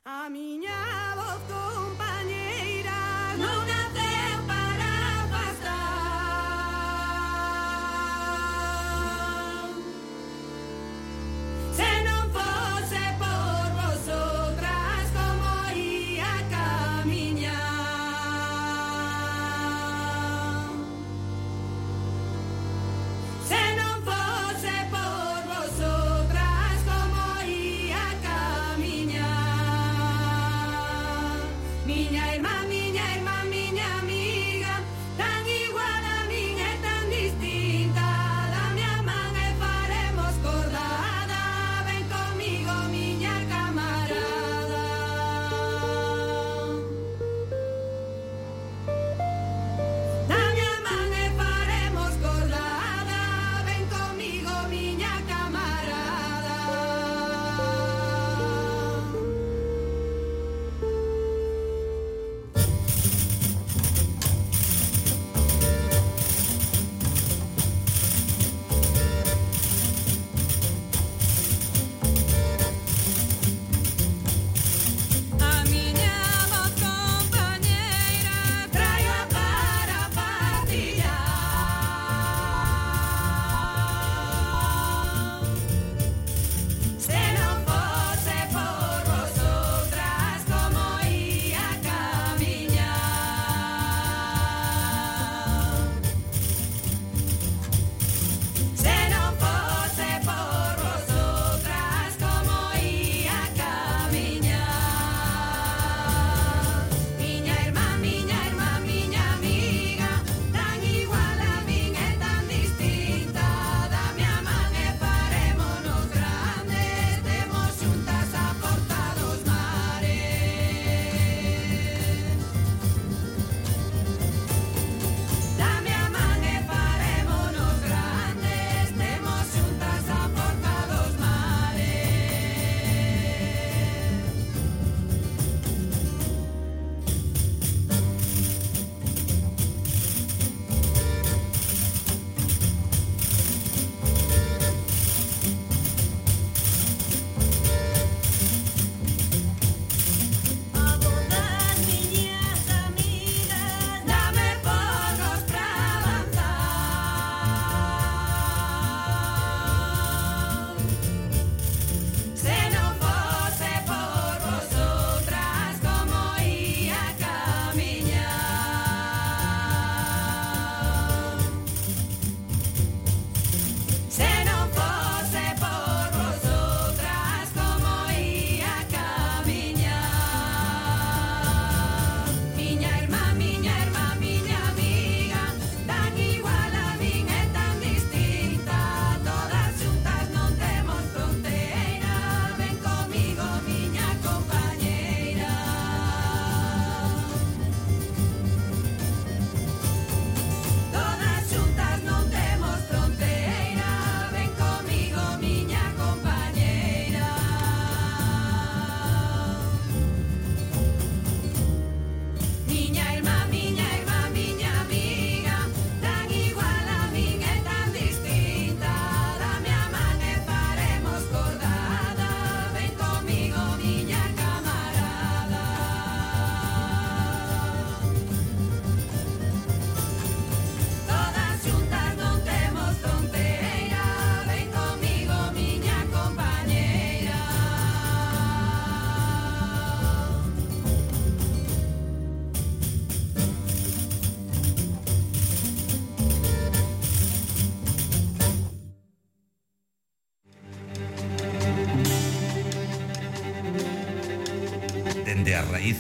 A 0.06 0.30
miña 0.30 1.16
voz 1.16 1.66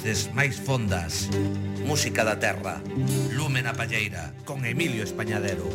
voces 0.07 0.31
máis 0.31 0.55
fondas. 0.55 1.27
Música 1.83 2.23
da 2.23 2.39
terra, 2.39 2.79
Lúmena 3.35 3.75
Palleira, 3.75 4.31
con 4.47 4.63
Emilio 4.63 5.03
Españadero. 5.03 5.67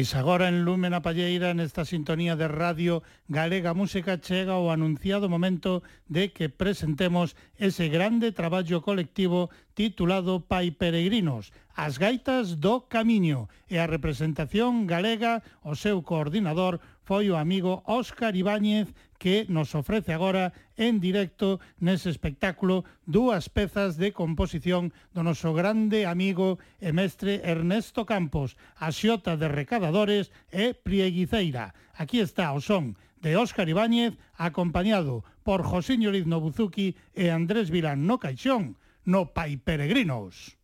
Pois 0.00 0.16
agora 0.16 0.48
en 0.48 0.64
Lume 0.64 0.88
na 0.88 1.04
Palleira, 1.04 1.52
nesta 1.52 1.84
sintonía 1.84 2.32
de 2.32 2.48
Radio 2.48 3.04
Galega 3.28 3.76
Música, 3.76 4.16
chega 4.16 4.56
o 4.56 4.72
anunciado 4.72 5.28
momento 5.28 5.84
de 6.08 6.32
que 6.32 6.48
presentemos 6.48 7.36
ese 7.60 7.92
grande 7.92 8.32
traballo 8.32 8.80
colectivo 8.80 9.52
titulado 9.80 10.44
Pai 10.44 10.76
Peregrinos, 10.76 11.56
As 11.72 11.96
gaitas 11.96 12.60
do 12.60 12.84
camiño 12.84 13.48
e 13.64 13.80
a 13.80 13.88
representación 13.88 14.84
galega, 14.84 15.40
o 15.64 15.72
seu 15.72 16.04
coordinador, 16.04 16.84
foi 17.08 17.32
o 17.32 17.40
amigo 17.40 17.80
Óscar 17.88 18.36
Ibáñez 18.36 18.92
que 19.16 19.48
nos 19.48 19.72
ofrece 19.72 20.12
agora 20.12 20.52
en 20.76 21.00
directo 21.00 21.64
nese 21.80 22.12
espectáculo 22.12 22.84
dúas 23.08 23.48
pezas 23.48 23.96
de 23.96 24.12
composición 24.12 24.92
do 25.16 25.24
noso 25.24 25.56
grande 25.56 26.04
amigo 26.04 26.60
e 26.76 26.92
mestre 26.92 27.40
Ernesto 27.40 28.04
Campos, 28.04 28.60
a 28.76 28.92
xota 28.92 29.40
de 29.40 29.48
recadadores 29.48 30.28
e 30.52 30.76
prieguiceira. 30.76 31.72
Aquí 31.96 32.20
está 32.20 32.52
o 32.52 32.60
son 32.60 33.00
de 33.24 33.32
Óscar 33.40 33.72
Ibáñez 33.72 34.20
acompañado 34.36 35.24
por 35.40 35.64
Josiño 35.64 36.12
Lizno 36.12 36.36
Buzuki 36.36 37.00
e 37.16 37.32
Andrés 37.32 37.72
Vilán 37.72 38.04
no 38.04 38.20
Caixón 38.20 38.76
no 39.04 39.32
Pai 39.32 39.56
Peregrinos. 39.56 40.56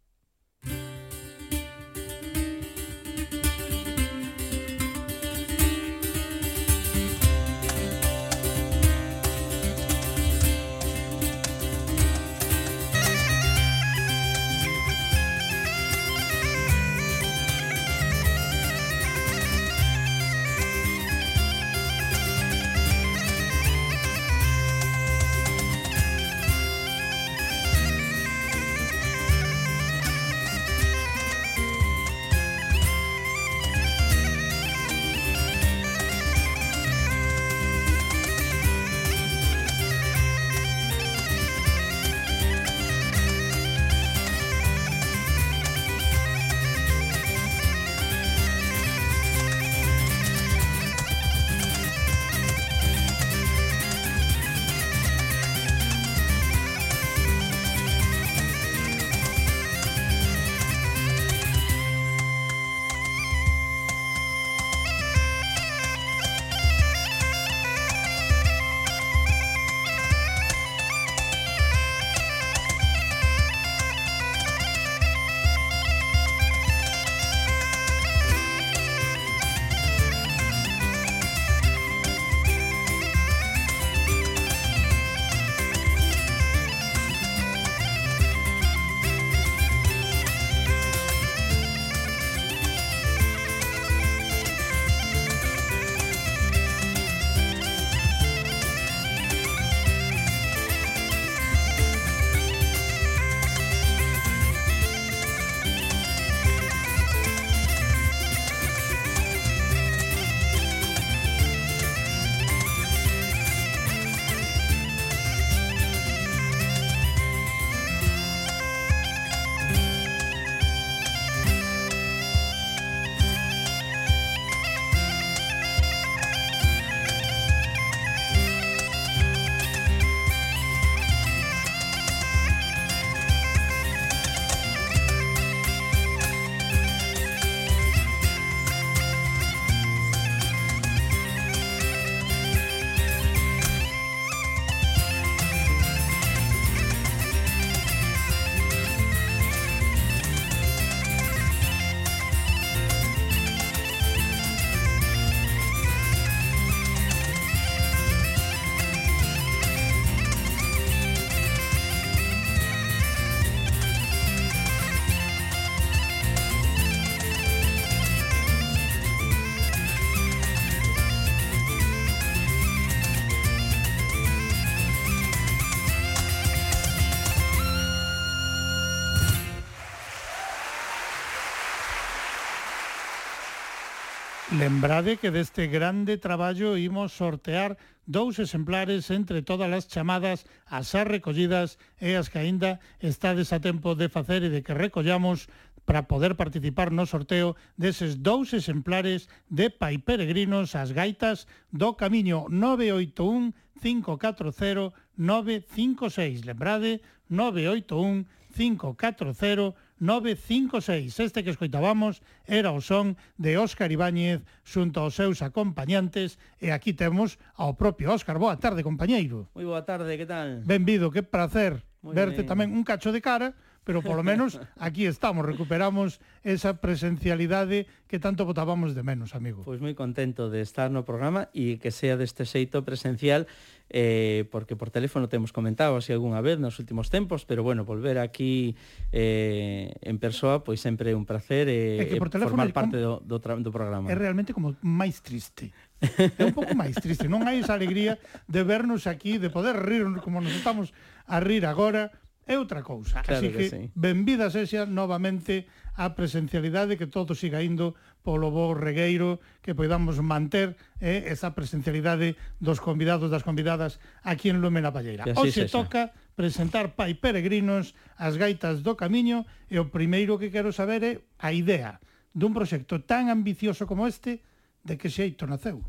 Lembrade 184.86 185.18
que 185.18 185.34
deste 185.34 185.66
grande 185.66 186.14
traballo 186.14 186.78
imos 186.78 187.10
sortear 187.10 187.74
dous 188.06 188.38
exemplares 188.38 189.10
entre 189.10 189.42
todas 189.42 189.66
as 189.74 189.90
chamadas 189.90 190.46
as 190.70 190.94
xa 190.94 191.02
recollidas 191.02 191.74
e 191.98 192.14
as 192.14 192.30
que 192.30 192.38
aínda 192.38 192.78
estades 193.02 193.50
a 193.50 193.58
tempo 193.58 193.98
de 193.98 194.06
facer 194.06 194.46
e 194.46 194.52
de 194.54 194.62
que 194.62 194.78
recollamos 194.78 195.50
para 195.82 196.06
poder 196.06 196.38
participar 196.38 196.94
no 196.94 197.02
sorteo 197.02 197.58
deses 197.74 198.22
dous 198.22 198.54
exemplares 198.54 199.26
de 199.50 199.74
Pai 199.74 199.98
Peregrinos 199.98 200.78
as 200.78 200.94
gaitas 200.94 201.50
do 201.74 201.98
camiño 201.98 202.46
981 202.46 203.58
540 203.82 204.94
956. 205.18 206.46
Lembrade 206.46 207.02
981 207.26 208.22
540 208.54 209.74
956. 209.98 211.20
Este 211.20 211.44
que 211.44 211.50
escoitábamos 211.50 212.20
era 212.44 212.72
o 212.72 212.80
son 212.84 213.16
de 213.40 213.56
Óscar 213.56 213.92
Ibáñez 213.92 214.44
xunto 214.64 215.00
aos 215.00 215.16
seus 215.16 215.40
acompañantes 215.40 216.36
e 216.60 216.72
aquí 216.72 216.92
temos 216.92 217.40
ao 217.56 217.74
propio 217.80 218.12
Óscar. 218.12 218.36
Boa 218.36 218.60
tarde, 218.60 218.84
compañeiro. 218.84 219.48
Moi 219.56 219.64
boa 219.64 219.84
tarde, 219.84 220.20
que 220.20 220.28
tal? 220.28 220.60
Benvido, 220.68 221.08
que 221.08 221.24
placer 221.24 221.80
verte 222.04 222.44
ben. 222.44 222.48
tamén 222.48 222.68
un 222.76 222.84
cacho 222.84 223.10
de 223.10 223.24
cara 223.24 223.56
pero 223.86 224.02
polo 224.02 224.26
menos 224.26 224.58
aquí 224.76 225.06
estamos, 225.06 225.46
recuperamos 225.46 226.18
esa 226.42 226.82
presencialidade 226.82 227.86
que 228.10 228.18
tanto 228.18 228.42
botábamos 228.42 228.98
de 228.98 229.06
menos, 229.06 229.38
amigo. 229.38 229.62
Pois 229.62 229.78
moi 229.78 229.94
contento 229.94 230.50
de 230.50 230.58
estar 230.60 230.90
no 230.90 231.06
programa 231.06 231.46
e 231.54 231.78
que 231.78 231.94
sea 231.94 232.18
deste 232.18 232.42
xeito 232.42 232.82
presencial 232.82 233.46
eh, 233.86 234.50
porque 234.50 234.74
por 234.74 234.90
teléfono 234.90 235.30
temos 235.30 235.54
comentado 235.54 235.94
así 235.94 236.10
algunha 236.10 236.42
vez 236.42 236.58
nos 236.58 236.82
últimos 236.82 237.14
tempos, 237.14 237.46
pero 237.46 237.62
bueno, 237.62 237.86
volver 237.86 238.18
aquí 238.18 238.74
eh, 239.14 239.94
en 240.02 240.18
persoa 240.18 240.66
pois 240.66 240.82
sempre 240.82 241.14
é 241.14 241.16
un 241.16 241.22
placer 241.22 241.70
eh, 241.70 242.02
é 242.02 242.10
que 242.10 242.18
por 242.18 242.34
formar 242.34 242.74
parte 242.74 242.98
do, 242.98 243.22
do, 243.22 243.38
do 243.38 243.70
programa. 243.70 244.10
É 244.10 244.18
realmente 244.18 244.50
como 244.50 244.74
máis 244.82 245.22
triste. 245.22 245.70
É 246.02 246.44
un 246.44 246.52
pouco 246.52 246.74
máis 246.74 246.98
triste, 246.98 247.30
non 247.30 247.46
hai 247.46 247.62
esa 247.62 247.78
alegría 247.78 248.18
de 248.50 248.60
vernos 248.66 249.06
aquí, 249.06 249.38
de 249.38 249.48
poder 249.48 249.78
rir 249.78 250.04
como 250.20 250.42
nos 250.42 250.52
estamos 250.52 250.90
a 251.24 251.38
rir 251.40 251.64
agora, 251.64 252.12
é 252.46 252.54
outra 252.56 252.86
cousa. 252.86 253.20
Claro 253.26 253.42
Así 253.42 253.50
que, 253.50 253.58
que 253.58 253.66
sí. 253.68 253.82
benvida 253.98 254.48
sexa 254.54 254.86
novamente 254.86 255.66
a 255.98 256.14
presencialidade 256.14 256.94
que 256.94 257.10
todo 257.10 257.34
siga 257.34 257.64
indo 257.64 257.98
polo 258.22 258.54
bo 258.54 258.74
regueiro, 258.74 259.42
que 259.62 259.74
podamos 259.74 260.22
manter 260.22 260.78
eh, 261.02 261.26
esa 261.26 261.58
presencialidade 261.58 262.38
dos 262.62 262.78
convidados 262.78 263.30
das 263.30 263.42
convidadas 263.42 263.98
aquí 264.22 264.50
en 264.52 264.62
Lume 264.62 264.78
na 264.78 264.94
Palleira. 264.94 265.26
Hoxe 265.34 265.66
toca 265.66 266.14
presentar 266.38 266.94
Pai 266.94 267.18
Peregrinos 267.18 267.98
as 268.14 268.38
gaitas 268.38 268.86
do 268.86 268.94
camiño 268.94 269.42
e 269.66 269.82
o 269.82 269.90
primeiro 269.90 270.38
que 270.38 270.54
quero 270.54 270.70
saber 270.70 271.02
é 271.02 271.12
a 271.42 271.50
idea 271.50 271.98
dun 272.36 272.52
proxecto 272.52 273.00
tan 273.02 273.32
ambicioso 273.32 273.88
como 273.88 274.04
este 274.06 274.44
de 274.86 274.94
que 275.00 275.10
xeito 275.10 275.48
naceu. 275.48 275.82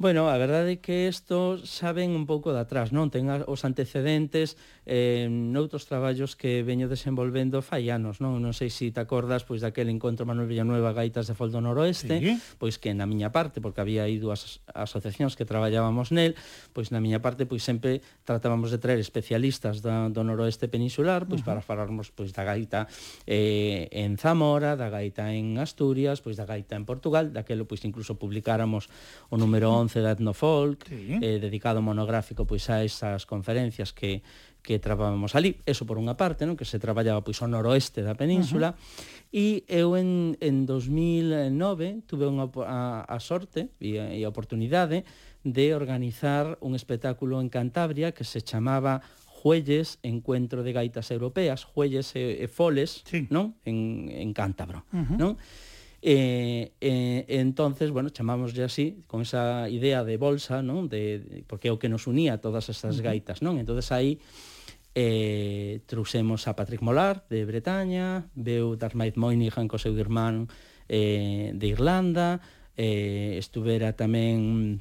Bueno, 0.00 0.32
a 0.32 0.40
verdade 0.40 0.72
é 0.72 0.80
que 0.80 1.12
isto 1.12 1.60
saben 1.60 2.16
un 2.16 2.24
pouco 2.24 2.56
de 2.56 2.64
atrás, 2.64 2.88
non? 2.88 3.12
Ten 3.12 3.28
os 3.28 3.68
antecedentes 3.68 4.56
eh, 4.88 5.28
noutros 5.28 5.84
traballos 5.84 6.40
que 6.40 6.64
veño 6.64 6.88
desenvolvendo 6.88 7.60
fai 7.60 7.92
anos, 7.92 8.16
non? 8.24 8.40
Non 8.40 8.56
sei 8.56 8.72
se 8.72 8.88
te 8.88 9.04
acordas 9.04 9.44
pois 9.44 9.60
daquel 9.60 9.92
encontro 9.92 10.24
Manuel 10.24 10.48
Villanueva 10.48 10.96
Gaitas 10.96 11.28
de 11.28 11.36
Foldo 11.36 11.60
Noroeste, 11.60 12.16
sí. 12.16 12.32
pois 12.56 12.80
que 12.80 12.96
na 12.96 13.04
miña 13.04 13.28
parte, 13.28 13.60
porque 13.60 13.84
había 13.84 14.08
aí 14.08 14.16
dúas 14.16 14.64
asociacións 14.72 15.36
que 15.36 15.44
traballábamos 15.44 16.16
nel, 16.16 16.32
pois 16.72 16.88
na 16.96 17.04
miña 17.04 17.20
parte 17.20 17.44
pois 17.44 17.60
sempre 17.60 18.00
tratábamos 18.24 18.72
de 18.72 18.80
traer 18.80 19.04
especialistas 19.04 19.84
da, 19.84 20.08
do 20.08 20.24
noroeste 20.24 20.64
peninsular, 20.72 21.28
pois 21.28 21.44
uh 21.44 21.52
-huh. 21.52 21.52
para 21.52 21.60
falarmos 21.60 22.08
pois 22.08 22.32
da 22.32 22.48
gaita 22.48 22.88
eh, 23.28 23.92
en 23.92 24.16
Zamora, 24.16 24.80
da 24.80 24.88
gaita 24.88 25.36
en 25.36 25.60
Asturias, 25.60 26.24
pois 26.24 26.40
da 26.40 26.48
gaita 26.48 26.72
en 26.72 26.88
Portugal, 26.88 27.36
daquelo 27.36 27.68
pois 27.68 27.84
incluso 27.84 28.16
publicáramos 28.16 28.88
o 29.28 29.36
número 29.36 29.68
11 29.76 29.89
11 29.90 30.06
de 30.06 30.10
Etnofolk, 30.14 30.86
sí. 30.86 31.18
eh, 31.18 31.42
dedicado 31.42 31.82
monográfico 31.82 32.46
pois 32.46 32.70
a 32.70 32.86
esas 32.86 33.26
conferencias 33.26 33.90
que 33.90 34.22
que 34.62 34.78
traballábamos 34.78 35.34
ali, 35.34 35.56
eso 35.66 35.86
por 35.88 35.96
unha 35.96 36.14
parte, 36.20 36.44
non? 36.44 36.56
que 36.56 36.68
se 36.68 36.76
traballaba 36.76 37.24
pois 37.24 37.40
ao 37.40 37.48
noroeste 37.48 38.04
da 38.04 38.14
península, 38.14 38.72
uh 38.72 38.76
-huh. 38.76 39.32
e 39.32 39.46
eu 39.66 39.96
en, 39.96 40.36
en 40.44 40.68
2009 40.68 42.04
tuve 42.04 42.28
unha, 42.28 42.46
a, 42.68 43.08
a 43.08 43.18
sorte 43.24 43.72
e 43.80 43.96
a, 43.96 44.12
e 44.12 44.20
a 44.22 44.28
oportunidade 44.28 45.08
de 45.42 45.72
organizar 45.72 46.60
un 46.60 46.76
espectáculo 46.76 47.40
en 47.40 47.48
Cantabria 47.48 48.12
que 48.12 48.28
se 48.28 48.44
chamaba 48.44 49.00
Juelles, 49.24 49.96
Encuentro 50.04 50.60
de 50.60 50.76
Gaitas 50.76 51.08
Europeas, 51.08 51.64
Juelles 51.64 52.12
e, 52.12 52.44
e 52.44 52.46
Foles, 52.46 53.00
sí. 53.08 53.24
non? 53.32 53.56
En, 53.64 54.12
en 54.12 54.36
Cántabro, 54.36 54.84
uh 54.92 55.00
-huh. 55.00 55.16
non? 55.16 55.32
E, 56.00 56.72
e, 56.80 57.28
e 57.28 57.36
entonces, 57.44 57.92
bueno, 57.92 58.08
chamámoslle 58.08 58.64
así, 58.64 59.04
con 59.06 59.20
esa 59.20 59.68
idea 59.68 60.00
de 60.00 60.16
bolsa, 60.16 60.64
non? 60.64 60.88
De, 60.88 61.20
de, 61.20 61.44
porque 61.44 61.68
é 61.68 61.72
o 61.72 61.78
que 61.78 61.92
nos 61.92 62.08
unía 62.08 62.40
todas 62.40 62.72
estas 62.72 63.04
gaitas, 63.04 63.44
non? 63.44 63.60
Entonces 63.60 63.92
aí 63.92 64.16
eh, 64.94 65.84
trouxemos 65.84 66.48
a 66.48 66.56
Patrick 66.56 66.80
Molar 66.80 67.28
de 67.28 67.44
Bretaña, 67.44 68.32
veu 68.32 68.80
Darmaid 68.80 69.20
Moynihan 69.20 69.68
co 69.68 69.76
seu 69.76 69.92
irmán 70.00 70.48
eh, 70.88 71.52
de 71.52 71.66
Irlanda, 71.68 72.40
eh, 72.80 73.36
estuvera 73.36 73.92
tamén 73.92 74.80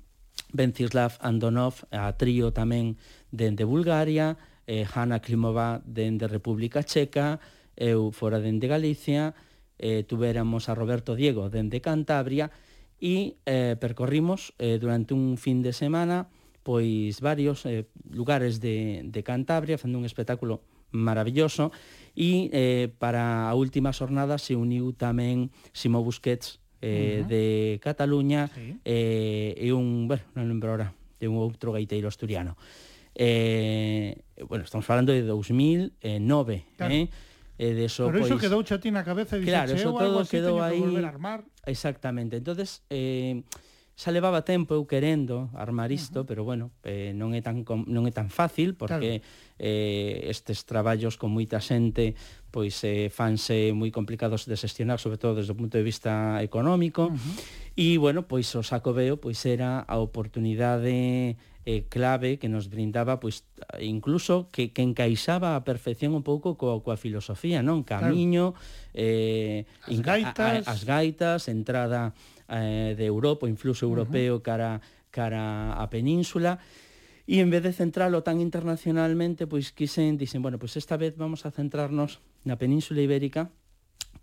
Vencislav 0.56 1.20
Andonov, 1.20 1.84
a 1.92 2.16
trío 2.16 2.56
tamén 2.56 2.96
dende 3.30 3.68
de 3.68 3.70
Bulgaria, 3.70 4.40
eh, 4.66 4.88
Hanna 4.88 5.20
Klimova 5.20 5.84
dende 5.84 6.26
de 6.26 6.32
República 6.32 6.82
Checa, 6.82 7.44
eu 7.76 8.16
fora 8.16 8.40
dende 8.40 8.66
de 8.66 8.72
Galicia, 8.72 9.36
eh, 9.80 10.04
tuveramos 10.04 10.70
a 10.70 10.76
Roberto 10.76 11.16
Diego 11.16 11.50
dende 11.50 11.82
Cantabria 11.82 12.52
e 13.00 13.40
eh, 13.48 13.80
percorrimos 13.80 14.54
eh, 14.60 14.78
durante 14.78 15.16
un 15.16 15.40
fin 15.40 15.64
de 15.64 15.74
semana 15.74 16.30
pois 16.62 17.24
varios 17.24 17.66
eh, 17.66 17.88
lugares 18.12 18.60
de, 18.60 19.02
de 19.08 19.24
Cantabria 19.24 19.80
facendo 19.80 19.98
un 19.98 20.06
espectáculo 20.06 20.62
maravilloso 20.92 21.72
e 22.14 22.52
eh, 22.52 22.92
para 23.00 23.48
a 23.48 23.54
última 23.56 23.96
xornada 23.96 24.38
se 24.38 24.60
uniu 24.60 24.92
tamén 24.92 25.54
Simo 25.72 26.04
Busquets 26.04 26.60
eh, 26.82 27.24
uh 27.24 27.24
-huh. 27.24 27.28
de 27.28 27.44
Cataluña 27.80 28.52
sí. 28.52 28.76
eh, 28.84 29.56
e 29.56 29.72
un, 29.72 30.08
bueno, 30.08 30.24
non 30.36 30.48
lembro 30.50 30.72
ahora, 30.74 30.96
de 31.20 31.28
un 31.28 31.38
outro 31.40 31.76
gaiteiro 31.76 32.08
asturiano. 32.08 32.56
Eh, 33.16 34.16
bueno, 34.48 34.64
estamos 34.64 34.88
falando 34.88 35.12
de 35.12 35.24
2009, 35.24 36.66
claro. 36.80 36.94
eh? 36.94 37.10
e 37.60 37.76
de 37.76 37.92
eso, 37.92 38.08
Pero 38.08 38.24
iso 38.24 38.40
pois, 38.40 38.48
quedou 38.48 38.64
xa 38.64 38.80
ti 38.80 38.88
na 38.88 39.04
cabeza 39.04 39.36
e 39.36 39.44
claro, 39.44 39.76
dixe, 39.76 39.84
eso 39.84 39.92
todo 39.92 40.08
algo 40.08 40.24
así, 40.24 40.40
quedou 40.40 40.64
aí... 40.64 40.80
Que 40.80 41.04
armar. 41.04 41.44
Exactamente. 41.68 42.40
entonces 42.40 42.88
eh, 42.88 43.44
xa 44.00 44.16
levaba 44.16 44.48
tempo 44.48 44.80
eu 44.80 44.88
querendo 44.88 45.52
armar 45.52 45.92
isto, 45.92 46.20
uh 46.20 46.24
-huh. 46.24 46.30
pero 46.32 46.48
bueno, 46.48 46.72
eh, 46.88 47.12
non 47.12 47.36
é 47.36 47.44
tan 47.44 47.68
non 47.68 48.08
é 48.08 48.16
tan 48.16 48.32
fácil 48.32 48.80
porque 48.80 49.20
claro. 49.20 49.60
eh, 49.60 50.32
estes 50.32 50.64
traballos 50.64 51.20
con 51.20 51.36
moita 51.36 51.60
xente 51.60 52.16
pois 52.48 52.80
eh, 52.88 53.12
fanse 53.12 53.76
moi 53.76 53.92
complicados 53.92 54.48
de 54.48 54.56
xestionar, 54.56 55.04
sobre 55.04 55.20
todo 55.20 55.44
desde 55.44 55.52
o 55.52 55.60
punto 55.60 55.76
de 55.76 55.84
vista 55.84 56.40
económico. 56.40 57.12
Uh 57.12 57.20
-huh. 57.20 57.36
E 57.76 58.00
bueno, 58.00 58.24
pois 58.24 58.48
o 58.56 58.64
Saco 58.64 58.96
Veo 58.96 59.20
pois 59.20 59.44
era 59.44 59.84
a 59.84 60.00
oportunidade 60.00 61.36
eh, 61.70 61.86
clave 61.86 62.42
que 62.42 62.50
nos 62.50 62.74
brindaba 62.74 63.22
pois 63.22 63.46
incluso 63.78 64.50
que, 64.50 64.74
que 64.74 64.82
encaixaba 64.82 65.54
a 65.54 65.62
perfección 65.62 66.18
un 66.18 66.26
pouco 66.26 66.58
coa, 66.58 66.82
coa 66.82 66.98
filosofía, 66.98 67.62
non? 67.62 67.86
Camiño, 67.86 68.58
claro. 68.58 68.98
eh, 68.98 69.70
as, 69.86 69.94
inca, 69.94 70.18
gaitas. 70.18 70.66
A, 70.66 70.72
a, 70.72 70.74
as 70.74 70.82
gaitas, 70.82 71.46
entrada 71.46 72.18
eh, 72.50 72.98
de 72.98 73.06
Europa, 73.06 73.46
influxo 73.46 73.86
europeo 73.86 74.36
uh 74.36 74.42
-huh. 74.42 74.50
cara, 74.50 74.72
cara 75.14 75.78
a 75.78 75.86
península, 75.94 76.58
e 77.30 77.38
en 77.38 77.54
vez 77.54 77.62
de 77.62 77.78
centralo 77.78 78.26
tan 78.26 78.42
internacionalmente, 78.42 79.46
pois 79.46 79.70
pues, 79.70 79.78
quisen, 79.78 80.18
dicen, 80.18 80.42
bueno, 80.42 80.58
pois 80.58 80.74
esta 80.74 80.98
vez 80.98 81.14
vamos 81.14 81.46
a 81.46 81.54
centrarnos 81.54 82.18
na 82.42 82.58
península 82.58 83.06
ibérica, 83.06 83.54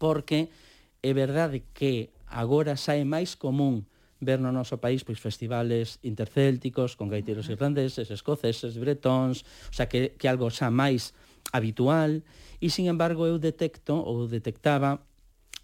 porque 0.02 0.50
é 0.98 1.14
verdade 1.14 1.62
que 1.70 2.10
agora 2.26 2.74
xa 2.74 2.98
é 2.98 3.06
máis 3.06 3.38
común 3.38 3.86
ver 4.20 4.40
no 4.40 4.52
noso 4.52 4.80
país 4.80 5.04
pois 5.04 5.20
festivales 5.20 6.00
intercélticos 6.00 6.96
con 6.96 7.12
gaiteiros 7.12 7.48
irlandeses, 7.52 8.08
escoceses, 8.08 8.80
bretóns, 8.80 9.44
o 9.68 9.74
sea 9.74 9.88
que, 9.88 10.16
que 10.16 10.26
algo 10.28 10.48
xa 10.48 10.72
máis 10.72 11.12
habitual 11.52 12.24
e 12.58 12.72
sin 12.72 12.88
embargo 12.88 13.28
eu 13.28 13.36
detecto 13.36 13.94
ou 13.94 14.26
detectaba 14.26 15.04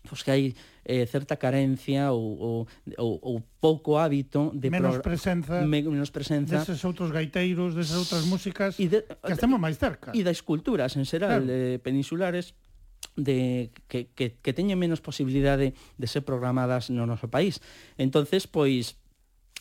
pois 0.02 0.22
que 0.22 0.30
hai 0.34 0.44
eh, 0.84 1.06
certa 1.06 1.38
carencia 1.38 2.10
ou, 2.10 2.34
ou, 2.38 2.58
ou, 2.98 3.12
ou 3.22 3.34
pouco 3.62 3.98
hábito 3.98 4.50
de 4.54 4.68
menos 4.68 4.98
presenza, 4.98 5.62
me, 5.62 5.82
menos 5.82 6.10
presenza 6.10 6.58
deses 6.58 6.82
outros 6.82 7.14
gaiteiros, 7.14 7.74
desas 7.78 7.98
outras 7.98 8.24
músicas 8.26 8.78
e 8.82 8.90
de, 8.90 9.06
que 9.06 9.32
estamos 9.32 9.62
máis 9.62 9.78
cerca. 9.78 10.10
E 10.10 10.26
das 10.26 10.42
culturas 10.42 10.98
en 10.98 11.06
xeral 11.06 11.46
claro. 11.46 11.54
eh, 11.54 11.78
peninsulares 11.78 12.58
de 13.16 13.70
que, 13.88 14.08
que, 14.16 14.36
que 14.40 14.52
teñen 14.52 14.80
menos 14.80 15.04
posibilidade 15.04 15.74
de, 15.98 16.06
ser 16.06 16.24
programadas 16.24 16.88
no 16.88 17.04
noso 17.04 17.28
país. 17.28 17.60
Entonces, 18.00 18.48
pois, 18.48 18.96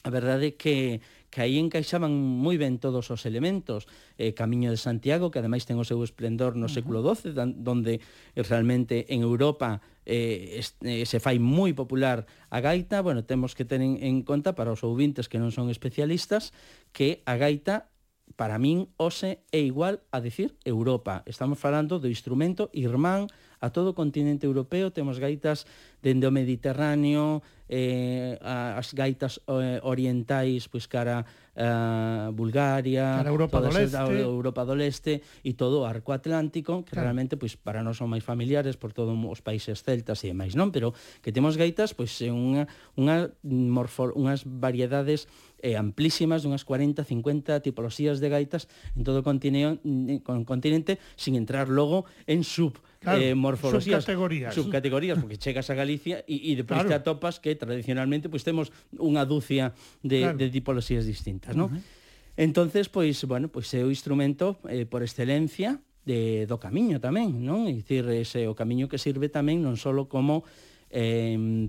a 0.04 0.10
verdade 0.10 0.56
é 0.56 0.58
que 0.58 1.02
que 1.32 1.40
aí 1.40 1.56
encaixaban 1.56 2.12
moi 2.12 2.60
ben 2.60 2.76
todos 2.76 3.08
os 3.08 3.24
elementos. 3.24 3.88
Eh, 4.20 4.36
Camiño 4.36 4.68
de 4.68 4.76
Santiago, 4.76 5.32
que 5.32 5.40
ademais 5.40 5.64
ten 5.64 5.80
o 5.80 5.88
seu 5.88 6.04
esplendor 6.04 6.60
no 6.60 6.68
uh 6.68 6.70
-huh. 6.70 6.76
século 6.76 7.00
XII, 7.00 7.32
donde 7.56 8.04
realmente 8.36 9.08
en 9.16 9.24
Europa 9.24 9.80
eh, 10.04 10.60
es, 10.60 10.76
eh, 10.84 11.08
se 11.08 11.24
fai 11.24 11.40
moi 11.40 11.72
popular 11.72 12.28
a 12.52 12.60
gaita. 12.60 13.00
Bueno, 13.00 13.24
temos 13.24 13.56
que 13.56 13.64
ter 13.64 13.80
en, 13.80 13.96
en 14.04 14.28
conta 14.28 14.60
para 14.60 14.76
os 14.76 14.84
ouvintes 14.84 15.32
que 15.32 15.40
non 15.40 15.56
son 15.56 15.72
especialistas 15.72 16.52
que 16.92 17.24
a 17.24 17.40
gaita 17.40 17.88
para 18.36 18.60
min 18.60 18.88
hoxe 18.98 19.40
é 19.52 19.60
igual 19.60 20.02
a 20.12 20.20
decir 20.20 20.56
Europa. 20.66 21.24
Estamos 21.26 21.60
falando 21.60 22.00
do 22.00 22.10
instrumento 22.10 22.70
irmán 22.74 23.28
a 23.62 23.70
todo 23.70 23.94
o 23.94 23.96
continente 23.96 24.50
europeo, 24.50 24.90
temos 24.90 25.22
gaitas 25.22 25.70
dende 26.02 26.26
o 26.26 26.34
Mediterráneo, 26.34 27.46
eh, 27.70 28.36
as 28.42 28.92
gaitas 28.92 29.40
eh, 29.48 29.80
orientais 29.86 30.68
pois 30.68 30.90
cara 30.90 31.24
a 31.56 32.32
Bulgaria, 32.34 33.22
cara 33.22 33.30
a 33.30 33.34
Europa 33.34 33.62
do 33.62 33.70
Leste, 33.70 33.96
A 33.96 34.10
Europa 34.10 34.62
do 34.66 34.76
Leste 34.76 35.22
e 35.46 35.54
todo 35.54 35.84
o 35.84 35.88
arco 35.88 36.12
atlántico, 36.12 36.84
que 36.84 36.98
claro. 36.98 37.14
realmente 37.14 37.38
pois 37.38 37.56
para 37.56 37.86
nós 37.86 37.96
son 38.02 38.10
máis 38.10 38.26
familiares 38.26 38.76
por 38.76 38.92
todos 38.92 39.14
os 39.14 39.40
países 39.46 39.86
celtas 39.86 40.26
e 40.26 40.34
demais, 40.34 40.58
non? 40.58 40.74
Pero 40.74 40.92
que 41.22 41.32
temos 41.32 41.56
gaitas 41.56 41.94
pois 41.94 42.18
unha 42.26 42.66
unha 42.98 43.30
morfo, 43.46 44.10
unhas 44.18 44.44
variedades 44.44 45.30
eh, 45.62 45.78
amplísimas 45.78 46.42
dunhas 46.42 46.66
40, 46.66 47.06
50 47.06 47.62
tipoloxías 47.62 48.18
de 48.20 48.28
gaitas 48.28 48.66
en 48.98 49.06
todo 49.06 49.22
o 49.22 49.26
continente, 49.26 49.80
con 50.26 50.44
continente 50.44 50.98
sin 51.16 51.38
entrar 51.38 51.70
logo 51.70 52.10
en 52.28 52.44
sub 52.44 52.76
claro, 53.02 53.20
eh, 53.20 53.34
morfologías, 53.34 54.06
subcategorías. 54.06 54.54
subcategorías, 54.54 55.18
porque 55.18 55.42
chegas 55.42 55.68
a 55.70 55.76
Galicia 55.76 56.22
e, 56.30 56.54
e 56.54 56.56
depois 56.56 56.86
claro. 56.86 56.90
te 56.90 56.96
atopas 57.02 57.42
que 57.42 57.58
tradicionalmente 57.58 58.30
pois 58.30 58.46
pues, 58.46 58.48
temos 58.48 58.70
unha 59.02 59.26
dúcia 59.26 59.74
de, 60.06 60.30
claro. 60.30 60.38
de 60.38 60.48
tipoloxías 60.54 61.10
distintas, 61.10 61.58
non? 61.58 61.74
Uh 61.74 61.82
-huh. 61.82 62.00
Entonces, 62.38 62.88
pois, 62.88 63.18
bueno, 63.26 63.50
pois 63.50 63.68
é 63.74 63.84
o 63.84 63.90
instrumento 63.92 64.62
eh, 64.70 64.86
por 64.86 65.04
excelencia 65.04 65.82
de, 66.06 66.46
do 66.46 66.62
camiño 66.62 67.02
tamén, 67.02 67.42
non? 67.42 67.66
É 67.68 67.74
dicir, 67.74 68.06
ese 68.14 68.46
o 68.46 68.54
camiño 68.54 68.86
que 68.86 69.02
sirve 69.02 69.28
tamén 69.34 69.66
non 69.66 69.76
só 69.76 69.92
como 70.06 70.46
eh, 70.94 71.68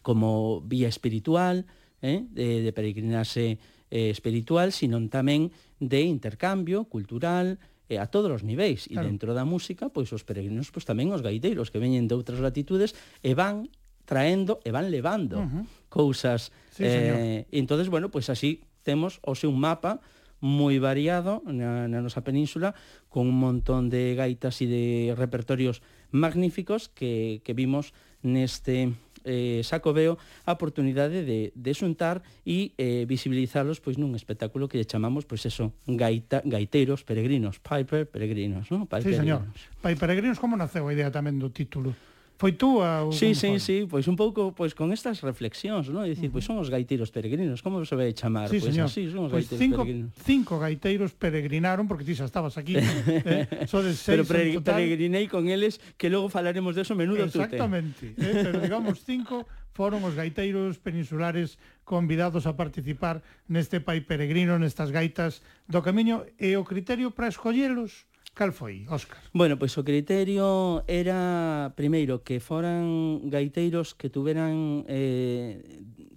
como 0.00 0.62
vía 0.64 0.88
espiritual, 0.88 1.66
eh, 2.00 2.24
de, 2.30 2.62
de 2.62 2.70
peregrinarse 2.72 3.58
eh, 3.90 4.10
espiritual, 4.10 4.72
sino 4.72 4.96
tamén 5.10 5.50
de 5.82 6.00
intercambio 6.06 6.86
cultural, 6.86 7.58
e 7.90 7.98
a 7.98 8.06
todos 8.06 8.30
os 8.30 8.42
niveis. 8.46 8.86
Claro. 8.86 9.02
E 9.02 9.10
dentro 9.10 9.34
da 9.34 9.42
música, 9.42 9.90
pois 9.90 10.06
os 10.14 10.22
peregrinos, 10.22 10.70
pois 10.70 10.86
tamén 10.86 11.10
os 11.10 11.20
gaiteiros 11.20 11.74
que 11.74 11.82
veñen 11.82 12.06
de 12.06 12.14
outras 12.14 12.38
latitudes 12.38 12.94
e 13.20 13.34
van 13.34 13.66
traendo 14.06 14.62
e 14.62 14.70
van 14.70 14.86
levando 14.94 15.42
uh 15.42 15.50
-huh. 15.50 15.64
cousas. 15.90 16.54
Sí, 16.70 16.86
eh, 16.86 17.50
e 17.50 17.56
entonces, 17.58 17.90
bueno, 17.90 18.08
pois 18.14 18.30
así 18.30 18.62
temos 18.86 19.18
o 19.26 19.34
seu 19.34 19.50
mapa 19.50 19.98
moi 20.40 20.80
variado 20.80 21.44
na, 21.44 21.84
na 21.84 22.00
nosa 22.00 22.24
península 22.24 22.72
con 23.12 23.28
un 23.28 23.36
montón 23.36 23.92
de 23.92 24.16
gaitas 24.16 24.64
e 24.64 24.66
de 24.70 24.84
repertorios 25.12 25.84
magníficos 26.14 26.88
que, 26.88 27.44
que 27.44 27.52
vimos 27.52 27.92
neste 28.24 28.96
eh, 29.24 29.60
Sacobeo 29.64 30.18
a 30.44 30.52
oportunidade 30.52 31.22
de, 31.24 31.52
de 31.54 31.72
xuntar 31.72 32.22
e 32.44 32.76
eh, 32.76 33.04
visibilizalos 33.06 33.78
pois 33.78 33.96
nun 34.00 34.16
espectáculo 34.18 34.66
que 34.66 34.80
lle 34.80 34.88
chamamos 34.88 35.24
pois 35.24 35.44
eso, 35.46 35.72
gaita, 35.86 36.42
gaiteiros 36.44 37.06
peregrinos, 37.06 37.62
Piper 37.62 38.08
peregrinos, 38.08 38.68
non? 38.68 38.84
Piper, 38.84 39.06
sí, 39.06 39.14
señor. 39.14 39.46
Pai 39.80 39.96
peregrinos 39.96 40.42
como 40.42 40.58
naceu 40.58 40.88
a 40.88 40.92
idea 40.92 41.12
tamén 41.12 41.38
do 41.38 41.48
título? 41.52 41.94
Foi 42.40 42.56
túa? 42.56 43.04
Ou 43.04 43.12
sí, 43.12 43.36
sí, 43.36 43.52
foi? 43.52 43.60
sí, 43.60 43.76
pois 43.84 44.08
un 44.08 44.16
pouco 44.16 44.56
pois 44.56 44.72
con 44.72 44.96
estas 44.96 45.20
reflexións, 45.20 45.92
non? 45.92 46.08
Dicir, 46.08 46.24
uh 46.24 46.32
-huh. 46.32 46.40
pois 46.40 46.44
son 46.48 46.56
os 46.56 46.72
gaiteiros 46.72 47.12
peregrinos, 47.12 47.60
como 47.60 47.84
se 47.84 47.92
vai 47.92 48.16
chamar? 48.16 48.48
Sí, 48.48 48.56
pois 48.56 48.72
señor. 48.72 48.88
así 48.88 49.12
son 49.12 49.28
os 49.28 49.32
pois 49.36 49.44
gaiteiros 49.44 49.60
cinco, 49.60 49.80
peregrinos. 49.84 50.10
Cinco 50.24 50.54
gaiteiros 50.56 51.12
peregrinaron, 51.12 51.84
porque 51.84 52.00
ti 52.08 52.16
xa 52.16 52.24
estabas 52.24 52.56
aquí, 52.56 52.80
eh? 52.80 53.44
Sodes 53.68 54.00
seis 54.00 54.16
pero 54.16 54.24
pre 54.24 54.56
total. 54.56 54.80
peregrinei 54.80 55.28
con 55.28 55.52
eles, 55.52 55.84
que 56.00 56.08
logo 56.08 56.32
falaremos 56.32 56.72
de 56.72 56.88
eso 56.88 56.96
menudo 56.96 57.28
Exactamente, 57.28 58.16
tute. 58.16 58.24
eh? 58.24 58.40
pero 58.40 58.56
digamos 58.64 59.04
cinco 59.04 59.44
foron 59.76 60.00
os 60.08 60.16
gaiteiros 60.16 60.80
peninsulares 60.80 61.60
convidados 61.84 62.48
a 62.48 62.56
participar 62.56 63.20
neste 63.52 63.84
pai 63.84 64.00
peregrino, 64.00 64.56
nestas 64.56 64.88
gaitas 64.88 65.44
do 65.68 65.84
camiño, 65.84 66.24
e 66.40 66.56
o 66.56 66.64
criterio 66.64 67.12
para 67.12 67.28
escollelos 67.28 68.08
Cal 68.34 68.52
foi, 68.52 68.86
Óscar? 68.88 69.18
Bueno, 69.34 69.58
pois 69.58 69.76
o 69.76 69.84
criterio 69.84 70.80
era, 70.86 71.74
primeiro, 71.76 72.22
que 72.22 72.40
foran 72.40 73.28
gaiteiros 73.28 73.92
que 73.92 74.08
tuveran 74.08 74.86
eh, 74.88 75.60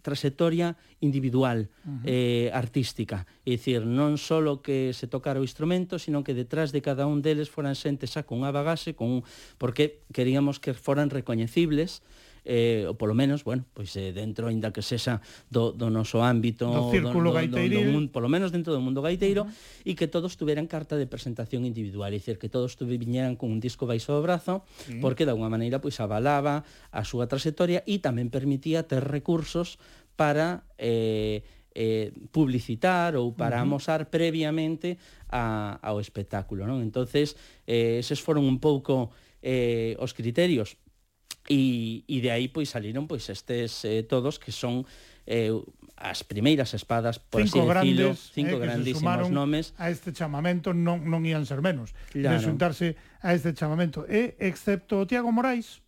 trayectoria 0.04 0.78
individual, 1.02 1.68
uh 1.84 1.90
-huh. 1.90 2.02
eh, 2.06 2.48
artística. 2.54 3.26
É 3.44 3.58
dicir, 3.58 3.84
non 3.84 4.22
só 4.22 4.40
que 4.62 4.94
se 4.94 5.10
tocara 5.10 5.42
o 5.42 5.48
instrumento, 5.48 5.98
sino 5.98 6.22
que 6.22 6.38
detrás 6.38 6.70
de 6.70 6.86
cada 6.86 7.10
un 7.10 7.26
deles 7.26 7.50
foran 7.50 7.74
xente 7.74 8.06
xa 8.06 8.24
con 8.24 8.46
unha 8.46 8.54
bagaxe, 8.54 8.94
con 8.94 9.10
un... 9.10 9.22
porque 9.58 10.06
queríamos 10.14 10.62
que 10.62 10.78
foran 10.78 11.10
recoñecibles, 11.10 12.06
eh, 12.46 12.84
ou 12.88 12.96
polo 13.00 13.16
menos, 13.16 13.48
bueno, 13.48 13.64
pois 13.72 13.96
eh, 13.96 14.12
dentro, 14.12 14.52
ainda 14.52 14.76
que 14.76 14.84
sexa 14.84 15.24
do, 15.48 15.72
do 15.72 15.88
noso 15.88 16.20
ámbito, 16.20 16.68
do 16.68 16.92
círculo 16.92 17.32
do, 17.32 17.56
do, 17.56 17.82
mundo, 17.88 18.12
polo 18.12 18.28
menos 18.28 18.52
dentro 18.52 18.76
do 18.76 18.84
mundo 18.84 19.00
gaiteiro, 19.00 19.44
uh 19.44 19.50
-huh. 19.50 19.88
e 19.88 19.96
que 19.96 20.12
todos 20.12 20.36
tuveran 20.36 20.68
carta 20.68 21.00
de 21.00 21.08
presentación 21.08 21.64
individual, 21.64 22.12
é 22.12 22.20
dicir, 22.20 22.36
que 22.36 22.52
todos 22.52 22.76
tuve, 22.76 23.00
viñeran 23.00 23.40
con 23.40 23.52
un 23.52 23.64
disco 23.64 23.88
baixo 23.88 24.12
do 24.12 24.22
brazo, 24.22 24.62
uh 24.62 24.64
-huh. 24.64 25.02
porque 25.02 25.24
de 25.24 25.32
alguma 25.32 25.48
maneira 25.48 25.80
pois 25.80 26.00
avalaba 26.04 26.68
a 26.92 27.02
súa 27.08 27.32
trayectoria 27.32 27.82
e 27.88 28.04
tamén 28.04 28.28
permitía 28.28 28.84
ter 28.84 29.08
recursos 29.08 29.80
para 30.20 30.68
eh, 30.78 31.42
eh, 31.74 32.14
publicitar 32.32 33.16
ou 33.16 33.34
para 33.34 33.58
uh 33.58 33.66
-huh. 33.66 33.68
amosar 33.68 34.12
previamente 34.12 35.00
a, 35.32 35.80
ao 35.82 35.98
espectáculo. 35.98 36.68
Non? 36.70 36.86
entonces 36.86 37.34
eh, 37.66 38.04
eses 38.04 38.22
foron 38.22 38.46
un 38.46 38.62
pouco 38.62 39.10
eh, 39.42 39.98
os 40.00 40.14
criterios 40.14 40.78
E, 41.52 42.08
e 42.08 42.24
de 42.24 42.32
aí 42.32 42.48
pois 42.48 42.72
saliron 42.72 43.04
pois 43.04 43.28
estes 43.28 43.84
eh, 43.84 44.08
todos 44.08 44.40
que 44.40 44.56
son 44.56 44.88
eh, 45.28 45.52
as 46.04 46.24
primeiras 46.24 46.74
espadas, 46.74 47.20
por 47.20 47.44
cinco 47.44 47.64
así 47.64 47.70
grandes, 47.70 48.18
eh, 48.18 48.32
cinco 48.34 48.56
eh, 48.56 48.60
grandísimos 48.60 49.30
nomes. 49.30 49.74
A 49.78 49.92
este 49.92 50.12
chamamento 50.12 50.74
non, 50.74 51.06
non 51.08 51.24
ían 51.24 51.46
ser 51.46 51.64
menos, 51.64 51.96
claro. 52.12 52.36
de 52.36 52.44
xuntarse 52.44 52.88
a 53.24 53.36
este 53.36 53.56
chamamento. 53.56 54.04
E, 54.10 54.36
excepto 54.40 55.08
Tiago 55.08 55.32
Morais, 55.32 55.84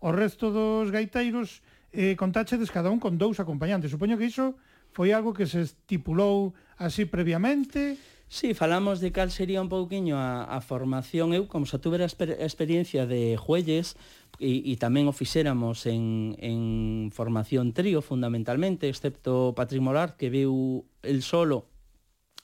o 0.00 0.10
resto 0.10 0.50
dos 0.50 0.90
gaiteiros 0.90 1.62
eh, 1.92 2.16
contáchedes 2.16 2.70
cada 2.70 2.90
un 2.90 2.98
con 2.98 3.18
dous 3.18 3.38
acompañantes. 3.38 3.90
Supoño 3.92 4.16
que 4.16 4.30
iso 4.30 4.56
foi 4.90 5.14
algo 5.14 5.30
que 5.30 5.46
se 5.46 5.62
estipulou 5.62 6.50
así 6.80 7.06
previamente 7.06 7.94
Sí, 8.32 8.54
falamos 8.54 9.00
de 9.00 9.10
cal 9.10 9.32
sería 9.32 9.60
un 9.60 9.68
pouquiño 9.68 10.16
a, 10.16 10.44
a 10.44 10.60
formación. 10.60 11.34
Eu, 11.34 11.50
como 11.50 11.66
xa 11.66 11.82
tuvera 11.82 12.06
exper 12.06 12.38
experiencia 12.38 13.02
de 13.02 13.34
juelles, 13.34 13.98
e, 14.38 14.70
e 14.70 14.78
tamén 14.78 15.10
o 15.10 15.12
fixéramos 15.12 15.82
en, 15.90 16.38
en 16.38 17.10
formación 17.10 17.74
trío 17.74 17.98
fundamentalmente, 18.06 18.86
excepto 18.86 19.50
Patrick 19.58 19.82
Molar, 19.82 20.14
que 20.14 20.30
viu 20.30 20.86
el 21.02 21.26
solo 21.26 21.66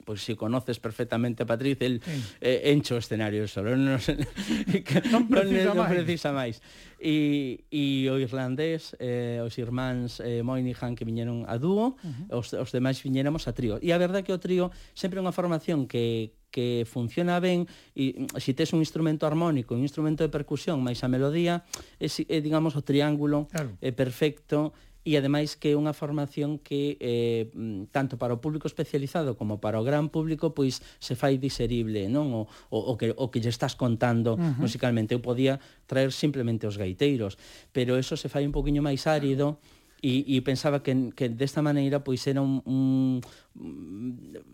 pois 0.05 0.23
si 0.23 0.36
conoces 0.36 0.78
perfectamente 0.78 1.43
a 1.43 1.47
Patriz, 1.47 1.78
el 1.81 2.02
sí. 2.02 2.10
eh, 2.40 2.70
encho 2.70 2.94
o 2.94 2.98
escenario 2.98 3.48
solo, 3.48 3.74
non, 3.74 3.98
non, 5.12 5.27
precisa 5.27 5.74
non, 5.74 5.82
non 5.82 5.90
precisa 5.90 6.31
máis. 6.31 6.62
E, 7.02 7.66
e 7.68 8.06
o 8.06 8.16
irlandés, 8.20 8.94
eh, 9.02 9.43
os 9.43 9.59
irmáns 9.59 10.23
eh, 10.23 10.47
Moynihan 10.47 10.94
que 10.94 11.02
viñeron 11.02 11.43
a 11.51 11.59
dúo, 11.59 11.98
uh 11.98 12.06
-huh. 12.06 12.39
os, 12.39 12.55
os 12.55 12.70
demais 12.70 13.02
viñéramos 13.02 13.51
a 13.51 13.52
trío. 13.52 13.82
E 13.82 13.90
a 13.90 13.98
verdade 13.98 14.23
que 14.23 14.35
o 14.35 14.39
trío 14.39 14.70
sempre 14.94 15.18
é 15.18 15.23
unha 15.23 15.35
formación 15.35 15.90
que 15.90 16.36
que 16.56 16.89
funciona 16.89 17.36
ben 17.36 17.68
e 17.93 18.16
mm, 18.16 18.40
se 18.40 18.56
tes 18.56 18.73
un 18.73 18.81
instrumento 18.81 19.28
armónico, 19.28 19.77
un 19.77 19.85
instrumento 19.85 20.24
de 20.24 20.32
percusión 20.32 20.81
máis 20.81 21.05
a 21.05 21.09
melodía, 21.12 21.68
é, 22.01 22.09
é 22.09 22.39
digamos 22.40 22.73
o 22.81 22.82
triángulo 22.86 23.44
claro. 23.52 23.77
é 23.85 23.93
perfecto 23.93 24.73
e 25.06 25.14
ademais 25.14 25.54
que 25.54 25.70
é 25.70 25.78
unha 25.78 25.94
formación 25.94 26.58
que 26.58 26.98
eh, 26.98 27.46
mm, 27.54 27.94
tanto 27.94 28.18
para 28.18 28.34
o 28.34 28.42
público 28.42 28.66
especializado 28.66 29.38
como 29.38 29.62
para 29.62 29.78
o 29.78 29.86
gran 29.86 30.10
público 30.10 30.50
pois 30.50 30.82
se 30.98 31.14
fai 31.14 31.38
diserible, 31.38 32.10
non? 32.10 32.34
O, 32.34 32.42
o, 32.74 32.78
o 32.90 32.92
que 32.98 33.14
o 33.14 33.30
que 33.30 33.38
lle 33.38 33.54
estás 33.54 33.78
contando 33.78 34.34
uh 34.34 34.42
-huh. 34.42 34.66
musicalmente. 34.66 35.14
Eu 35.14 35.22
podía 35.22 35.62
traer 35.86 36.10
simplemente 36.10 36.66
os 36.66 36.74
gaiteiros, 36.74 37.38
pero 37.70 37.94
eso 37.94 38.18
se 38.18 38.26
fai 38.26 38.42
un 38.42 38.50
poquinho 38.50 38.82
máis 38.82 39.06
árido 39.06 39.62
e, 40.02 40.26
e 40.26 40.42
pensaba 40.42 40.82
que, 40.82 41.14
que 41.14 41.30
desta 41.30 41.62
maneira 41.62 42.02
pois 42.02 42.26
era 42.26 42.42
un, 42.42 42.60
un 42.66 43.22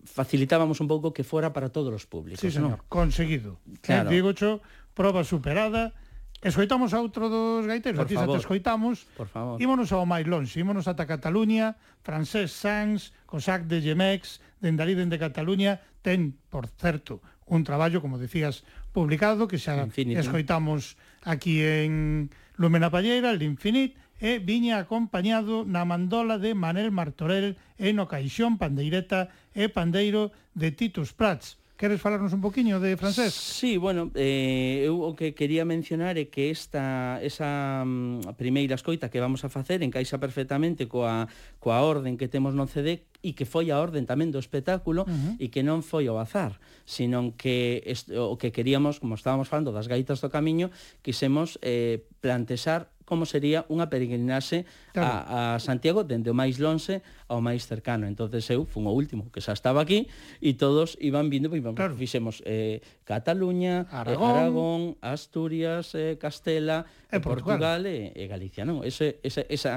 facilitábamos 0.04 0.84
un 0.84 0.88
pouco 0.88 1.16
que 1.16 1.24
fora 1.24 1.56
para 1.56 1.72
todos 1.72 1.96
os 1.96 2.04
públicos, 2.04 2.44
sí, 2.44 2.52
señor, 2.52 2.76
non? 2.76 2.92
conseguido. 2.92 3.56
Eh, 3.72 3.80
claro. 3.80 4.12
Eh, 4.12 4.12
digo 4.12 4.36
cho, 4.36 4.60
prova 4.92 5.24
superada, 5.24 5.96
Escoitamos 6.42 6.90
a 6.90 6.98
outro 6.98 7.30
dos 7.30 7.70
gaiteiros, 7.70 8.02
por 8.02 8.06
a 8.06 8.10
ti 8.10 8.18
te 8.18 8.38
escoitamos. 8.42 9.06
Por 9.14 9.30
favor. 9.30 9.62
Ímonos 9.62 9.94
ao 9.94 10.02
máis 10.02 10.26
longe, 10.26 10.58
ímonos 10.58 10.90
ata 10.90 11.06
Cataluña, 11.06 11.78
Francés 12.02 12.50
Sanz, 12.50 13.14
Cosac 13.30 13.70
de 13.70 13.78
Gemex, 13.78 14.42
dende 14.58 14.82
ali, 14.82 14.98
dende 14.98 15.22
Cataluña, 15.22 15.78
ten, 16.02 16.34
por 16.50 16.66
certo, 16.66 17.22
un 17.46 17.62
traballo, 17.62 18.02
como 18.02 18.18
decías, 18.18 18.66
publicado, 18.90 19.46
que 19.46 19.54
xa 19.54 19.78
Infinite, 19.78 20.18
escoitamos 20.18 20.98
aquí 21.22 21.62
en 21.62 22.34
Lumena 22.58 22.90
Palleira, 22.90 23.30
el 23.30 23.46
Infinit, 23.46 23.94
e 24.18 24.42
viña 24.42 24.78
acompañado 24.82 25.62
na 25.62 25.86
mandola 25.86 26.38
de 26.42 26.54
Manel 26.58 26.94
Martorell 26.94 27.58
e 27.78 27.90
no 27.94 28.06
caixón 28.10 28.54
pandeireta 28.58 29.30
e 29.50 29.66
pandeiro 29.70 30.34
de 30.58 30.74
Titus 30.74 31.10
Prats. 31.10 31.61
Queres 31.82 32.00
falarnos 32.00 32.32
un 32.32 32.40
poquiño 32.40 32.78
de 32.78 32.96
francés? 32.96 33.34
Sí, 33.34 33.76
bueno, 33.76 34.12
eh, 34.14 34.86
eu 34.86 35.02
o 35.02 35.18
que 35.18 35.34
quería 35.34 35.66
mencionar 35.66 36.14
é 36.14 36.30
que 36.30 36.54
esta 36.54 37.18
esa 37.26 37.82
mm, 37.82 38.38
primeira 38.38 38.78
escoita 38.78 39.10
que 39.10 39.18
vamos 39.18 39.42
a 39.42 39.50
facer 39.50 39.82
encaixa 39.82 40.22
perfectamente 40.22 40.86
coa, 40.86 41.26
coa 41.58 41.82
orden 41.82 42.14
que 42.14 42.30
temos 42.30 42.54
no 42.54 42.70
CD 42.70 43.02
e 43.26 43.34
que 43.34 43.42
foi 43.42 43.74
a 43.74 43.82
orden 43.82 44.06
tamén 44.06 44.30
do 44.30 44.38
espectáculo 44.38 45.02
uh 45.02 45.10
-huh. 45.10 45.42
e 45.42 45.50
que 45.50 45.66
non 45.66 45.82
foi 45.82 46.06
ao 46.06 46.22
azar, 46.22 46.62
sino 46.86 47.34
que 47.34 47.82
est, 47.82 48.14
o 48.14 48.38
que 48.38 48.54
queríamos, 48.54 49.02
como 49.02 49.18
estábamos 49.18 49.50
falando 49.50 49.74
das 49.74 49.90
gaitas 49.90 50.22
do 50.22 50.30
camiño, 50.30 50.70
quisemos 51.02 51.58
eh, 51.66 52.06
plantexar 52.22 52.91
como 53.04 53.26
sería 53.26 53.66
unha 53.68 53.90
peregrinaxe 53.90 54.64
claro. 54.92 55.26
a, 55.28 55.56
a 55.56 55.60
Santiago 55.62 56.02
dende 56.06 56.30
o 56.30 56.36
máis 56.36 56.58
lonxe 56.62 57.02
ao 57.26 57.42
máis 57.42 57.66
cercano. 57.66 58.06
entonces 58.06 58.46
eu 58.50 58.64
fun 58.64 58.86
o 58.86 58.92
último, 58.92 59.28
que 59.32 59.40
xa 59.40 59.52
estaba 59.54 59.82
aquí, 59.82 60.06
e 60.38 60.54
todos 60.54 60.96
iban 61.02 61.28
vindo, 61.28 61.50
pois 61.50 61.62
vamos, 61.62 61.78
claro. 61.78 61.94
fixemos 61.98 62.40
eh, 62.46 62.84
Cataluña, 63.04 63.88
eh, 63.88 63.96
Aragón, 63.96 64.22
eh, 64.22 64.32
Aragón 64.32 64.80
Asturias, 65.00 65.94
eh, 65.94 66.18
Castela, 66.20 66.86
e 67.10 67.16
eh, 67.16 67.20
Portugal, 67.20 67.82
Portugal 67.82 67.86
e, 67.86 68.12
e 68.14 68.22
Galicia. 68.30 68.62
Non? 68.62 68.84
Ese, 68.86 69.18
esa, 69.22 69.42
esa, 69.48 69.72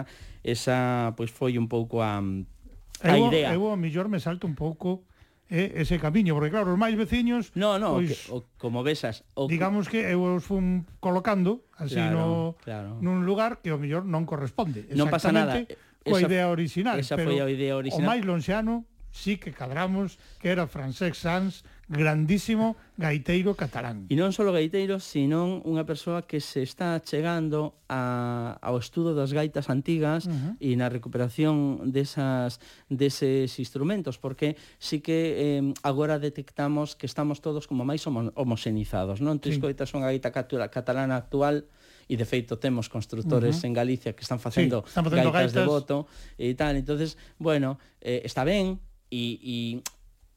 esa 0.45 0.77
pois 1.17 1.31
pues, 1.33 1.53
foi 1.53 1.53
un 1.57 1.67
pouco 1.67 2.01
a, 2.01 2.21
a 2.21 3.13
eu, 3.17 3.27
idea. 3.27 3.53
Eu, 3.53 3.71
a 3.71 3.77
mellor, 3.77 4.07
me 4.07 4.19
salto 4.19 4.45
un 4.45 4.55
pouco 4.55 5.03
eh, 5.49 5.77
ese 5.77 5.99
camiño, 5.99 6.33
porque 6.33 6.49
claro, 6.49 6.73
os 6.73 6.79
máis 6.79 6.97
veciños... 6.97 7.53
No, 7.53 7.77
no, 7.77 8.01
pois, 8.01 8.29
o 8.33 8.41
que, 8.41 8.49
o, 8.49 8.57
como 8.57 8.81
vesas... 8.81 9.21
O, 9.37 9.45
digamos 9.45 9.85
que 9.85 10.01
eu 10.01 10.21
os 10.21 10.41
fun 10.41 10.89
colocando 10.97 11.65
así 11.77 12.01
claro, 12.01 12.17
no, 12.17 12.29
claro. 12.65 12.97
nun 13.01 13.27
lugar 13.29 13.61
que 13.61 13.69
o 13.69 13.77
mellor 13.77 14.07
non 14.09 14.25
corresponde. 14.25 14.89
Non 14.97 15.11
pasa 15.13 15.29
nada. 15.29 15.61
Coa 16.05 16.21
esa, 16.21 16.29
idea 16.29 16.49
original. 16.49 16.97
esa 17.01 17.17
pero 17.17 17.33
foi 17.33 17.41
a 17.41 17.49
idea 17.49 17.73
orixinal. 17.77 18.05
o 18.05 18.09
máis 18.09 18.21
lonxano 18.25 18.85
sí 19.15 19.37
que 19.37 19.53
cadramos 19.53 20.19
que 20.43 20.49
era 20.51 20.67
Francesc 20.67 21.15
Sanz, 21.15 21.63
grandísimo 21.87 22.75
gaiteiro 22.97 23.55
catalán. 23.55 24.03
E 24.11 24.19
non 24.19 24.35
só 24.35 24.43
gaiteiro, 24.51 24.99
sino 24.99 25.63
unha 25.63 25.87
persoa 25.87 26.27
que 26.27 26.43
se 26.43 26.67
está 26.67 26.99
chegando 26.99 27.79
a, 27.87 28.59
ao 28.59 28.75
estudo 28.75 29.15
das 29.15 29.31
gaitas 29.31 29.71
antigas 29.71 30.27
uh 30.27 30.35
-huh. 30.35 30.53
e 30.59 30.75
na 30.75 30.91
recuperación 30.91 31.87
desas, 31.95 32.59
deses 32.91 33.55
instrumentos, 33.55 34.19
porque 34.19 34.59
sí 34.83 34.99
que 34.99 35.61
eh, 35.61 35.63
agora 35.79 36.19
detectamos 36.19 36.99
que 36.99 37.07
estamos 37.07 37.39
todos 37.39 37.71
como 37.71 37.87
máis 37.87 38.03
homo, 38.03 38.35
homoxenizados. 38.35 39.23
Non? 39.23 39.39
Tú 39.39 39.47
sí. 39.47 39.55
escoitas 39.55 39.95
unha 39.95 40.11
gaita 40.11 40.35
catalana 40.35 41.15
actual, 41.15 41.63
e 42.05 42.13
de 42.13 42.25
feito 42.25 42.61
temos 42.61 42.85
constructores 42.85 43.57
uh 43.57 43.59
-huh. 43.61 43.67
en 43.69 43.73
Galicia 43.73 44.11
que 44.13 44.21
están 44.21 44.37
facendo, 44.37 44.85
sí, 44.85 44.93
están 44.93 45.05
facendo 45.07 45.31
gaitas, 45.33 45.53
gaitas 45.53 45.57
de 45.57 45.63
voto 45.65 45.97
e 46.37 46.53
tal, 46.53 46.77
entonces, 46.77 47.17
bueno, 47.41 47.81
eh, 47.97 48.21
está 48.21 48.45
ben, 48.45 48.77
e, 49.11 49.39
e 49.41 49.57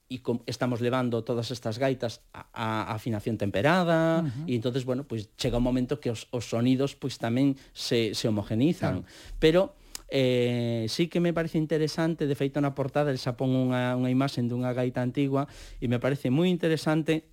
e 0.09 0.25
com, 0.25 0.41
estamos 0.49 0.81
levando 0.81 1.21
todas 1.21 1.53
estas 1.53 1.77
gaitas 1.77 2.25
a, 2.33 2.49
a 2.57 2.97
afinación 2.97 3.37
temperada 3.37 4.25
uh 4.25 4.27
-huh. 4.27 4.49
e 4.49 4.57
entonces 4.57 4.89
bueno, 4.89 5.05
pues, 5.05 5.29
chega 5.37 5.61
un 5.61 5.67
momento 5.69 6.01
que 6.01 6.09
os, 6.09 6.33
os 6.33 6.49
sonidos 6.49 6.97
pues, 6.97 7.21
tamén 7.21 7.61
se, 7.77 8.17
se 8.17 8.25
homogenizan. 8.25 9.05
Claro. 9.05 9.37
Pero 9.37 9.61
eh, 10.09 10.89
sí 10.89 11.13
que 11.13 11.21
me 11.21 11.37
parece 11.37 11.61
interesante, 11.61 12.25
de 12.25 12.33
feito 12.33 12.57
na 12.65 12.73
portada 12.73 13.13
el 13.13 13.21
pon 13.37 13.53
unha, 13.53 13.93
unha 14.01 14.09
imaxe 14.09 14.41
dunha 14.41 14.73
gaita 14.73 15.05
antigua 15.05 15.45
e 15.77 15.93
me 15.93 16.01
parece 16.01 16.33
moi 16.33 16.49
interesante 16.49 17.29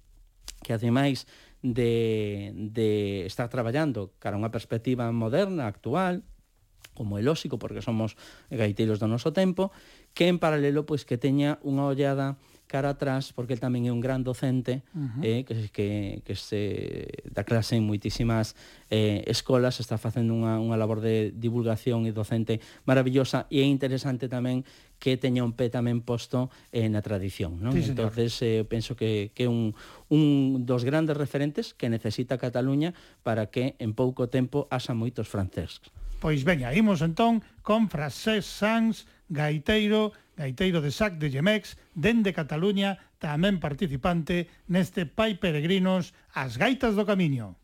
que 0.60 0.76
ademais 0.76 1.32
de, 1.64 2.52
de 2.54 3.24
estar 3.24 3.48
traballando 3.48 4.12
cara 4.20 4.36
a 4.36 4.42
unha 4.44 4.52
perspectiva 4.52 5.08
moderna, 5.16 5.72
actual, 5.72 6.28
como 6.96 7.20
é 7.20 7.22
lógico, 7.22 7.60
porque 7.60 7.84
somos 7.84 8.16
gaiteiros 8.52 9.00
do 9.00 9.08
noso 9.08 9.32
tempo, 9.36 9.72
que 10.16 10.32
en 10.32 10.40
paralelo 10.40 10.88
pois 10.88 11.04
que 11.04 11.20
teña 11.20 11.60
unha 11.62 11.86
ollada 11.86 12.40
cara 12.66 12.90
atrás, 12.90 13.32
porque 13.32 13.54
el 13.54 13.62
tamén 13.62 13.86
é 13.86 13.92
un 13.94 14.02
gran 14.02 14.26
docente 14.26 14.82
uh 14.98 15.22
-huh. 15.22 15.22
eh, 15.22 15.42
que, 15.46 15.70
que, 15.70 15.88
que 16.26 16.34
se 16.34 17.08
da 17.30 17.46
clase 17.46 17.78
en 17.78 17.86
moitísimas 17.86 18.58
eh, 18.90 19.22
escolas, 19.30 19.78
está 19.78 20.02
facendo 20.02 20.34
unha, 20.34 20.58
unha 20.58 20.74
labor 20.74 20.98
de 20.98 21.30
divulgación 21.30 22.10
e 22.10 22.12
docente 22.12 22.58
maravillosa 22.90 23.46
e 23.54 23.62
é 23.62 23.68
interesante 23.70 24.26
tamén 24.26 24.66
que 24.98 25.20
teña 25.20 25.46
un 25.46 25.54
pé 25.54 25.70
tamén 25.70 26.02
posto 26.02 26.50
eh, 26.74 26.90
na 26.90 27.06
tradición. 27.06 27.62
Non? 27.62 27.76
Sí, 27.78 27.86
señor. 27.86 28.10
entonces 28.10 28.34
eh, 28.42 28.66
penso 28.66 28.98
que, 28.98 29.30
que 29.38 29.46
un, 29.46 29.78
un 30.10 30.66
dos 30.66 30.88
grandes 30.88 31.14
referentes 31.20 31.78
que 31.78 31.92
necesita 31.92 32.42
Cataluña 32.42 32.98
para 33.22 33.54
que 33.54 33.78
en 33.78 33.94
pouco 33.94 34.26
tempo 34.32 34.66
haxa 34.74 34.98
moitos 34.98 35.30
franceses. 35.30 35.86
Pois 36.18 36.42
veña, 36.42 36.74
imos 36.74 37.06
entón 37.06 37.46
con 37.62 37.92
Francesc 37.92 38.48
Sanz, 38.48 39.06
gaiteiro, 39.30 40.14
gaiteiro 40.38 40.82
de 40.82 40.92
sac 40.92 41.18
de 41.18 41.32
Gemex, 41.32 41.78
dende 41.96 42.36
Cataluña, 42.36 43.02
tamén 43.18 43.58
participante 43.58 44.52
neste 44.70 45.10
Pai 45.10 45.42
Peregrinos, 45.42 46.14
as 46.36 46.60
gaitas 46.62 46.94
do 46.94 47.08
camiño. 47.08 47.58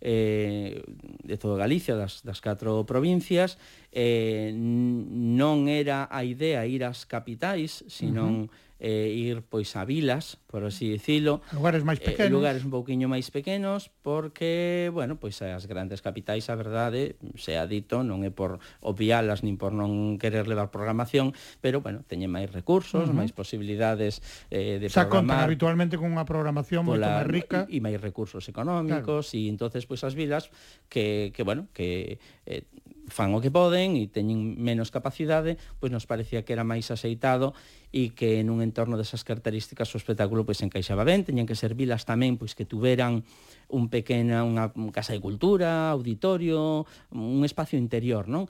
eh, 0.00 0.82
de 1.24 1.36
todo 1.36 1.56
Galicia, 1.56 1.96
das, 1.96 2.22
das 2.22 2.40
catro 2.40 2.86
provincias, 2.86 3.58
eh, 3.90 4.52
non 4.54 5.66
era 5.66 6.06
a 6.10 6.22
idea 6.22 6.66
ir 6.66 6.84
ás 6.86 7.04
capitais, 7.04 7.84
sino 7.88 8.22
uh 8.26 8.34
-huh 8.46 8.66
eh, 8.78 9.10
ir 9.10 9.42
pois 9.42 9.74
a 9.76 9.84
vilas, 9.84 10.38
por 10.46 10.64
así 10.64 10.88
dicilo. 10.88 11.42
Lugares 11.52 11.82
máis 11.82 11.98
eh, 12.00 12.14
pequenos. 12.14 12.30
Eh, 12.30 12.34
lugares 12.34 12.62
un 12.64 12.70
pouquiño 12.70 13.10
máis 13.10 13.28
pequenos, 13.34 13.90
porque, 14.02 14.88
bueno, 14.94 15.18
pois 15.18 15.38
as 15.42 15.66
grandes 15.66 16.00
capitais, 16.00 16.48
a 16.48 16.54
verdade, 16.54 17.18
se 17.36 17.58
ha 17.58 17.66
dito, 17.66 18.06
non 18.06 18.22
é 18.22 18.30
por 18.30 18.62
obvialas 18.80 19.42
nin 19.42 19.58
por 19.58 19.74
non 19.74 20.16
querer 20.16 20.46
levar 20.46 20.70
programación, 20.70 21.34
pero, 21.60 21.82
bueno, 21.82 22.06
teñen 22.06 22.30
máis 22.30 22.48
recursos, 22.48 23.06
uh 23.06 23.10
-huh. 23.10 23.18
máis 23.18 23.34
posibilidades 23.34 24.22
eh, 24.48 24.78
de 24.78 24.86
Xa 24.88 25.06
programar. 25.06 25.06
Xa 25.06 25.14
contan 25.14 25.38
habitualmente 25.42 25.94
con 25.98 26.08
unha 26.14 26.24
programación 26.24 26.86
moito 26.86 27.02
máis 27.04 27.26
rica. 27.26 27.66
E 27.68 27.82
máis 27.82 27.98
recursos 27.98 28.46
económicos, 28.46 29.34
claro. 29.34 29.42
e 29.42 29.50
entonces 29.50 29.84
pois 29.84 30.00
as 30.06 30.14
vilas 30.14 30.48
que, 30.88 31.34
que 31.34 31.42
bueno, 31.42 31.66
que 31.74 32.22
eh, 32.46 32.64
fan 33.10 33.34
o 33.34 33.42
que 33.42 33.50
poden 33.52 33.96
e 33.96 34.06
teñen 34.08 34.56
menos 34.60 34.92
capacidade, 34.94 35.56
pois 35.80 35.90
nos 35.90 36.06
parecía 36.06 36.44
que 36.46 36.54
era 36.54 36.62
máis 36.62 36.88
axeitado 36.92 37.56
e 37.90 38.12
que 38.12 38.40
nun 38.44 38.60
entorno 38.60 39.00
desas 39.00 39.24
características 39.24 39.90
o 39.92 40.00
espectáculo 40.00 40.44
pois 40.44 40.60
encaixaba 40.60 41.02
ben, 41.02 41.24
teñen 41.24 41.48
que 41.48 41.56
ser 41.56 41.72
vilas 41.72 42.04
tamén 42.04 42.36
pois 42.36 42.52
que 42.52 42.68
tuveran 42.68 43.24
un 43.68 43.92
pequena 43.92 44.44
unha 44.44 44.72
casa 44.92 45.12
de 45.12 45.20
cultura, 45.20 45.92
auditorio, 45.92 46.88
un 47.12 47.42
espacio 47.44 47.76
interior, 47.76 48.28
non? 48.28 48.48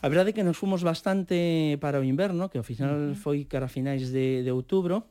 A 0.00 0.08
verdade 0.08 0.32
é 0.32 0.36
que 0.36 0.46
nos 0.46 0.56
fomos 0.56 0.80
bastante 0.80 1.76
para 1.76 2.00
o 2.00 2.04
inverno, 2.06 2.48
que 2.48 2.56
ao 2.56 2.64
final 2.64 3.12
foi 3.20 3.44
cara 3.44 3.68
a 3.68 3.72
finais 3.72 4.08
de, 4.08 4.40
de 4.40 4.50
outubro, 4.50 5.04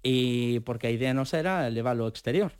e 0.00 0.64
porque 0.64 0.88
a 0.88 0.94
idea 0.94 1.12
nos 1.12 1.36
era 1.36 1.68
leválo 1.68 2.08
ao 2.08 2.12
exterior. 2.12 2.56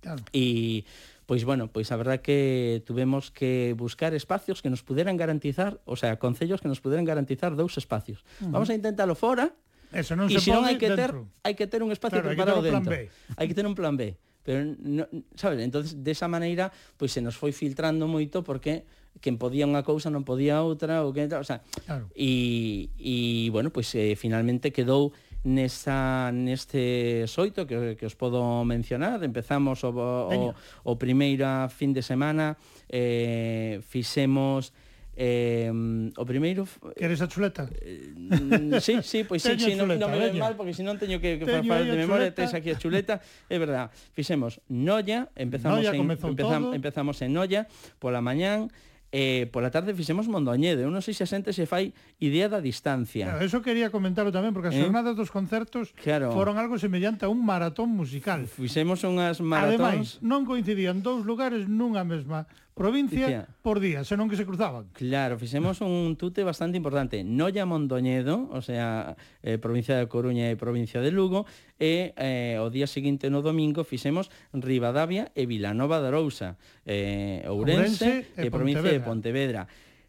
Claro. 0.00 0.22
E 0.30 0.86
pois 1.28 1.44
bueno, 1.44 1.68
pois 1.68 1.92
a 1.92 1.96
verdad 2.00 2.24
que 2.24 2.82
tuvemos 2.88 3.28
que 3.30 3.74
buscar 3.76 4.16
espacios 4.16 4.62
que 4.64 4.72
nos 4.72 4.80
puderan 4.80 5.20
garantizar, 5.20 5.78
o 5.84 5.92
sea, 5.92 6.18
concellos 6.18 6.62
que 6.62 6.72
nos 6.72 6.80
puderan 6.80 7.04
garantizar 7.04 7.52
dous 7.52 7.76
espacios. 7.76 8.24
Uh 8.40 8.48
-huh. 8.48 8.52
Vamos 8.56 8.72
a 8.72 8.74
intentalo 8.74 9.12
fora. 9.12 9.52
Eso 9.92 10.16
non 10.16 10.32
se 10.32 10.40
non 10.48 10.64
hai 10.64 10.80
que 10.80 10.88
dentro. 10.88 11.28
ter, 11.28 11.44
hai 11.44 11.52
que 11.52 11.68
ter 11.68 11.84
un 11.84 11.92
espacio 11.92 12.24
claro, 12.24 12.32
preparado 12.32 12.64
dentro. 12.64 12.88
B. 12.88 13.12
Hai 13.36 13.44
que 13.44 13.52
ter 13.52 13.68
un 13.68 13.76
plan 13.76 14.00
B. 14.00 14.16
Pero 14.40 14.72
no, 14.80 15.04
sabes, 15.36 15.60
entonces 15.60 16.00
de 16.00 16.16
esa 16.16 16.32
maneira 16.32 16.72
pois 16.96 17.12
se 17.12 17.20
nos 17.20 17.36
foi 17.36 17.52
filtrando 17.52 18.08
moito 18.08 18.40
porque 18.40 18.88
quen 19.20 19.36
podía 19.36 19.68
unha 19.68 19.84
cousa 19.84 20.08
non 20.08 20.24
podía 20.24 20.64
outra, 20.64 21.04
ou 21.04 21.12
que, 21.12 21.28
o 21.28 21.44
sea, 21.44 21.60
claro. 21.84 22.08
e, 22.16 22.88
e 22.96 23.52
bueno, 23.52 23.68
pois 23.68 23.92
eh, 23.92 24.16
finalmente 24.16 24.72
quedou 24.72 25.12
nesa, 25.44 26.30
neste 26.32 27.26
xoito 27.30 27.66
que, 27.66 27.94
que 27.94 28.06
os 28.06 28.16
podo 28.18 28.64
mencionar. 28.64 29.22
Empezamos 29.22 29.84
o, 29.84 29.90
o, 29.94 30.54
o 30.54 30.92
primeira 30.98 31.68
fin 31.68 31.94
de 31.94 32.02
semana, 32.02 32.58
eh, 32.88 33.78
fixemos 33.86 34.74
eh, 35.18 35.66
o 36.14 36.24
primeiro... 36.24 36.62
Eh, 36.94 37.02
Queres 37.02 37.18
a 37.22 37.26
chuleta? 37.26 37.66
Eh, 37.82 38.78
sí, 38.78 39.02
sí, 39.02 39.24
pois 39.26 39.42
sí, 39.42 39.58
sí, 39.58 39.74
non, 39.74 39.90
non 39.90 40.10
me 40.14 40.18
ven 40.18 40.38
mal, 40.38 40.54
porque 40.54 40.70
senón 40.70 40.94
teño 40.94 41.18
que, 41.18 41.42
que 41.42 41.46
falar 41.46 41.82
de 41.82 41.98
memoria, 41.98 42.30
tens 42.30 42.54
aquí 42.54 42.70
a 42.70 42.78
chuleta, 42.78 43.18
é 43.50 43.58
verdad. 43.58 43.90
Fixemos 44.14 44.62
Noia, 44.70 45.26
empezamos, 45.34 45.82
Noia 45.82 45.90
en, 45.90 46.06
empezam, 46.06 46.34
todo. 46.38 46.74
empezamos 46.74 47.18
en 47.22 47.34
Noia, 47.34 47.66
pola 47.98 48.22
mañán, 48.22 48.70
eh, 49.12 49.48
pola 49.52 49.72
tarde 49.72 49.96
fixemos 49.96 50.28
Mondoñedo. 50.28 50.84
Eu 50.84 50.92
non 50.92 51.00
sei 51.00 51.16
se 51.16 51.24
a 51.24 51.28
xente 51.28 51.56
se 51.56 51.64
fai 51.64 51.96
idea 52.20 52.52
da 52.52 52.60
distancia. 52.60 53.32
Claro, 53.32 53.44
eso 53.44 53.64
quería 53.64 53.88
comentarlo 53.88 54.28
tamén, 54.28 54.52
porque 54.52 54.68
as 54.68 54.76
eh? 54.76 54.84
jornadas 54.84 55.16
dos 55.16 55.32
concertos 55.32 55.96
claro. 55.96 56.28
foron 56.36 56.60
algo 56.60 56.76
semellante 56.76 57.24
a 57.24 57.32
un 57.32 57.40
maratón 57.40 57.88
musical. 57.88 58.44
Fixemos 58.44 59.00
unhas 59.08 59.40
maratóns... 59.40 59.80
Ademais, 59.80 60.08
non 60.20 60.44
coincidían 60.44 61.00
dous 61.00 61.24
lugares 61.24 61.64
nunha 61.64 62.04
mesma 62.04 62.44
provincia 62.78 63.26
Dicía. 63.26 63.48
por 63.60 63.82
día, 63.82 64.06
senón 64.06 64.30
que 64.30 64.38
se 64.38 64.46
cruzaban. 64.46 64.86
Claro, 64.94 65.36
fixemos 65.36 65.82
un 65.82 66.14
tute 66.14 66.46
bastante 66.46 66.78
importante. 66.78 67.26
Noia 67.26 67.66
Mondoñedo, 67.66 68.46
o 68.54 68.62
sea, 68.62 69.18
eh, 69.42 69.58
provincia 69.58 69.98
de 69.98 70.06
Coruña 70.06 70.46
e 70.48 70.54
provincia 70.54 71.02
de 71.02 71.10
Lugo, 71.10 71.44
e 71.76 72.14
eh, 72.14 72.56
o 72.62 72.70
día 72.70 72.86
seguinte 72.86 73.28
no 73.28 73.42
domingo 73.42 73.82
fixemos 73.82 74.30
Rivadavia 74.54 75.34
e 75.34 75.50
Vilanova 75.50 75.98
da 75.98 76.14
Rousa, 76.14 76.54
eh, 76.86 77.42
Ourense, 77.50 78.30
Ourense 78.30 78.38
e, 78.38 78.46
e 78.46 78.54
provincia 78.54 78.86
de 78.86 79.02
Pontevedra. 79.02 79.66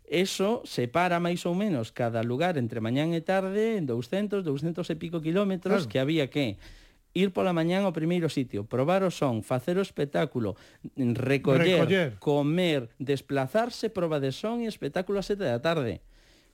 Eso 0.09 0.65
separa 0.65 1.21
máis 1.21 1.45
ou 1.45 1.53
menos 1.53 1.93
cada 1.93 2.25
lugar 2.25 2.57
entre 2.57 2.81
mañán 2.81 3.13
e 3.13 3.21
tarde 3.21 3.77
en 3.77 3.85
200, 3.85 4.41
200 4.41 4.81
e 4.89 4.95
pico 4.97 5.21
kilómetros 5.21 5.85
claro. 5.85 5.89
que 5.89 5.97
había 6.01 6.25
que 6.33 6.57
ir 7.13 7.33
pola 7.33 7.53
mañán 7.53 7.83
ao 7.85 7.93
primeiro 7.95 8.29
sitio, 8.29 8.65
probar 8.69 9.01
o 9.01 9.11
son, 9.11 9.41
facer 9.41 9.77
o 9.77 9.83
espectáculo, 9.85 10.53
mm, 10.95 11.17
recoller, 11.17 11.81
recoller. 11.85 12.09
comer, 12.21 12.89
desplazarse, 13.01 13.89
proba 13.89 14.21
de 14.21 14.31
son 14.31 14.61
e 14.61 14.67
espectáculo 14.69 15.17
a 15.19 15.25
sete 15.25 15.43
da 15.45 15.57
tarde. 15.59 16.01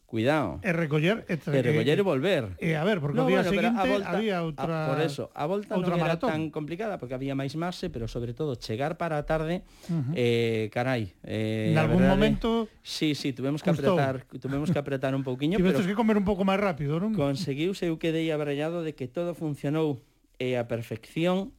Cuidado. 0.06 0.62
E 0.62 0.70
recoller 0.72 1.26
e, 1.28 1.34
e 1.34 1.60
recoller 1.66 1.98
e 1.98 2.06
volver. 2.06 2.44
E 2.62 2.78
a 2.78 2.86
ver, 2.86 3.02
porque 3.02 3.18
no, 3.18 3.26
o 3.26 3.28
día 3.28 3.42
bueno, 3.42 3.50
seguinte 3.74 3.90
volta, 3.90 4.14
había 4.14 4.38
outra 4.46 4.86
a, 4.86 4.90
Por 4.94 5.00
eso, 5.02 5.24
a 5.34 5.44
volta 5.50 5.74
outra 5.74 5.98
non 5.98 5.98
era 5.98 6.14
maratón. 6.14 6.30
tan 6.30 6.42
complicada 6.54 7.02
porque 7.02 7.18
había 7.18 7.34
máis 7.34 7.58
marxe, 7.58 7.90
pero 7.90 8.06
sobre 8.06 8.38
todo 8.38 8.54
chegar 8.54 9.02
para 9.02 9.18
a 9.18 9.26
tarde, 9.26 9.66
uh 9.90 9.98
-huh. 9.98 10.14
eh 10.14 10.70
carai, 10.70 11.10
eh 11.26 11.74
en 11.74 11.82
algún 11.82 12.06
verdade, 12.06 12.16
momento 12.16 12.70
Sí, 12.86 13.18
sí, 13.18 13.34
tuvemos 13.34 13.66
que 13.66 13.74
custou. 13.74 13.98
apretar, 13.98 14.30
tuvemos 14.38 14.70
que 14.70 14.78
apretar 14.78 15.18
un 15.18 15.26
pouquiño, 15.26 15.58
pero 15.66 15.82
que 15.82 15.98
comer 15.98 16.22
un 16.22 16.24
pouco 16.24 16.46
máis 16.46 16.62
rápido, 16.62 17.02
non? 17.02 17.10
Conseguiuse 17.18 17.90
eu 17.90 17.98
quedei 17.98 18.30
abrallado 18.30 18.86
de 18.86 18.94
que 18.94 19.10
todo 19.10 19.34
funcionou 19.34 20.06
e 20.40 20.56
a 20.60 20.68
perfección 20.68 21.54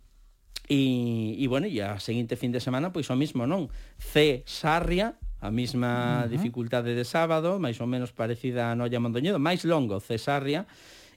E, 0.66 1.39
e 1.39 1.47
bueno, 1.47 1.70
e 1.70 1.78
a 1.78 2.03
seguinte 2.03 2.35
fin 2.35 2.51
de 2.51 2.59
semana 2.59 2.90
pois 2.90 3.07
o 3.07 3.15
mismo, 3.15 3.47
non? 3.47 3.70
C 4.03 4.43
Sarria, 4.51 5.15
a 5.39 5.51
mesma 5.55 5.86
uh 5.86 6.27
-huh. 6.27 6.32
dificultade 6.35 6.98
de 6.98 7.07
sábado, 7.07 7.62
máis 7.62 7.78
ou 7.78 7.86
menos 7.86 8.11
parecida 8.11 8.74
a 8.74 8.74
Noia 8.74 8.98
Mondoñedo, 8.98 9.39
máis 9.39 9.62
longo 9.62 10.03
C 10.03 10.19
Sarria, 10.19 10.66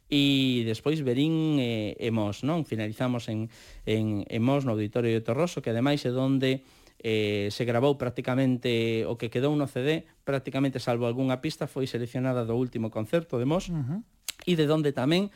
e 0.06 0.66
despois 0.70 1.02
Berín 1.02 1.58
e, 1.58 1.98
e 1.98 2.10
Mos, 2.14 2.46
non? 2.46 2.62
Finalizamos 2.62 3.26
en, 3.26 3.50
en, 3.90 4.22
en 4.30 4.42
Mos, 4.46 4.70
no 4.70 4.78
Auditorio 4.78 5.10
de 5.10 5.26
Torroso, 5.26 5.66
que 5.66 5.74
ademais 5.74 6.06
é 6.06 6.14
donde 6.14 6.62
eh, 7.02 7.50
se 7.50 7.66
gravou 7.66 7.98
prácticamente 7.98 9.02
o 9.10 9.18
que 9.18 9.34
quedou 9.34 9.58
no 9.58 9.66
CD, 9.66 10.06
prácticamente 10.30 10.78
salvo 10.78 11.10
algunha 11.10 11.42
pista, 11.42 11.66
foi 11.66 11.90
seleccionada 11.90 12.46
do 12.46 12.54
último 12.54 12.94
concerto 12.94 13.42
de 13.42 13.50
Mos, 13.50 13.74
uh 13.74 13.82
-huh. 13.82 14.00
e 14.46 14.54
de 14.54 14.70
donde 14.70 14.94
tamén 14.94 15.34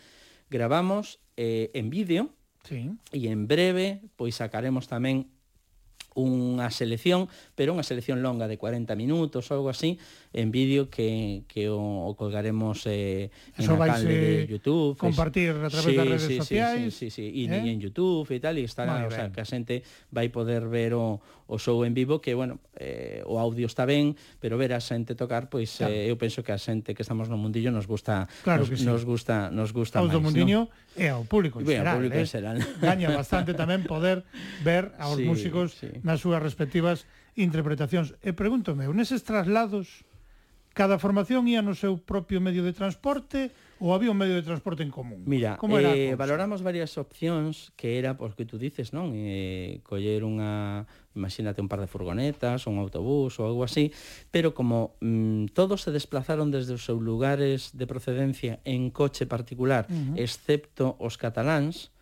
grabamos 0.54 1.18
eh, 1.36 1.74
en 1.74 1.90
vídeo 1.90 2.30
sí. 2.62 2.94
e 3.10 3.26
en 3.34 3.50
breve 3.50 4.06
pois 4.14 4.38
sacaremos 4.38 4.86
tamén 4.86 5.34
unha 6.14 6.70
selección, 6.70 7.26
pero 7.58 7.74
unha 7.74 7.82
selección 7.82 8.22
longa 8.22 8.46
de 8.46 8.62
40 8.62 8.94
minutos 8.94 9.50
ou 9.50 9.58
algo 9.58 9.70
así, 9.74 9.98
en 10.30 10.54
vídeo 10.54 10.90
que, 10.90 11.44
que 11.50 11.74
o, 11.74 11.82
o 11.82 12.14
colgaremos 12.14 12.86
eh, 12.86 13.34
Eso 13.58 13.74
en 13.74 13.82
a 13.82 13.98
canle 13.98 14.14
de 14.14 14.34
eh, 14.46 14.48
YouTube. 14.48 14.94
Compartir 14.98 15.58
es, 15.58 15.66
a 15.66 15.70
través 15.74 15.90
sí, 15.90 15.98
das 15.98 16.08
redes 16.08 16.30
sí, 16.30 16.38
sociais. 16.38 16.94
Sí, 16.94 17.10
sí, 17.10 17.10
sí, 17.10 17.26
sí. 17.34 17.46
E 17.46 17.50
eh? 17.50 17.66
en 17.66 17.82
YouTube 17.82 18.30
e 18.30 18.38
tal, 18.38 18.62
e 18.62 18.64
estará, 18.64 19.10
o 19.10 19.12
sea, 19.12 19.34
que 19.34 19.42
a 19.42 19.48
xente 19.48 19.82
vai 20.14 20.30
poder 20.30 20.70
ver 20.70 20.94
o, 20.94 21.18
o 21.48 21.60
show 21.60 21.84
en 21.84 21.94
vivo 21.94 22.22
que, 22.22 22.34
bueno, 22.34 22.60
eh, 22.76 23.22
o 23.26 23.40
audio 23.40 23.68
está 23.68 23.86
ben, 23.86 24.16
pero 24.40 24.56
ver 24.58 24.72
a 24.74 24.80
xente 24.80 25.16
tocar, 25.16 25.52
pois 25.52 25.70
eh, 25.78 25.78
claro. 25.78 25.94
eh, 25.94 26.12
eu 26.12 26.16
penso 26.16 26.42
que 26.42 26.56
a 26.56 26.60
xente 26.60 26.96
que 26.96 27.04
estamos 27.04 27.28
no 27.28 27.36
mundillo 27.36 27.72
nos 27.72 27.88
gusta 27.88 28.26
claro 28.44 28.64
nos, 28.64 28.72
sí. 28.72 28.86
nos 28.88 29.04
gusta 29.04 29.52
nos 29.52 29.76
gusta 29.76 30.00
máis, 30.00 30.16
mundiño 30.20 30.68
no? 30.68 31.00
e 31.00 31.12
ao 31.12 31.28
público 31.28 31.60
en 31.60 31.68
xeral. 31.68 31.96
Público 32.00 32.18
eh? 32.18 32.24
en 32.24 32.30
xeral. 32.30 32.58
Gaña 32.84 33.12
bastante 33.12 33.52
tamén 33.54 33.84
poder 33.84 34.24
ver 34.64 34.96
aos 35.00 35.20
sí, 35.20 35.28
músicos 35.28 35.76
sí. 35.76 35.92
nas 36.02 36.24
súas 36.24 36.40
respectivas 36.40 37.04
interpretacións. 37.36 38.16
E 38.24 38.32
pregúntome, 38.32 38.88
neses 38.94 39.26
traslados 39.28 40.08
cada 40.74 40.98
formación 40.98 41.46
ía 41.46 41.62
no 41.62 41.78
seu 41.78 42.02
propio 42.02 42.42
medio 42.42 42.66
de 42.66 42.74
transporte 42.74 43.54
ou 43.80 43.94
había 43.94 44.12
un 44.14 44.20
medio 44.20 44.36
de 44.38 44.46
transporte 44.46 44.84
en 44.84 44.92
común? 44.92 45.24
Mira, 45.26 45.58
Como 45.58 45.80
era 45.80 45.96
eh, 45.96 46.14
valoramos 46.14 46.62
varias 46.62 46.98
opcións 46.98 47.74
que 47.80 47.98
era, 47.98 48.18
pois, 48.18 48.38
que 48.38 48.46
tú 48.46 48.58
dices, 48.58 48.94
non? 48.94 49.14
Eh, 49.16 49.82
coller 49.82 50.22
unha, 50.22 50.86
imagínate 51.18 51.62
un 51.62 51.70
par 51.72 51.82
de 51.82 51.90
furgonetas, 51.90 52.70
un 52.70 52.78
autobús 52.78 53.40
ou 53.42 53.50
algo 53.50 53.64
así, 53.66 53.90
pero 54.30 54.54
como 54.54 54.98
mm, 55.02 55.56
todos 55.58 55.82
se 55.86 55.92
desplazaron 55.96 56.54
desde 56.54 56.78
os 56.78 56.86
seus 56.86 57.02
lugares 57.02 57.74
de 57.74 57.86
procedencia 57.90 58.62
en 58.64 58.94
coche 58.94 59.26
particular, 59.26 59.90
uh 59.90 59.94
-huh. 59.94 60.22
excepto 60.22 60.98
os 61.02 61.18
cataláns, 61.18 61.94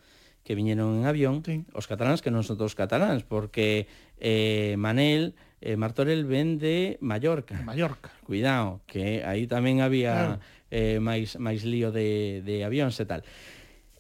que 0.44 0.56
viñeron 0.56 1.02
en 1.02 1.06
avión, 1.06 1.46
sí. 1.46 1.66
os 1.74 1.86
cataláns 1.86 2.22
que 2.26 2.34
non 2.34 2.42
son 2.42 2.58
todos 2.58 2.74
cataláns, 2.74 3.22
porque 3.22 3.86
eh, 4.18 4.74
Manel 4.78 5.38
eh, 5.62 5.78
Martorell 5.78 6.26
ven 6.26 6.58
de 6.58 6.98
Mallorca. 7.02 7.62
Mallorca. 7.62 8.10
Cuidado, 8.26 8.82
que 8.90 9.22
aí 9.22 9.46
tamén 9.46 9.86
había 9.86 10.42
claro 10.42 10.61
eh, 10.72 10.98
máis, 11.04 11.36
máis 11.38 11.68
lío 11.68 11.92
de, 11.92 12.42
de 12.42 12.64
avións 12.64 12.98
e 12.98 13.06
tal. 13.06 13.22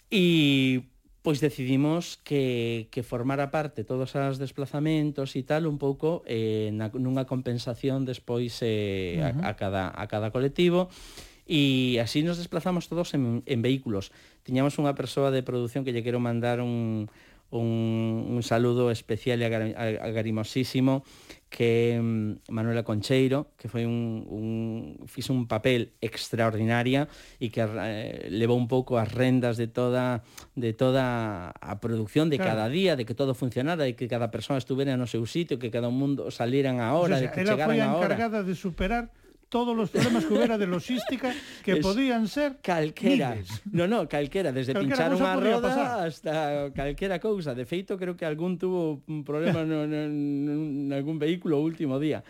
E 0.10 0.88
pois 1.22 1.38
decidimos 1.38 2.18
que, 2.26 2.90
que 2.90 3.06
formara 3.06 3.54
parte 3.54 3.86
todos 3.86 4.16
os 4.18 4.42
desplazamentos 4.42 5.38
e 5.38 5.46
tal 5.46 5.70
un 5.70 5.78
pouco 5.78 6.26
eh, 6.26 6.74
na, 6.74 6.90
nunha 6.98 7.30
compensación 7.30 8.10
despois 8.10 8.58
eh, 8.66 9.22
a, 9.22 9.54
a, 9.54 9.60
cada, 9.60 9.94
a 9.94 10.10
cada 10.10 10.34
colectivo 10.34 10.90
e 11.46 12.00
así 12.02 12.26
nos 12.26 12.42
desplazamos 12.42 12.88
todos 12.88 13.14
en, 13.14 13.44
en 13.46 13.60
vehículos. 13.62 14.10
Tiñamos 14.42 14.80
unha 14.82 14.96
persoa 14.98 15.30
de 15.30 15.46
produción 15.46 15.86
que 15.86 15.94
lle 15.94 16.02
quero 16.02 16.18
mandar 16.18 16.64
un, 16.64 17.12
un, 17.52 18.32
un 18.32 18.42
saludo 18.44 18.92
especial 18.92 19.42
e 19.44 19.46
agarimosísimo 19.46 21.04
que 21.52 22.00
mm, 22.00 22.48
Manuela 22.48 22.84
Concheiro, 22.88 23.52
que 23.60 23.68
foi 23.68 23.84
un, 23.84 24.24
un 24.32 25.04
fixo 25.06 25.36
un 25.36 25.52
papel 25.52 25.92
extraordinaria 26.00 27.12
e 27.44 27.52
que 27.52 27.60
eh, 27.60 28.32
levou 28.32 28.56
un 28.56 28.72
pouco 28.72 28.96
as 28.96 29.12
rendas 29.12 29.60
de 29.60 29.68
toda 29.68 30.24
de 30.56 30.72
toda 30.72 31.52
a 31.52 31.74
produción 31.84 32.32
de 32.32 32.40
claro. 32.40 32.56
cada 32.56 32.66
día, 32.72 32.96
de 32.96 33.04
que 33.04 33.12
todo 33.12 33.36
funcionara 33.36 33.84
e 33.84 34.00
que 34.00 34.08
cada 34.08 34.32
persoa 34.32 34.56
estuvera 34.56 34.96
no 34.96 35.12
seu 35.12 35.28
sitio, 35.28 35.60
que 35.60 35.68
cada 35.68 35.92
mundo 35.92 36.32
salieran 36.32 36.80
a 36.80 36.96
hora, 36.96 37.20
o 37.20 37.20
sea, 37.20 37.28
de 37.28 37.36
que 37.36 37.44
chegaran 37.44 37.84
a 37.84 38.00
hora. 38.00 38.16
Ela 38.16 38.32
foi 38.32 38.32
a 38.32 38.32
encargada 38.32 38.40
de 38.48 38.56
superar 38.56 39.12
todos 39.52 39.76
os 39.78 39.92
problemas 39.92 40.24
que 40.24 40.34
hubiera 40.34 40.58
de 40.58 40.66
logística 40.66 41.36
que 41.62 41.74
es 41.78 41.80
podían 41.84 42.32
ser 42.32 42.64
calquera. 42.64 43.36
Miles. 43.36 43.62
No, 43.70 43.86
no, 43.86 44.08
calquera, 44.08 44.56
desde 44.56 44.72
calquera 44.72 45.12
pinchar 45.12 45.12
unha 45.12 45.36
roda 45.36 45.68
pasar. 45.68 46.08
hasta 46.08 46.34
calquera 46.72 47.20
cousa. 47.20 47.52
De 47.52 47.68
feito, 47.68 48.00
creo 48.00 48.16
que 48.16 48.24
algún 48.24 48.56
tuvo 48.56 49.04
un 49.12 49.28
problema 49.28 49.62
no, 49.68 49.84
no, 49.84 50.08
no, 50.08 50.96
algún 50.96 51.20
vehículo 51.20 51.60
o 51.60 51.68
último 51.68 52.00
día. 52.00 52.24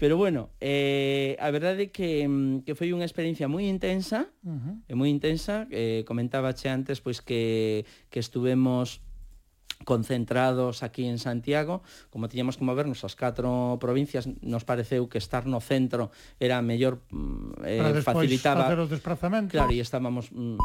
Pero 0.00 0.16
bueno, 0.16 0.48
eh, 0.58 1.36
a 1.38 1.52
verdade 1.52 1.86
é 1.86 1.88
que, 1.92 2.24
mm, 2.24 2.64
que 2.64 2.72
foi 2.72 2.90
unha 2.96 3.04
experiencia 3.04 3.46
moi 3.52 3.68
intensa, 3.68 4.32
uh 4.42 4.56
eh, 4.88 4.96
-huh. 4.96 4.96
moi 4.96 5.12
intensa. 5.12 5.68
Eh, 5.68 6.08
comentábache 6.08 6.72
antes 6.72 7.04
pois 7.04 7.20
que, 7.20 7.84
que 8.08 8.18
estuvemos 8.18 9.04
concentrados 9.84 10.82
aquí 10.82 11.06
en 11.06 11.18
Santiago, 11.18 11.82
como 12.10 12.28
tiñamos 12.28 12.56
que 12.56 12.64
movernos 12.64 13.04
as 13.04 13.14
catro 13.14 13.78
provincias, 13.78 14.28
nos 14.40 14.64
pareceu 14.64 15.06
que 15.06 15.18
estar 15.18 15.44
no 15.46 15.60
centro 15.60 16.10
era 16.38 16.62
mellor 16.62 17.02
mm, 17.10 17.66
eh, 17.66 17.82
Para 17.82 18.02
facilitaba 18.02 18.64
facer 18.64 18.80
os 18.80 18.90
desplazamentos. 18.90 19.54
Claro, 19.54 19.72
e 19.74 19.82
estábamos 19.82 20.30
mm, 20.32 20.58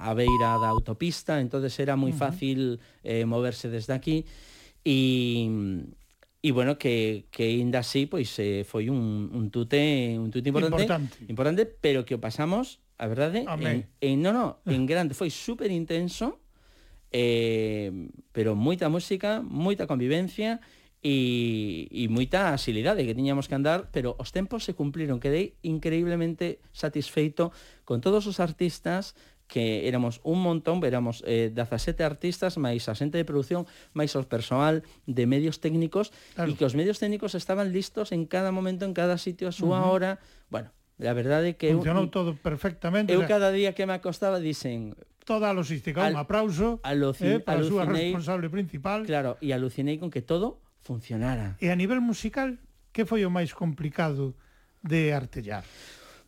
a 0.00 0.12
beira 0.14 0.58
da 0.58 0.68
autopista, 0.70 1.38
entonces 1.40 1.74
era 1.80 1.94
moi 1.94 2.10
uh 2.10 2.16
-huh. 2.16 2.22
fácil 2.30 2.58
eh, 3.02 3.24
moverse 3.24 3.70
desde 3.70 3.92
aquí 3.92 4.26
e 4.84 5.46
E 6.42 6.52
mm, 6.52 6.54
bueno, 6.56 6.78
que, 6.78 7.26
que 7.30 7.44
ainda 7.44 7.84
así 7.84 8.08
pois 8.08 8.32
eh, 8.40 8.64
foi 8.64 8.88
un, 8.88 9.28
un 9.28 9.52
tute 9.52 10.16
un 10.16 10.32
tute 10.32 10.48
importante, 10.48 10.82
importante, 10.82 11.16
importante 11.28 11.62
pero 11.68 12.08
que 12.08 12.16
o 12.16 12.20
pasamos, 12.20 12.80
a 12.96 13.04
verdade, 13.12 13.44
Amén. 13.44 13.92
en, 14.00 14.16
en, 14.16 14.22
no, 14.24 14.32
no, 14.32 14.46
en 14.64 14.82
grande, 14.90 15.12
foi 15.12 15.28
super 15.28 15.68
intenso, 15.68 16.40
eh, 17.12 17.90
pero 18.32 18.54
moita 18.54 18.88
música, 18.88 19.42
moita 19.42 19.86
convivencia 19.86 20.62
e, 21.02 21.88
e 21.90 22.06
moita 22.12 22.52
asilidade 22.52 23.08
que 23.08 23.16
tiñamos 23.16 23.48
que 23.48 23.56
andar, 23.56 23.88
pero 23.90 24.14
os 24.20 24.30
tempos 24.30 24.68
se 24.68 24.76
cumpliron, 24.76 25.18
quedei 25.18 25.56
increíblemente 25.64 26.60
satisfeito 26.76 27.50
con 27.88 28.04
todos 28.04 28.28
os 28.28 28.38
artistas 28.38 29.16
que 29.50 29.88
éramos 29.88 30.20
un 30.22 30.40
montón, 30.40 30.78
éramos 30.86 31.24
eh, 31.26 31.50
17 31.52 32.04
artistas, 32.06 32.54
máis 32.54 32.86
a 32.86 32.94
xente 32.94 33.18
de 33.18 33.26
produción, 33.26 33.66
máis 33.92 34.14
o 34.14 34.22
persoal 34.22 34.86
de 35.10 35.24
medios 35.26 35.58
técnicos, 35.58 36.14
claro. 36.38 36.54
e 36.54 36.54
que 36.54 36.62
os 36.62 36.78
medios 36.78 37.02
técnicos 37.02 37.34
estaban 37.34 37.74
listos 37.74 38.14
en 38.14 38.30
cada 38.30 38.54
momento, 38.54 38.86
en 38.86 38.94
cada 38.94 39.18
sitio, 39.18 39.50
a 39.50 39.54
súa 39.56 39.82
uh 39.82 39.90
-huh. 39.90 39.90
hora. 39.90 40.10
Bueno, 40.54 40.70
a 41.02 41.14
verdade 41.18 41.50
é 41.50 41.54
que... 41.58 41.74
Funcionou 41.74 42.06
eu, 42.06 42.14
todo 42.14 42.38
perfectamente. 42.38 43.10
Eu 43.10 43.20
o 43.20 43.26
sea... 43.26 43.34
cada 43.34 43.50
día 43.50 43.74
que 43.74 43.82
me 43.90 43.98
acostaba 43.98 44.38
dicen, 44.38 44.94
toda 45.30 45.46
a 45.46 45.54
logística. 45.54 46.02
Al, 46.02 46.18
un 46.18 46.18
aplauso 46.18 46.82
eh, 46.82 47.38
para 47.38 47.62
a 47.62 47.70
súa 47.70 47.86
responsable 47.86 48.50
principal. 48.50 49.06
Claro, 49.06 49.38
e 49.38 49.54
alucinei 49.54 50.02
con 50.02 50.10
que 50.10 50.26
todo 50.26 50.58
funcionara. 50.82 51.54
E 51.62 51.70
a 51.70 51.76
nivel 51.78 52.02
musical, 52.02 52.58
que 52.90 53.06
foi 53.06 53.22
o 53.22 53.30
máis 53.30 53.54
complicado 53.54 54.34
de 54.82 55.14
artellar? 55.14 55.62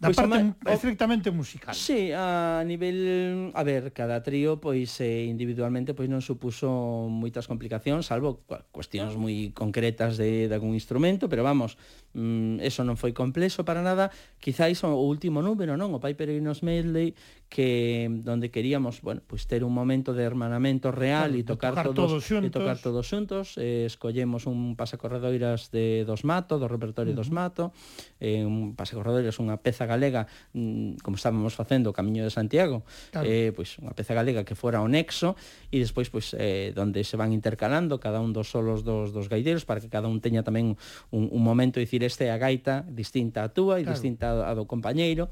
da 0.03 0.11
pois 0.11 0.19
parte 0.19 0.35
ama, 0.35 0.57
estrictamente 0.75 1.31
musical. 1.31 1.79
Sí, 1.79 2.11
a 2.11 2.65
nivel, 2.67 3.55
a 3.55 3.63
ver, 3.63 3.95
cada 3.95 4.21
trío 4.21 4.59
pois 4.59 4.99
eh, 4.99 5.31
individualmente 5.31 5.95
pois 5.95 6.11
non 6.11 6.19
supuso 6.19 7.07
moitas 7.07 7.47
complicacións, 7.47 8.11
salvo 8.11 8.43
cuestións 8.75 9.15
moi 9.15 9.55
concretas 9.55 10.19
de, 10.19 10.51
de 10.51 10.55
algún 10.59 10.75
instrumento, 10.75 11.31
pero 11.31 11.47
vamos, 11.47 11.79
mm, 12.19 12.59
eso 12.67 12.83
non 12.83 12.99
foi 12.99 13.15
complexo 13.15 13.63
para 13.63 13.79
nada. 13.79 14.11
Quizáis 14.43 14.83
o 14.83 14.91
último 14.91 15.39
número, 15.39 15.79
non? 15.79 15.95
O 15.95 16.03
Piper 16.03 16.35
Ignos 16.35 16.67
Medley, 16.67 17.15
que 17.53 18.09
donde 18.25 18.51
queríamos, 18.51 19.03
bueno, 19.03 19.21
pois 19.29 19.45
pues 19.45 19.47
ter 19.47 19.63
un 19.63 19.77
momento 19.77 20.17
de 20.17 20.25
hermanamento 20.25 20.89
real 20.89 21.37
e 21.37 21.45
tocar, 21.45 21.77
tocar 21.77 21.93
todos, 21.93 22.17
todos 22.17 22.25
xuntos. 22.25 22.49
e 22.49 22.51
tocar 22.51 22.77
todos 22.81 23.05
xuntos, 23.05 23.47
eh, 23.61 23.85
escollemos 23.85 24.49
un 24.49 24.73
pasacorredoiras 24.73 25.69
de 25.69 26.09
dos 26.09 26.25
Mato, 26.25 26.57
do 26.57 26.65
repertorio 26.65 27.13
uh 27.13 27.21
-huh. 27.21 27.29
dos 27.29 27.29
Mato, 27.29 27.77
eh, 28.25 28.41
un 28.41 28.73
pasacorredoiras 28.73 29.37
unha 29.37 29.61
peza 29.61 29.85
galega, 29.85 30.33
mm, 30.57 31.05
como 31.05 31.21
estábamos 31.21 31.53
facendo 31.53 31.93
o 31.93 31.95
Camiño 31.95 32.25
de 32.25 32.33
Santiago, 32.33 32.89
claro. 33.13 33.29
eh, 33.29 33.53
pois 33.53 33.77
pues, 33.77 33.85
unha 33.85 33.93
peza 33.93 34.17
galega 34.17 34.49
que 34.49 34.57
fora 34.57 34.81
o 34.81 34.89
nexo 34.89 35.37
e 35.69 35.77
despois 35.77 36.09
pois 36.09 36.33
pues, 36.33 36.41
eh, 36.41 36.73
donde 36.73 37.05
se 37.05 37.21
van 37.21 37.37
intercalando 37.37 38.01
cada 38.01 38.25
un 38.25 38.33
dos 38.33 38.49
solos 38.49 38.81
dos 38.81 39.13
dos 39.13 39.29
gaiteiros 39.29 39.69
para 39.69 39.85
que 39.85 39.93
cada 39.93 40.09
un 40.09 40.25
teña 40.25 40.41
tamén 40.41 40.81
un, 41.13 41.29
un 41.29 41.43
momento 41.45 41.77
de 41.77 41.85
dicir 41.85 42.01
este 42.01 42.27
é 42.27 42.33
a 42.33 42.41
gaita 42.41 42.89
distinta 42.89 43.45
a 43.45 43.53
túa 43.53 43.77
e 43.77 43.85
claro. 43.85 43.93
distinta 43.93 44.41
a, 44.41 44.49
a 44.49 44.57
do 44.57 44.65
compañeiro 44.65 45.29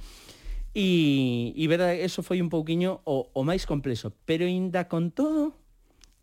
E, 0.72 1.50
e 1.56 1.64
verdade, 1.66 2.06
eso 2.06 2.22
foi 2.22 2.38
un 2.38 2.46
pouquiño 2.46 3.02
o, 3.02 3.30
o 3.34 3.42
máis 3.42 3.66
complexo. 3.66 4.14
Pero 4.22 4.46
inda 4.46 4.86
con 4.86 5.10
todo, 5.10 5.54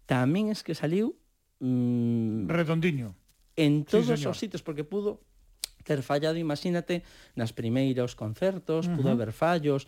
tamén 0.07 0.47
es 0.47 0.63
que 0.63 0.71
saliu... 0.71 1.19
Mm, 1.59 2.47
Redondiño. 2.47 3.17
En 3.57 3.83
todos 3.83 4.13
sí, 4.13 4.23
señor. 4.23 4.31
os 4.31 4.39
sitios, 4.39 4.61
porque 4.63 4.87
pudo 4.87 5.19
ter 5.83 6.03
fallado, 6.03 6.39
imagínate, 6.39 7.03
nas 7.35 7.51
primeiros 7.51 8.15
concertos, 8.15 8.85
uh 8.85 8.91
-huh. 8.91 8.95
pudo 8.99 9.09
haber 9.11 9.31
fallos, 9.31 9.87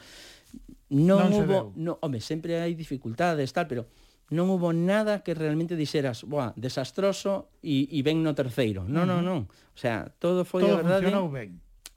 non, 0.90 1.30
non 1.30 1.32
hubo... 1.38 1.58
No, 1.78 2.02
home, 2.02 2.20
sempre 2.20 2.58
hai 2.60 2.74
dificultades, 2.74 3.54
tal, 3.54 3.70
pero 3.70 3.84
non 4.34 4.50
hubo 4.50 4.74
nada 4.74 5.22
que 5.22 5.34
realmente 5.34 5.78
dixeras, 5.78 6.26
boa, 6.26 6.54
desastroso 6.58 7.54
e, 7.62 7.90
e 7.90 8.00
ben 8.02 8.22
no 8.22 8.34
terceiro. 8.34 8.86
Non, 8.86 9.06
non, 9.06 9.22
non. 9.22 9.46
O 9.50 9.80
sea, 9.80 10.10
todo 10.18 10.46
foi 10.46 10.66
todo 10.66 10.78
a 10.78 10.82
verdade... 10.82 11.10
Todo 11.10 11.26
funcionou 11.26 11.28
ben. 11.30 11.50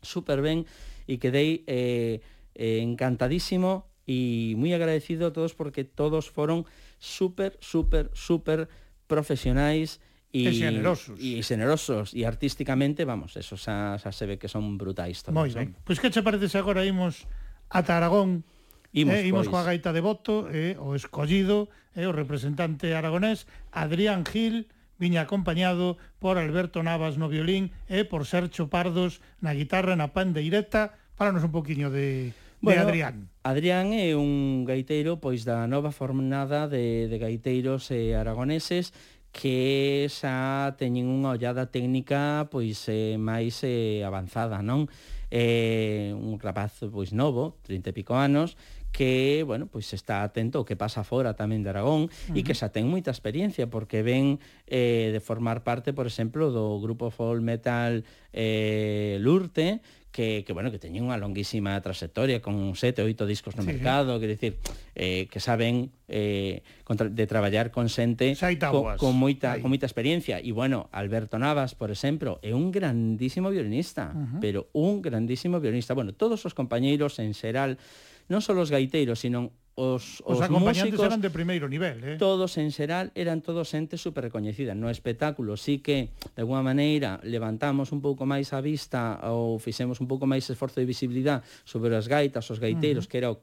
Super 0.03 0.39
ben 0.43 0.67
e 1.07 1.17
quedei 1.17 1.63
eh, 1.67 2.21
Eh, 2.55 2.81
encantadísimo 2.83 3.89
y 4.07 4.55
muy 4.57 4.73
agradecido 4.75 5.29
a 5.29 5.33
todos 5.33 5.55
porque 5.55 5.85
todos 5.85 6.31
fueron 6.31 6.67
súper, 6.99 7.57
súper, 7.61 8.11
súper 8.13 8.69
profesionais 9.07 10.01
e, 10.33 10.51
y 10.51 10.57
generosos. 10.57 11.19
E 11.21 11.43
generosos 11.45 12.07
e 12.17 12.25
artísticamente, 12.25 13.05
vamos, 13.05 13.37
eso 13.37 13.57
xa, 13.61 14.01
xa 14.01 14.11
se 14.13 14.25
ve 14.25 14.41
que 14.41 14.49
son 14.49 14.81
brutais 14.81 15.21
todos. 15.21 15.37
Moi 15.37 15.53
ben. 15.53 15.77
Pois 15.85 16.01
que 16.01 16.09
che 16.09 16.25
parece 16.25 16.49
se 16.49 16.59
agora 16.59 16.85
imos 16.89 17.29
a 17.69 17.85
Aragón? 17.85 18.45
Eh, 18.93 19.05
imos, 19.05 19.15
eh, 19.17 19.29
imos 19.29 19.47
pois. 19.49 19.53
coa 19.53 19.69
gaita 19.69 19.93
de 19.93 20.01
voto, 20.01 20.49
eh, 20.49 20.77
o 20.81 20.97
escollido, 20.97 21.69
eh, 21.93 22.09
o 22.09 22.13
representante 22.13 22.97
aragonés, 22.97 23.45
Adrián 23.73 24.25
Gil, 24.25 24.73
viña 24.97 25.25
acompañado 25.25 26.01
por 26.17 26.39
Alberto 26.39 26.81
Navas 26.81 27.21
no 27.21 27.29
violín 27.29 27.73
e 27.89 28.09
por 28.09 28.25
Sergio 28.25 28.73
Pardos 28.73 29.21
na 29.43 29.53
guitarra, 29.53 30.01
na 30.01 30.17
pandeireta, 30.17 30.97
Fálanos 31.15 31.45
un 31.45 31.53
poquinho 31.53 31.91
de, 31.91 32.33
bueno, 32.61 32.83
de 32.83 32.89
Adrián. 32.89 33.29
Adrián 33.43 33.87
é 33.93 34.17
un 34.17 34.65
gaiteiro 34.65 35.19
pois 35.19 35.45
da 35.45 35.67
nova 35.67 35.91
fornada 35.91 36.67
de, 36.67 37.09
de 37.09 37.17
gaiteiros 37.19 37.91
eh, 37.91 38.15
aragoneses 38.15 38.95
que 39.33 40.07
xa 40.13 40.77
teñen 40.77 41.09
unha 41.09 41.33
ollada 41.33 41.73
técnica 41.73 42.53
pois 42.53 42.85
eh, 42.93 43.17
máis 43.17 43.65
eh, 43.65 44.05
avanzada, 44.05 44.61
non? 44.61 44.87
Eh, 45.33 46.13
un 46.13 46.37
rapaz 46.37 46.85
pois 46.93 47.17
novo, 47.17 47.57
30 47.65 47.89
e 47.89 47.97
pico 47.97 48.13
anos, 48.13 48.61
que, 48.93 49.43
bueno, 49.49 49.67
pois 49.73 49.89
está 49.97 50.23
atento 50.23 50.61
ao 50.61 50.69
que 50.69 50.77
pasa 50.77 51.01
fora 51.01 51.33
tamén 51.33 51.65
de 51.65 51.73
Aragón 51.73 52.07
uh 52.07 52.09
-huh. 52.13 52.37
e 52.37 52.45
que 52.45 52.53
xa 52.53 52.69
ten 52.69 52.85
moita 52.93 53.09
experiencia 53.09 53.65
porque 53.73 54.05
ven 54.05 54.37
eh, 54.69 55.09
de 55.11 55.21
formar 55.25 55.65
parte, 55.65 55.97
por 55.97 56.05
exemplo, 56.05 56.53
do 56.53 56.77
grupo 56.79 57.09
folk 57.09 57.41
metal 57.41 58.05
eh, 58.37 59.17
Lurte, 59.25 59.81
que, 60.13 60.45
que 60.47 60.53
bueno, 60.53 60.71
que 60.71 60.79
teñen 60.79 61.09
unha 61.09 61.17
longuísima 61.17 61.75
trayectoria 61.81 62.45
con 62.45 62.77
sete, 62.77 63.01
oito 63.01 63.25
discos 63.25 63.57
no 63.57 63.65
sí, 63.65 63.73
mercado, 63.73 64.21
quer 64.21 64.37
dicir, 64.37 64.53
eh, 64.93 65.27
que 65.33 65.41
saben 65.41 65.89
eh, 66.07 66.61
contra, 66.85 67.09
de 67.09 67.25
traballar 67.25 67.73
con 67.73 67.89
xente 67.89 68.37
co, 68.37 68.93
con 69.01 69.17
moita 69.17 69.57
Ahí. 69.57 69.65
con 69.65 69.73
moita 69.73 69.89
experiencia 69.89 70.37
e 70.37 70.53
bueno, 70.53 70.93
Alberto 70.93 71.41
Navas, 71.41 71.73
por 71.73 71.89
exemplo, 71.89 72.37
é 72.45 72.53
un 72.53 72.69
grandísimo 72.71 73.49
violinista, 73.49 74.13
uh 74.13 74.21
-huh. 74.21 74.41
pero 74.45 74.69
un 74.77 75.01
grandísimo 75.01 75.59
violinista. 75.59 75.97
Bueno, 75.97 76.13
todos 76.13 76.45
os 76.45 76.53
compañeiros 76.53 77.17
en 77.17 77.33
xeral 77.33 77.81
non 78.29 78.45
só 78.45 78.53
os 78.53 78.69
gaiteiros, 78.69 79.19
sino 79.19 79.57
os, 79.75 80.21
os, 80.21 80.37
os 80.37 80.39
acompañantes 80.45 80.93
músicos, 80.93 81.09
eran 81.09 81.25
de 81.25 81.33
primeiro 81.33 81.65
nivel, 81.65 81.97
eh? 82.05 82.17
Todos 82.21 82.61
en 82.61 82.69
xeral 82.73 83.09
eran 83.17 83.41
todos 83.41 83.73
xente 83.73 83.97
super 83.97 84.29
recoñecida. 84.29 84.77
No 84.77 84.93
espectáculo 84.93 85.57
sí 85.57 85.81
que, 85.81 86.13
de 86.37 86.41
alguma 86.45 86.61
maneira, 86.61 87.17
levantamos 87.25 87.89
un 87.89 88.05
pouco 88.05 88.29
máis 88.29 88.53
a 88.53 88.61
vista 88.61 89.17
ou 89.33 89.57
fixemos 89.57 89.97
un 90.05 90.09
pouco 90.09 90.29
máis 90.29 90.45
esforzo 90.45 90.77
de 90.81 90.87
visibilidade 90.87 91.41
sobre 91.65 91.97
as 91.97 92.05
gaitas, 92.05 92.45
os 92.53 92.61
gaiteiros, 92.61 93.05
uh 93.05 93.09
-huh. 93.09 93.11
que 93.11 93.19
era 93.19 93.31
o 93.33 93.41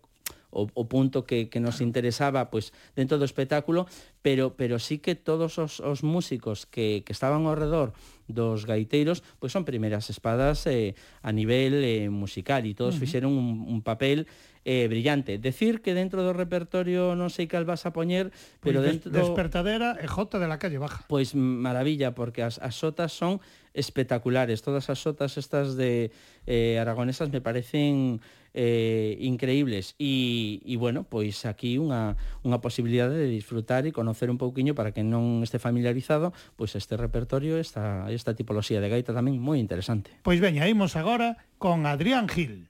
o, 0.52 0.68
o 0.74 0.86
punto 0.90 1.26
que, 1.26 1.50
que 1.50 1.60
nos 1.60 1.82
interesaba 1.82 2.50
pois 2.50 2.74
dentro 2.98 3.22
do 3.22 3.26
espectáculo, 3.26 3.86
pero 4.26 4.58
pero 4.58 4.82
sí 4.82 4.98
que 4.98 5.14
todos 5.14 5.62
os, 5.62 5.80
os 5.80 6.02
músicos 6.02 6.66
que, 6.66 7.06
que 7.06 7.14
estaban 7.14 7.46
ao 7.46 7.54
redor 7.54 7.94
dos 8.26 8.66
gaiteiros, 8.66 9.22
pois 9.38 9.54
son 9.54 9.66
primeiras 9.66 10.10
espadas 10.10 10.66
eh, 10.66 10.94
a 11.22 11.30
nivel 11.34 11.82
eh, 11.86 12.10
musical 12.10 12.66
e 12.66 12.74
todos 12.74 12.98
uh 12.98 12.98
-huh. 12.98 13.02
fixeron 13.06 13.32
un, 13.34 13.66
un 13.70 13.82
papel 13.86 14.26
eh, 14.65 14.88
brillante. 14.88 15.38
Decir 15.38 15.81
que 15.81 15.94
dentro 15.94 16.23
do 16.23 16.34
repertorio 16.36 17.15
non 17.15 17.31
sei 17.31 17.48
cal 17.48 17.64
vas 17.64 17.88
a 17.88 17.95
poñer, 17.95 18.31
pero 18.60 18.84
pues 18.84 18.99
dentro... 18.99 19.10
Despertadera 19.11 19.95
eh, 19.98 20.06
e 20.06 20.07
Jota 20.07 20.38
de 20.38 20.48
la 20.48 20.60
calle 20.60 20.77
baja. 20.77 21.06
Pois 21.07 21.34
maravilla, 21.36 22.15
porque 22.15 22.44
as, 22.44 22.60
as 22.60 22.76
sotas 22.76 23.15
son 23.15 23.40
espectaculares. 23.73 24.61
Todas 24.61 24.90
as 24.90 24.99
sotas 24.99 25.38
estas 25.38 25.80
de 25.80 26.11
eh, 26.45 26.77
aragonesas 26.80 27.31
me 27.31 27.41
parecen 27.41 28.19
eh, 28.53 29.18
increíbles 29.22 29.95
e, 29.99 30.61
e 30.65 30.76
bueno, 30.77 31.06
pois 31.06 31.45
aquí 31.45 31.77
unha, 31.77 32.18
unha 32.41 32.57
posibilidade 32.60 33.14
de 33.14 33.30
disfrutar 33.30 33.86
e 33.86 33.94
conocer 33.94 34.34
un 34.34 34.41
pouquiño 34.41 34.73
para 34.73 34.91
que 34.91 35.06
non 35.06 35.45
este 35.45 35.61
familiarizado 35.61 36.34
pois 36.57 36.73
este 36.73 36.98
repertorio, 36.98 37.61
esta, 37.61 38.10
esta 38.10 38.34
tipoloxía 38.34 38.81
de 38.81 38.90
gaita 38.90 39.14
tamén 39.14 39.38
moi 39.38 39.61
interesante. 39.61 40.10
Pois 40.26 40.41
veña, 40.41 40.65
imos 40.65 40.98
agora 40.98 41.38
con 41.61 41.86
Adrián 41.86 42.26
Gil. 42.26 42.69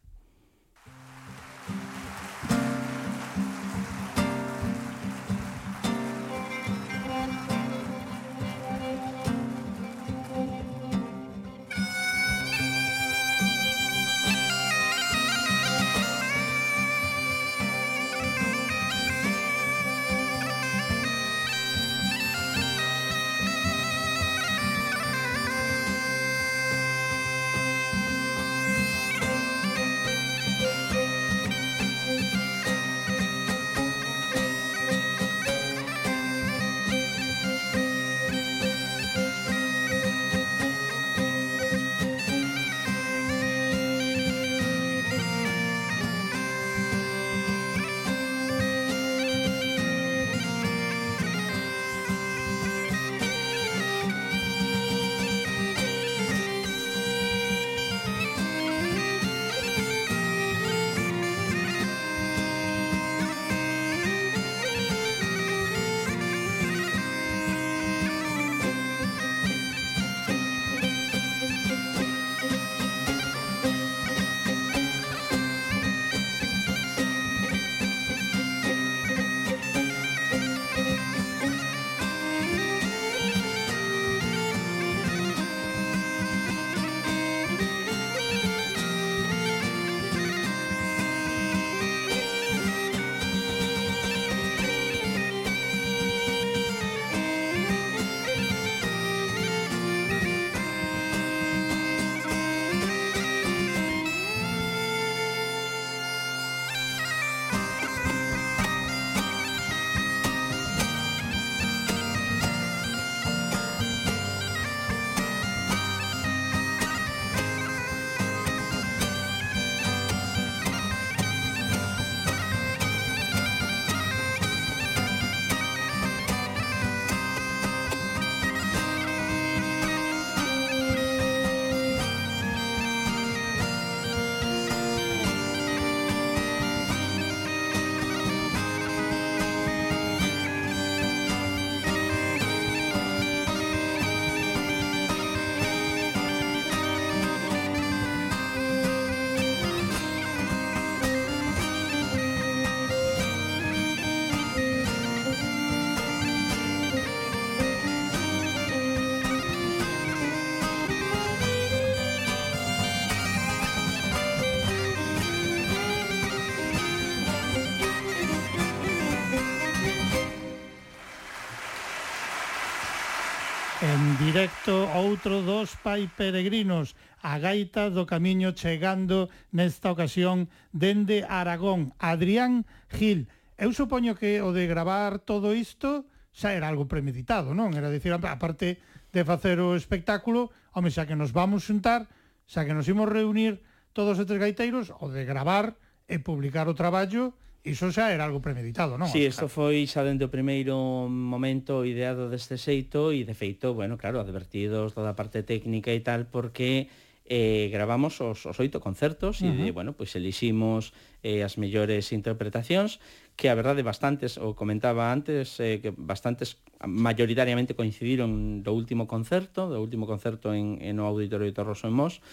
outro 174.97 175.45
dos 175.45 175.77
pai 175.85 176.09
peregrinos, 176.09 176.97
a 177.21 177.37
gaita 177.37 177.93
do 177.93 178.09
camiño 178.09 178.57
chegando 178.57 179.29
nesta 179.53 179.93
ocasión 179.93 180.49
dende 180.73 181.21
Aragón, 181.27 181.93
Adrián 181.99 182.65
Gil. 182.89 183.29
Eu 183.59 183.75
supoño 183.75 184.15
que 184.15 184.41
o 184.41 184.55
de 184.55 184.65
gravar 184.65 185.19
todo 185.21 185.53
isto 185.53 186.07
xa 186.33 186.55
era 186.55 186.71
algo 186.71 186.87
premeditado, 186.87 187.53
non? 187.53 187.75
Era 187.75 187.91
dicir, 187.91 188.15
aparte 188.15 188.79
de 189.11 189.21
facer 189.27 189.59
o 189.59 189.75
espectáculo, 189.75 190.49
home, 190.73 190.89
xa 190.89 191.05
que 191.05 191.17
nos 191.17 191.35
vamos 191.35 191.67
xuntar, 191.67 192.07
xa 192.47 192.65
que 192.65 192.73
nos 192.73 192.87
imos 192.87 193.09
reunir 193.09 193.61
todos 193.93 194.17
os 194.17 194.25
tres 194.25 194.39
gaiteiros, 194.39 194.95
o 194.97 195.11
de 195.11 195.27
gravar 195.27 195.75
e 196.07 196.17
publicar 196.17 196.65
o 196.71 196.77
traballo, 196.77 197.35
Iso 197.63 197.91
xa 197.91 198.15
era 198.15 198.23
algo 198.23 198.39
premeditado, 198.39 198.95
non? 198.95 199.11
Si, 199.11 199.19
sí, 199.19 199.27
isto 199.27 199.51
foi 199.51 199.83
xa 199.83 200.07
dende 200.07 200.23
o 200.23 200.31
primeiro 200.31 201.11
momento 201.11 201.83
ideado 201.83 202.31
deste 202.31 202.55
xeito 202.55 203.11
e 203.11 203.27
de 203.27 203.35
feito, 203.35 203.75
bueno, 203.75 203.99
claro, 203.99 204.23
advertidos 204.23 204.95
toda 204.95 205.11
a 205.11 205.19
parte 205.19 205.43
técnica 205.43 205.91
e 205.91 205.99
tal 205.99 206.23
porque 206.31 206.87
eh, 207.27 207.67
gravamos 207.67 208.17
os, 208.23 208.47
os 208.47 208.57
oito 208.63 208.79
concertos 208.79 209.43
uh 209.43 209.51
-huh. 209.51 209.67
e, 209.67 209.75
bueno, 209.75 209.91
pois 209.91 210.15
eliximos 210.15 210.95
eh, 211.21 211.43
as 211.43 211.59
mellores 211.59 212.15
interpretacións 212.15 213.03
que 213.35 213.51
a 213.51 213.55
verdade 213.59 213.83
bastantes, 213.83 214.39
o 214.39 214.55
comentaba 214.55 215.11
antes, 215.11 215.59
eh, 215.59 215.83
que 215.83 215.91
bastantes 215.91 216.63
mayoritariamente 216.79 217.75
coincidiron 217.75 218.63
do 218.63 218.71
último 218.71 219.03
concerto, 219.03 219.67
do 219.67 219.83
último 219.83 220.07
concerto 220.07 220.55
en, 220.55 220.79
en 220.79 220.95
o 220.99 221.05
Auditorio 221.05 221.43
de 221.43 221.53
Torroso 221.53 221.91
en 221.91 221.95
Mos, 221.95 222.23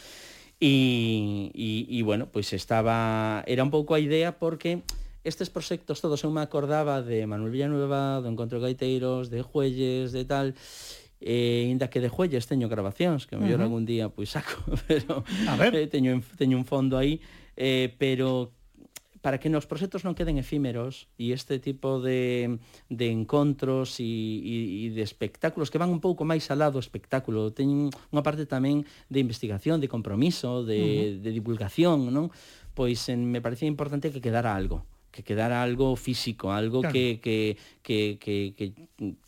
e, 0.62 1.50
e, 1.52 1.84
e 1.92 1.98
bueno, 2.06 2.32
pois 2.32 2.50
estaba, 2.56 3.44
era 3.50 3.66
un 3.66 3.74
pouco 3.74 3.92
a 3.92 4.00
idea 4.00 4.40
porque 4.40 4.80
estes 5.26 5.50
proxectos 5.50 5.98
todos 5.98 6.22
eu 6.22 6.30
me 6.30 6.38
acordaba 6.38 7.02
de 7.02 7.26
Manuel 7.26 7.50
Villanueva, 7.50 8.22
do 8.22 8.30
Encontro 8.30 8.62
Gaiteiros, 8.62 9.26
de 9.26 9.42
Juelles, 9.42 10.14
de 10.14 10.22
tal, 10.22 10.54
e 11.18 11.66
ainda 11.66 11.90
que 11.90 11.98
de 11.98 12.06
Juelles 12.06 12.46
teño 12.46 12.70
grabacións, 12.70 13.26
que 13.26 13.34
a 13.34 13.38
mellor 13.42 13.58
uh 13.58 13.66
-huh. 13.66 13.66
algún 13.66 13.84
día 13.84 14.06
pois 14.06 14.30
saco, 14.30 14.62
pero 14.86 15.26
a 15.50 15.54
ver. 15.58 15.74
Eh, 15.74 15.90
teño, 15.90 16.22
teño 16.38 16.54
un 16.54 16.64
fondo 16.64 16.94
aí, 16.94 17.18
eh, 17.58 17.90
pero 17.98 18.54
para 19.18 19.42
que 19.42 19.50
nos 19.50 19.66
proxectos 19.66 20.06
non 20.06 20.14
queden 20.14 20.38
efímeros 20.38 21.10
e 21.18 21.34
este 21.34 21.58
tipo 21.58 21.98
de, 21.98 22.62
de 22.86 23.10
encontros 23.10 23.98
e, 23.98 24.06
e, 24.06 24.86
e 24.86 24.94
de 24.94 25.02
espectáculos 25.02 25.74
que 25.74 25.82
van 25.82 25.90
un 25.90 25.98
pouco 25.98 26.22
máis 26.22 26.46
alá 26.54 26.70
do 26.70 26.78
espectáculo, 26.78 27.50
teñen 27.50 27.90
unha 28.14 28.22
parte 28.22 28.46
tamén 28.46 28.86
de 29.10 29.18
investigación, 29.18 29.82
de 29.82 29.90
compromiso, 29.90 30.62
de, 30.62 30.78
uh 30.78 30.86
-huh. 30.86 31.26
de 31.26 31.30
divulgación, 31.34 32.14
non? 32.14 32.30
pois 32.78 33.02
en, 33.10 33.26
me 33.26 33.42
parecía 33.42 33.66
importante 33.66 34.14
que 34.14 34.22
quedara 34.22 34.54
algo 34.54 34.86
que 35.16 35.24
quedara 35.24 35.64
algo 35.64 35.96
físico, 35.96 36.52
algo 36.52 36.84
claro. 36.84 36.92
que, 36.92 37.24
que, 37.24 37.56
que, 37.80 38.20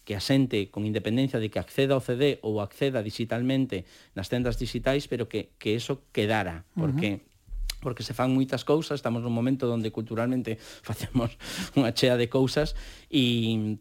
que, 0.04 0.12
asente 0.12 0.68
con 0.68 0.84
independencia 0.84 1.40
de 1.40 1.48
que 1.48 1.56
acceda 1.56 1.96
ao 1.96 2.04
CD 2.04 2.36
ou 2.44 2.60
acceda 2.60 3.00
digitalmente 3.00 3.88
nas 4.12 4.28
tendas 4.28 4.60
digitais, 4.60 5.08
pero 5.08 5.32
que, 5.32 5.56
que 5.56 5.72
eso 5.72 6.04
quedara, 6.12 6.68
porque 6.76 7.16
uh 7.16 7.24
-huh 7.24 7.26
porque 7.80 8.02
se 8.02 8.10
fan 8.10 8.34
moitas 8.34 8.66
cousas, 8.66 8.98
estamos 8.98 9.22
nun 9.22 9.30
momento 9.30 9.70
onde 9.70 9.94
culturalmente 9.94 10.58
facemos 10.88 11.38
unha 11.78 11.94
chea 11.94 12.18
de 12.18 12.26
cousas 12.26 12.74
e 13.06 13.78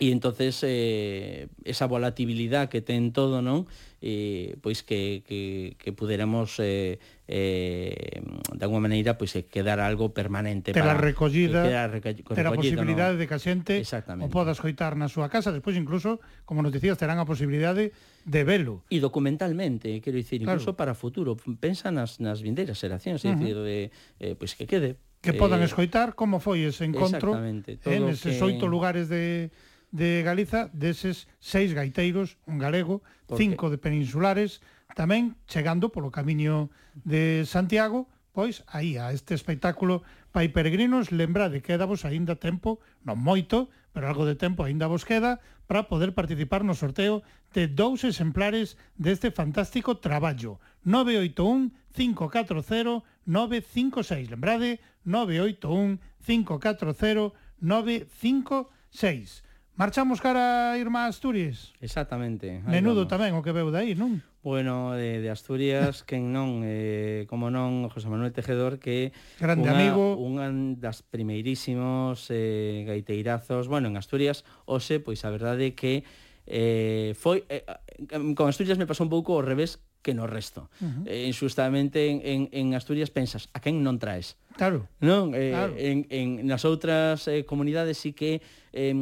E 0.00 0.08
entonces 0.16 0.64
eh, 0.64 1.52
esa 1.60 1.84
volatilidade 1.84 2.72
que 2.72 2.80
ten 2.80 3.12
todo, 3.12 3.44
non? 3.44 3.68
Eh, 4.00 4.56
pois 4.64 4.80
que, 4.80 5.20
que, 5.28 5.76
que 5.76 5.92
puderamos 5.92 6.56
eh, 6.56 6.96
eh, 7.28 8.24
de 8.24 8.62
alguma 8.64 8.88
maneira 8.88 9.20
pois 9.20 9.36
eh, 9.36 9.44
quedar 9.44 9.76
algo 9.76 10.16
permanente 10.16 10.72
ter 10.72 10.80
para 10.80 10.96
recollida, 10.96 11.68
ter 11.68 11.76
a, 11.76 11.84
recollido, 11.84 12.32
ter 12.32 12.48
a 12.48 12.56
posibilidade 12.56 13.12
no? 13.12 13.20
de 13.20 13.28
que 13.28 13.36
a 13.36 13.40
xente 13.44 13.84
o 13.84 14.32
poda 14.32 14.56
escoitar 14.56 14.96
na 14.96 15.12
súa 15.12 15.28
casa, 15.28 15.52
despois 15.52 15.76
incluso, 15.76 16.16
como 16.48 16.64
nos 16.64 16.72
dicías, 16.72 16.96
terán 16.96 17.20
a 17.20 17.28
posibilidade 17.28 17.92
de 18.24 18.40
velo. 18.40 18.80
E 18.88 19.04
documentalmente, 19.04 19.92
eh, 19.92 20.00
quero 20.00 20.16
dicir, 20.16 20.40
incluso 20.40 20.72
claro. 20.72 20.80
para 20.80 20.92
futuro, 20.96 21.36
pensa 21.60 21.92
nas, 21.92 22.24
nas 22.24 22.40
vindeiras 22.40 22.80
xeracións, 22.80 23.20
uh 23.20 23.28
-huh. 23.28 23.36
dicir, 23.36 23.56
de, 23.60 23.78
eh, 24.16 24.32
pois 24.32 24.56
que 24.56 24.64
quede, 24.64 24.96
que 25.20 25.36
podan 25.36 25.60
eh, 25.60 25.68
escoitar 25.68 26.16
como 26.16 26.40
foi 26.40 26.64
ese 26.64 26.88
encontro 26.88 27.36
en 27.36 28.00
eses 28.08 28.40
oito 28.40 28.64
que... 28.64 28.72
lugares 28.72 29.12
de 29.12 29.52
de 29.90 30.22
Galiza, 30.22 30.70
deses 30.72 31.26
seis 31.38 31.74
gaiteiros, 31.74 32.38
un 32.46 32.58
galego, 32.58 33.02
cinco 33.36 33.70
de 33.70 33.78
peninsulares, 33.78 34.62
tamén 34.94 35.38
chegando 35.46 35.90
polo 35.90 36.14
camiño 36.14 36.70
de 37.06 37.46
Santiago, 37.46 38.10
pois 38.30 38.62
aí 38.70 38.98
a 38.98 39.10
este 39.10 39.34
espectáculo 39.34 40.02
Pai 40.30 40.54
Peregrinos, 40.54 41.10
lembrade 41.10 41.62
que 41.62 41.74
dávos 41.74 42.06
aínda 42.06 42.38
tempo, 42.38 42.78
non 43.02 43.18
moito, 43.18 43.66
pero 43.90 44.06
algo 44.06 44.22
de 44.22 44.38
tempo 44.38 44.62
aínda 44.62 44.86
vos 44.86 45.02
queda 45.02 45.42
para 45.66 45.90
poder 45.90 46.14
participar 46.14 46.62
no 46.62 46.78
sorteo 46.78 47.26
de 47.50 47.66
dous 47.66 48.06
exemplares 48.06 48.78
deste 48.94 49.34
fantástico 49.34 49.98
traballo. 49.98 50.62
981 50.86 51.74
540 51.90 53.02
956. 53.26 54.30
Lembrade, 54.30 54.78
981 55.02 55.98
540 56.22 57.34
956. 57.58 59.42
Marchamos 59.76 60.20
cara 60.20 60.72
a 60.72 60.78
ir 60.78 60.88
Asturias. 60.92 61.72
Exactamente. 61.80 62.60
Menudo 62.68 63.06
vamos. 63.06 63.12
tamén 63.12 63.32
o 63.32 63.40
que 63.40 63.54
veu 63.54 63.72
dai, 63.72 63.96
non? 63.96 64.20
Bueno, 64.44 64.92
de, 64.92 65.20
de 65.20 65.28
Asturias, 65.28 66.02
quen 66.08 66.32
non, 66.32 66.62
eh, 66.64 67.24
como 67.28 67.48
non, 67.48 67.88
José 67.88 68.08
Manuel 68.08 68.32
Tejedor, 68.32 68.80
que 68.80 69.12
Grande 69.40 69.68
unha, 69.68 69.72
amigo. 69.76 70.16
unha 70.20 70.48
das 70.76 71.04
primeirísimos 71.04 72.28
eh, 72.28 72.84
gaiteirazos, 72.84 73.68
bueno, 73.68 73.88
en 73.88 73.96
Asturias, 73.96 74.44
hoxe, 74.68 75.00
pois 75.00 75.24
a 75.24 75.30
verdade 75.32 75.72
que 75.72 76.04
eh, 76.44 77.12
foi... 77.16 77.44
Eh, 77.48 77.64
eh, 77.64 78.34
con 78.36 78.48
Asturias 78.48 78.76
me 78.76 78.88
pasou 78.88 79.08
un 79.08 79.12
pouco 79.12 79.36
ao 79.36 79.44
revés 79.44 79.80
que 80.02 80.14
no 80.14 80.26
resto. 80.26 80.68
Uh 80.80 80.86
-huh. 80.86 81.04
eh, 81.06 81.32
xustamente 81.32 82.08
en, 82.08 82.20
en, 82.24 82.40
en 82.52 82.74
Asturias 82.74 83.10
pensas, 83.10 83.48
a 83.52 83.60
quen 83.60 83.84
non 83.84 84.00
traes? 84.00 84.36
Claro. 84.56 84.88
Non, 85.00 85.32
eh, 85.32 85.52
claro. 85.52 85.72
En, 85.76 86.04
en 86.10 86.44
nas 86.44 86.64
outras 86.64 87.28
eh, 87.28 87.44
comunidades 87.44 87.96
sí 88.00 88.12
que 88.12 88.40
eh, 88.72 88.94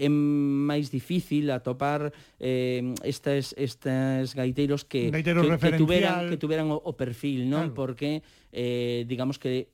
é 0.00 0.08
máis 0.08 0.90
difícil 0.90 1.48
atopar 1.52 2.12
eh, 2.40 2.92
estas, 3.04 3.54
estas 3.56 4.34
gaiteiros 4.34 4.84
que, 4.84 5.12
Gaiteiro 5.12 5.44
que, 5.44 5.56
que, 5.58 5.72
tuveran, 5.78 6.28
que 6.28 6.38
tuveran 6.40 6.68
o, 6.72 6.78
o 6.80 6.92
perfil, 6.96 7.48
non? 7.48 7.72
Claro. 7.72 7.78
Porque 7.78 8.20
eh, 8.52 9.04
digamos 9.08 9.38
que 9.38 9.72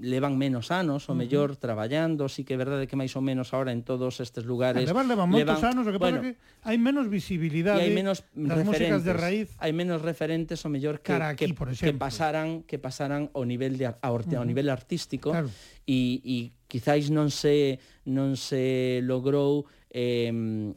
levan 0.00 0.36
menos 0.36 0.70
anos, 0.70 1.08
o 1.08 1.12
uh 1.12 1.14
-huh. 1.14 1.18
mellor 1.18 1.56
traballando, 1.56 2.28
si 2.28 2.42
sí 2.42 2.44
que 2.44 2.54
é 2.54 2.58
verdade 2.60 2.86
que 2.86 2.96
máis 2.96 3.16
ou 3.16 3.22
menos 3.24 3.52
agora 3.56 3.72
en 3.72 3.82
todos 3.82 4.20
estes 4.20 4.44
lugares. 4.44 4.84
Levan, 4.84 5.08
levan 5.08 5.28
moitos 5.32 5.62
anos, 5.64 5.88
o 5.88 5.90
que 5.92 5.98
bueno, 6.00 6.20
pasa 6.20 6.36
que 6.36 6.68
hai 6.68 6.76
menos 6.76 7.08
visibilidade. 7.08 7.80
Hai 7.80 7.92
menos 7.92 8.24
das 8.36 8.60
músicas 8.64 9.02
de 9.04 9.12
raíz. 9.16 9.48
Hai 9.56 9.72
menos 9.72 10.04
referentes 10.04 10.60
o 10.64 10.68
mellor 10.68 11.00
que 11.00 11.16
cara 11.16 11.32
aquí, 11.32 11.48
que, 11.48 11.56
por 11.56 11.72
exemplo. 11.72 11.88
que 11.88 11.92
pasaran 11.96 12.62
que 12.68 12.76
pasaran 12.76 13.32
ao 13.32 13.48
nivel 13.48 13.80
de 13.80 13.88
ao, 13.88 13.96
uh 13.96 14.20
-huh. 14.20 14.36
ao 14.36 14.44
nivel 14.44 14.68
artístico 14.68 15.32
claro. 15.32 15.48
e 15.88 16.20
e 16.24 16.36
quizáis 16.68 17.08
non 17.08 17.32
se 17.32 17.80
non 18.04 18.36
se 18.36 19.00
logrou 19.06 19.64
eh, 19.96 20.28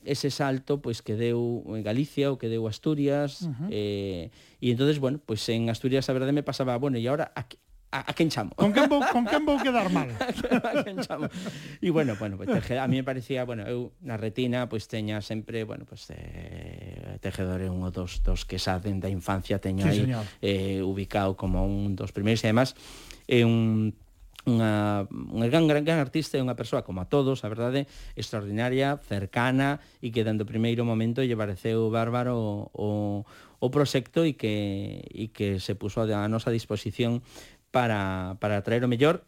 ese 0.07 0.31
salto 0.31 0.79
pois 0.79 1.03
que 1.03 1.19
deu 1.19 1.65
en 1.75 1.83
Galicia 1.83 2.31
ou 2.31 2.39
que 2.39 2.47
deu 2.47 2.69
Asturias 2.71 3.43
uh 3.43 3.51
-huh. 3.51 3.69
eh, 3.73 4.31
e 4.63 4.67
entonces 4.71 5.01
bueno, 5.03 5.19
pois 5.19 5.43
en 5.51 5.67
Asturias 5.67 6.07
a 6.07 6.15
verdade 6.15 6.31
me 6.31 6.45
pasaba, 6.45 6.71
ah, 6.71 6.79
bueno, 6.79 6.95
e 6.95 7.03
agora 7.03 7.35
a, 7.35 7.43
a, 7.91 8.11
a 8.11 8.13
quen 8.13 8.29
chamo. 8.29 8.51
Con 8.55 8.71
quen 8.71 8.89
vou, 8.89 9.01
con 9.11 9.25
quen 9.25 9.45
vou 9.45 9.57
quedar 9.65 9.89
mal. 9.89 10.09
a 10.13 10.83
quen 10.83 11.01
chamo. 11.01 11.27
E 11.81 11.89
bueno, 11.89 12.15
bueno, 12.19 12.37
pues, 12.37 12.49
tejeda, 12.49 12.83
a 12.83 12.87
mí 12.87 12.97
me 12.97 13.03
parecía, 13.03 13.45
bueno, 13.45 13.65
eu 13.65 13.93
na 14.05 14.17
retina 14.17 14.69
pois 14.69 14.85
pues, 14.85 14.93
teña 14.93 15.21
sempre, 15.21 15.63
bueno, 15.65 15.85
pues, 15.89 16.09
eh, 16.13 17.17
tejedor 17.21 17.61
é 17.65 17.69
un 17.69 17.81
dos, 17.89 18.21
dos 18.21 18.45
que 18.45 18.61
xa 18.61 18.77
dende 18.77 19.09
a 19.09 19.13
infancia 19.13 19.57
teño 19.57 19.83
sí, 19.89 19.89
aí 19.89 20.01
señor. 20.05 20.25
eh, 20.41 20.81
ubicado 20.85 21.33
como 21.35 21.65
un 21.65 21.97
dos 21.97 22.13
primeiros 22.13 22.45
e 22.45 22.47
además 22.47 22.77
é 23.25 23.41
eh, 23.41 23.45
un 23.45 23.97
unha, 24.47 25.05
unha 25.11 25.47
gran, 25.51 25.67
gran, 25.67 25.83
gran 25.83 25.99
artista 25.99 26.39
e 26.39 26.43
unha 26.43 26.55
persoa, 26.55 26.81
como 26.81 27.03
a 27.03 27.09
todos, 27.11 27.43
a 27.43 27.51
verdade, 27.51 27.85
extraordinaria, 28.15 28.97
cercana 29.03 29.83
e 29.99 30.09
que 30.09 30.23
dando 30.23 30.47
o 30.47 30.49
primeiro 30.49 30.87
momento 30.87 31.21
lle 31.21 31.35
pareceu 31.35 31.91
bárbaro 31.91 32.33
o, 32.39 32.49
o, 32.73 32.89
o 33.59 33.67
proxecto 33.69 34.23
e 34.23 34.33
que, 34.39 35.03
e 35.11 35.29
que 35.35 35.59
se 35.59 35.75
puso 35.75 36.01
a 36.01 36.25
nosa 36.31 36.49
disposición 36.49 37.21
para, 37.71 38.37
para 38.39 38.61
traer 38.61 38.83
o 38.83 38.91
mellor 38.91 39.25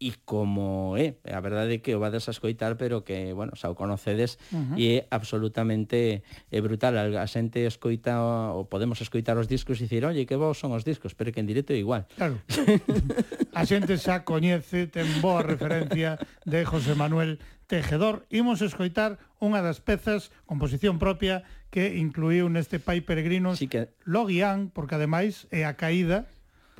e 0.00 0.16
como 0.24 0.96
eh, 0.96 1.20
é, 1.28 1.36
a 1.36 1.44
verdade 1.44 1.76
é 1.76 1.78
que 1.84 1.92
o 1.92 2.00
vades 2.00 2.24
a 2.24 2.32
escoitar, 2.32 2.80
pero 2.80 3.04
que, 3.04 3.36
bueno, 3.36 3.52
xa 3.52 3.68
o 3.68 3.76
conocedes 3.76 4.40
uh 4.48 4.56
-huh. 4.56 4.80
e 4.80 5.04
é 5.04 5.12
absolutamente 5.12 6.24
é 6.48 6.58
brutal. 6.64 6.96
A 6.96 7.28
xente 7.28 7.68
escoita 7.68 8.16
ou 8.56 8.64
podemos 8.64 9.04
escoitar 9.04 9.36
os 9.36 9.44
discos 9.44 9.76
e 9.76 9.84
dicir, 9.84 10.08
"Oye, 10.08 10.24
que 10.24 10.40
vos 10.40 10.56
son 10.56 10.72
os 10.72 10.88
discos", 10.88 11.12
pero 11.12 11.36
que 11.36 11.44
en 11.44 11.48
directo 11.52 11.76
é 11.76 11.78
igual. 11.84 12.08
Claro. 12.16 12.40
a 13.52 13.62
xente 13.68 14.00
xa 14.00 14.24
coñece, 14.24 14.88
ten 14.88 15.04
boa 15.20 15.44
referencia 15.44 16.16
de 16.48 16.64
José 16.64 16.96
Manuel 16.96 17.36
Tejedor. 17.68 18.24
Imos 18.32 18.64
escoitar 18.64 19.20
unha 19.36 19.60
das 19.60 19.84
pezas, 19.84 20.32
composición 20.48 20.96
propia, 20.96 21.44
que 21.68 22.00
incluíu 22.00 22.48
neste 22.48 22.80
Pai 22.80 23.04
Peregrinos, 23.04 23.60
sí 23.60 23.68
que... 23.68 23.92
Logian, 24.08 24.72
porque 24.72 24.96
ademais 24.96 25.44
é 25.52 25.68
a 25.68 25.76
caída 25.76 26.24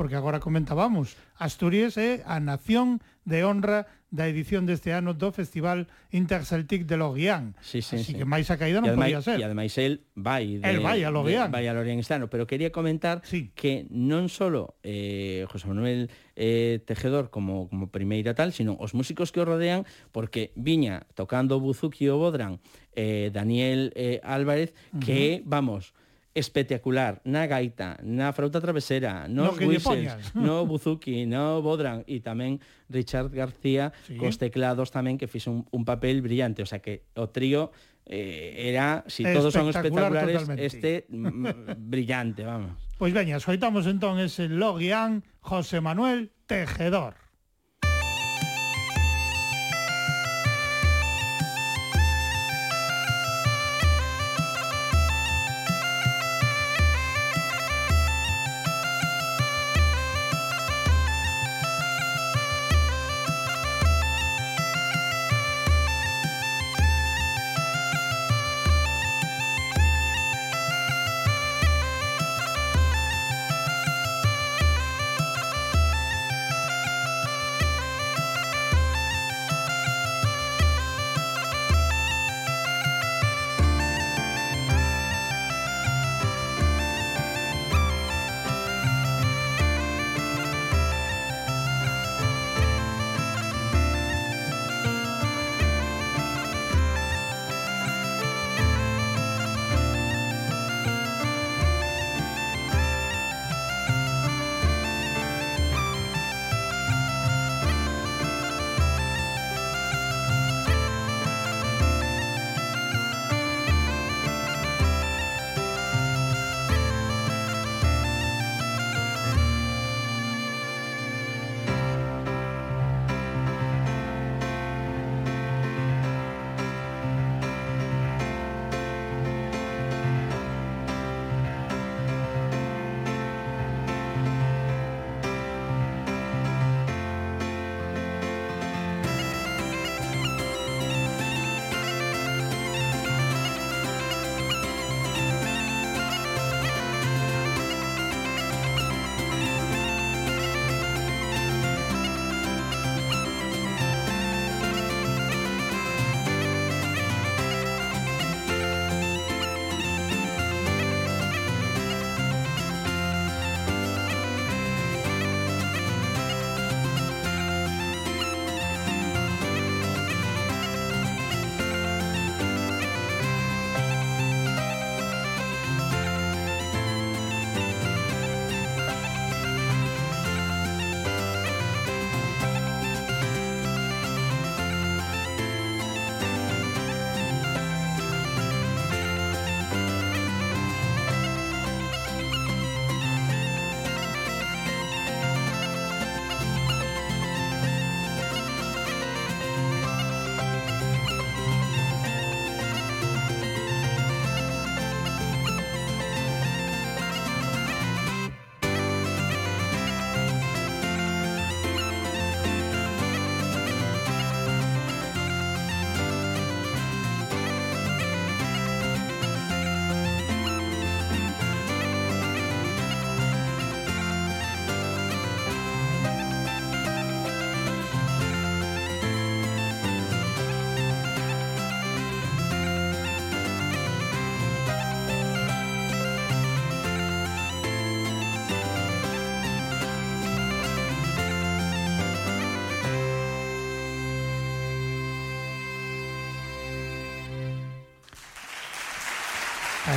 porque 0.01 0.16
agora 0.16 0.40
comentábamos, 0.40 1.20
Asturias 1.36 2.01
é 2.01 2.24
a 2.24 2.40
nación 2.40 3.05
de 3.28 3.44
honra 3.44 3.85
da 4.09 4.32
edición 4.32 4.64
deste 4.64 4.97
ano 4.97 5.12
do 5.12 5.28
Festival 5.28 5.93
Interceltic 6.09 6.89
de 6.89 6.97
Lorient. 6.97 7.52
Sí, 7.60 7.85
sí, 7.85 8.01
Así 8.01 8.16
sí. 8.16 8.16
que 8.16 8.24
máis 8.24 8.48
a 8.48 8.56
caída 8.56 8.81
non 8.81 8.97
ademais, 8.97 9.12
podía 9.12 9.20
ser. 9.20 9.36
E 9.36 9.44
ademais 9.44 9.77
el 9.77 10.01
vai 10.16 10.56
de, 10.56 10.64
el 10.64 10.81
vai 10.81 11.05
a 11.05 11.12
Lorient. 11.12 11.52
De, 11.52 11.60
vai 11.60 11.68
a 11.68 11.77
Lorient 11.77 12.01
este 12.01 12.16
ano, 12.16 12.32
pero 12.32 12.48
quería 12.48 12.72
comentar 12.72 13.20
sí. 13.28 13.52
que 13.52 13.85
non 13.93 14.32
só 14.32 14.48
eh, 14.81 15.44
José 15.52 15.68
Manuel 15.68 16.09
eh, 16.32 16.81
Tejedor 16.89 17.28
como, 17.28 17.68
como 17.68 17.93
primeira 17.93 18.32
tal, 18.32 18.56
sino 18.56 18.81
os 18.81 18.97
músicos 18.97 19.36
que 19.36 19.44
o 19.44 19.44
rodean, 19.44 19.85
porque 20.16 20.56
viña 20.56 21.05
tocando 21.12 21.60
Buzuki 21.60 22.09
o 22.09 22.16
Bodran, 22.16 22.56
eh, 22.97 23.28
Daniel 23.36 23.93
eh, 24.01 24.24
Álvarez, 24.24 24.72
que, 24.97 25.44
uh 25.44 25.44
-huh. 25.44 25.52
vamos, 25.60 25.93
espectacular 26.35 27.19
na 27.27 27.51
gaita, 27.51 27.98
na 28.07 28.31
frauta 28.31 28.62
travesera, 28.62 29.27
nos 29.27 29.59
no 29.59 29.66
whistles, 29.66 30.15
no 30.35 30.62
buzuki, 30.62 31.27
no 31.27 31.59
bodran 31.59 32.07
e 32.07 32.23
tamén 32.23 32.62
Richard 32.86 33.35
García 33.35 33.90
sí. 34.07 34.15
cos 34.15 34.39
teclados 34.39 34.94
tamén 34.94 35.19
que 35.19 35.27
fixo 35.27 35.51
un, 35.51 35.61
un 35.74 35.82
papel 35.82 36.23
brillante, 36.23 36.62
o 36.62 36.69
sea 36.70 36.78
que 36.78 37.11
o 37.19 37.27
trío 37.35 37.74
eh, 38.07 38.70
era, 38.70 39.02
si 39.07 39.27
todos 39.27 39.55
son 39.55 39.69
espectaculares, 39.69 40.47
totalmente. 40.47 40.66
este 40.66 40.93
mm, 41.11 41.78
brillante, 41.78 42.47
vamos. 42.47 42.78
Pois 42.98 43.11
pues 43.11 43.15
veña, 43.15 43.40
soitamos 43.40 43.86
entón 43.86 44.19
ese 44.19 44.47
Logian 44.47 45.24
José 45.40 45.81
Manuel 45.81 46.31
Tejedor. 46.47 47.30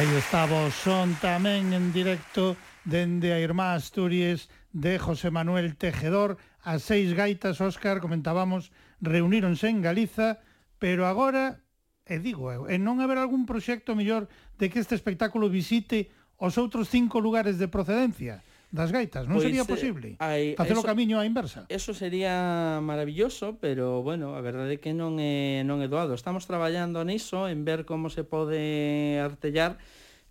Aí 0.03 0.15
estamos, 0.19 0.75
son 0.83 1.15
tamén 1.23 1.71
en 1.71 1.95
directo 1.95 2.59
dende 2.83 3.31
a 3.31 3.39
Irmá 3.39 3.71
Asturias 3.71 4.51
de 4.75 4.99
José 4.99 5.31
Manuel 5.31 5.79
Tejedor. 5.79 6.35
As 6.59 6.83
seis 6.83 7.15
gaitas, 7.15 7.63
Óscar, 7.63 8.03
comentábamos, 8.03 8.75
reuníronse 8.99 9.71
en 9.71 9.79
Galiza, 9.79 10.43
pero 10.75 11.07
agora, 11.07 11.63
e 12.03 12.19
digo 12.19 12.51
eu, 12.51 12.67
e 12.67 12.75
non 12.75 12.99
haber 12.99 13.15
algún 13.15 13.47
proxecto 13.47 13.95
mellor 13.95 14.27
de 14.59 14.67
que 14.67 14.83
este 14.83 14.91
espectáculo 14.91 15.47
visite 15.47 16.11
os 16.35 16.59
outros 16.59 16.91
cinco 16.91 17.23
lugares 17.23 17.55
de 17.55 17.71
procedencia? 17.71 18.43
das 18.73 18.89
gaitas, 18.89 19.29
non 19.29 19.37
pois, 19.37 19.45
sería 19.45 19.61
eh, 19.61 19.69
posible 19.69 20.07
hai, 20.17 20.57
facer 20.57 20.73
o 20.73 20.81
camiño 20.81 21.21
á 21.21 21.29
inversa. 21.29 21.69
Eso 21.69 21.93
sería 21.93 22.81
maravilloso, 22.81 23.61
pero 23.61 24.01
bueno, 24.01 24.33
a 24.33 24.41
verdade 24.41 24.75
é 24.75 24.81
que 24.81 24.97
non 24.97 25.21
é 25.21 25.61
non 25.61 25.85
é 25.85 25.87
doado. 25.87 26.17
Estamos 26.17 26.49
traballando 26.49 27.05
niso 27.05 27.45
en 27.45 27.61
ver 27.69 27.85
como 27.85 28.09
se 28.09 28.25
pode 28.25 29.21
artellar 29.21 29.77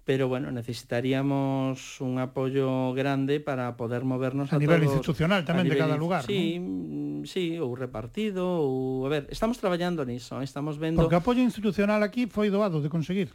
pero 0.04 0.26
bueno, 0.26 0.50
necesitaríamos 0.50 2.00
un 2.00 2.18
apoio 2.18 2.92
grande 2.92 3.38
para 3.38 3.76
poder 3.76 4.02
movernos 4.02 4.52
a, 4.52 4.56
a 4.56 4.58
nivel 4.58 4.82
todos, 4.82 4.98
institucional 4.98 5.46
tamén 5.46 5.70
nivel, 5.70 5.78
de 5.78 5.84
cada 5.86 5.94
lugar, 5.94 6.26
sí, 6.26 6.58
¿no? 6.58 7.22
Mm, 7.22 7.30
sí, 7.30 7.62
ou 7.62 7.78
repartido, 7.78 8.66
ou 8.66 9.06
a 9.06 9.10
ver, 9.14 9.30
estamos 9.30 9.62
traballando 9.62 10.02
niso, 10.02 10.42
estamos 10.42 10.82
vendo 10.82 10.98
Porque 10.98 11.14
apoio 11.14 11.46
institucional 11.46 12.02
aquí 12.02 12.26
foi 12.26 12.50
doado 12.50 12.82
de 12.82 12.90
conseguir. 12.90 13.30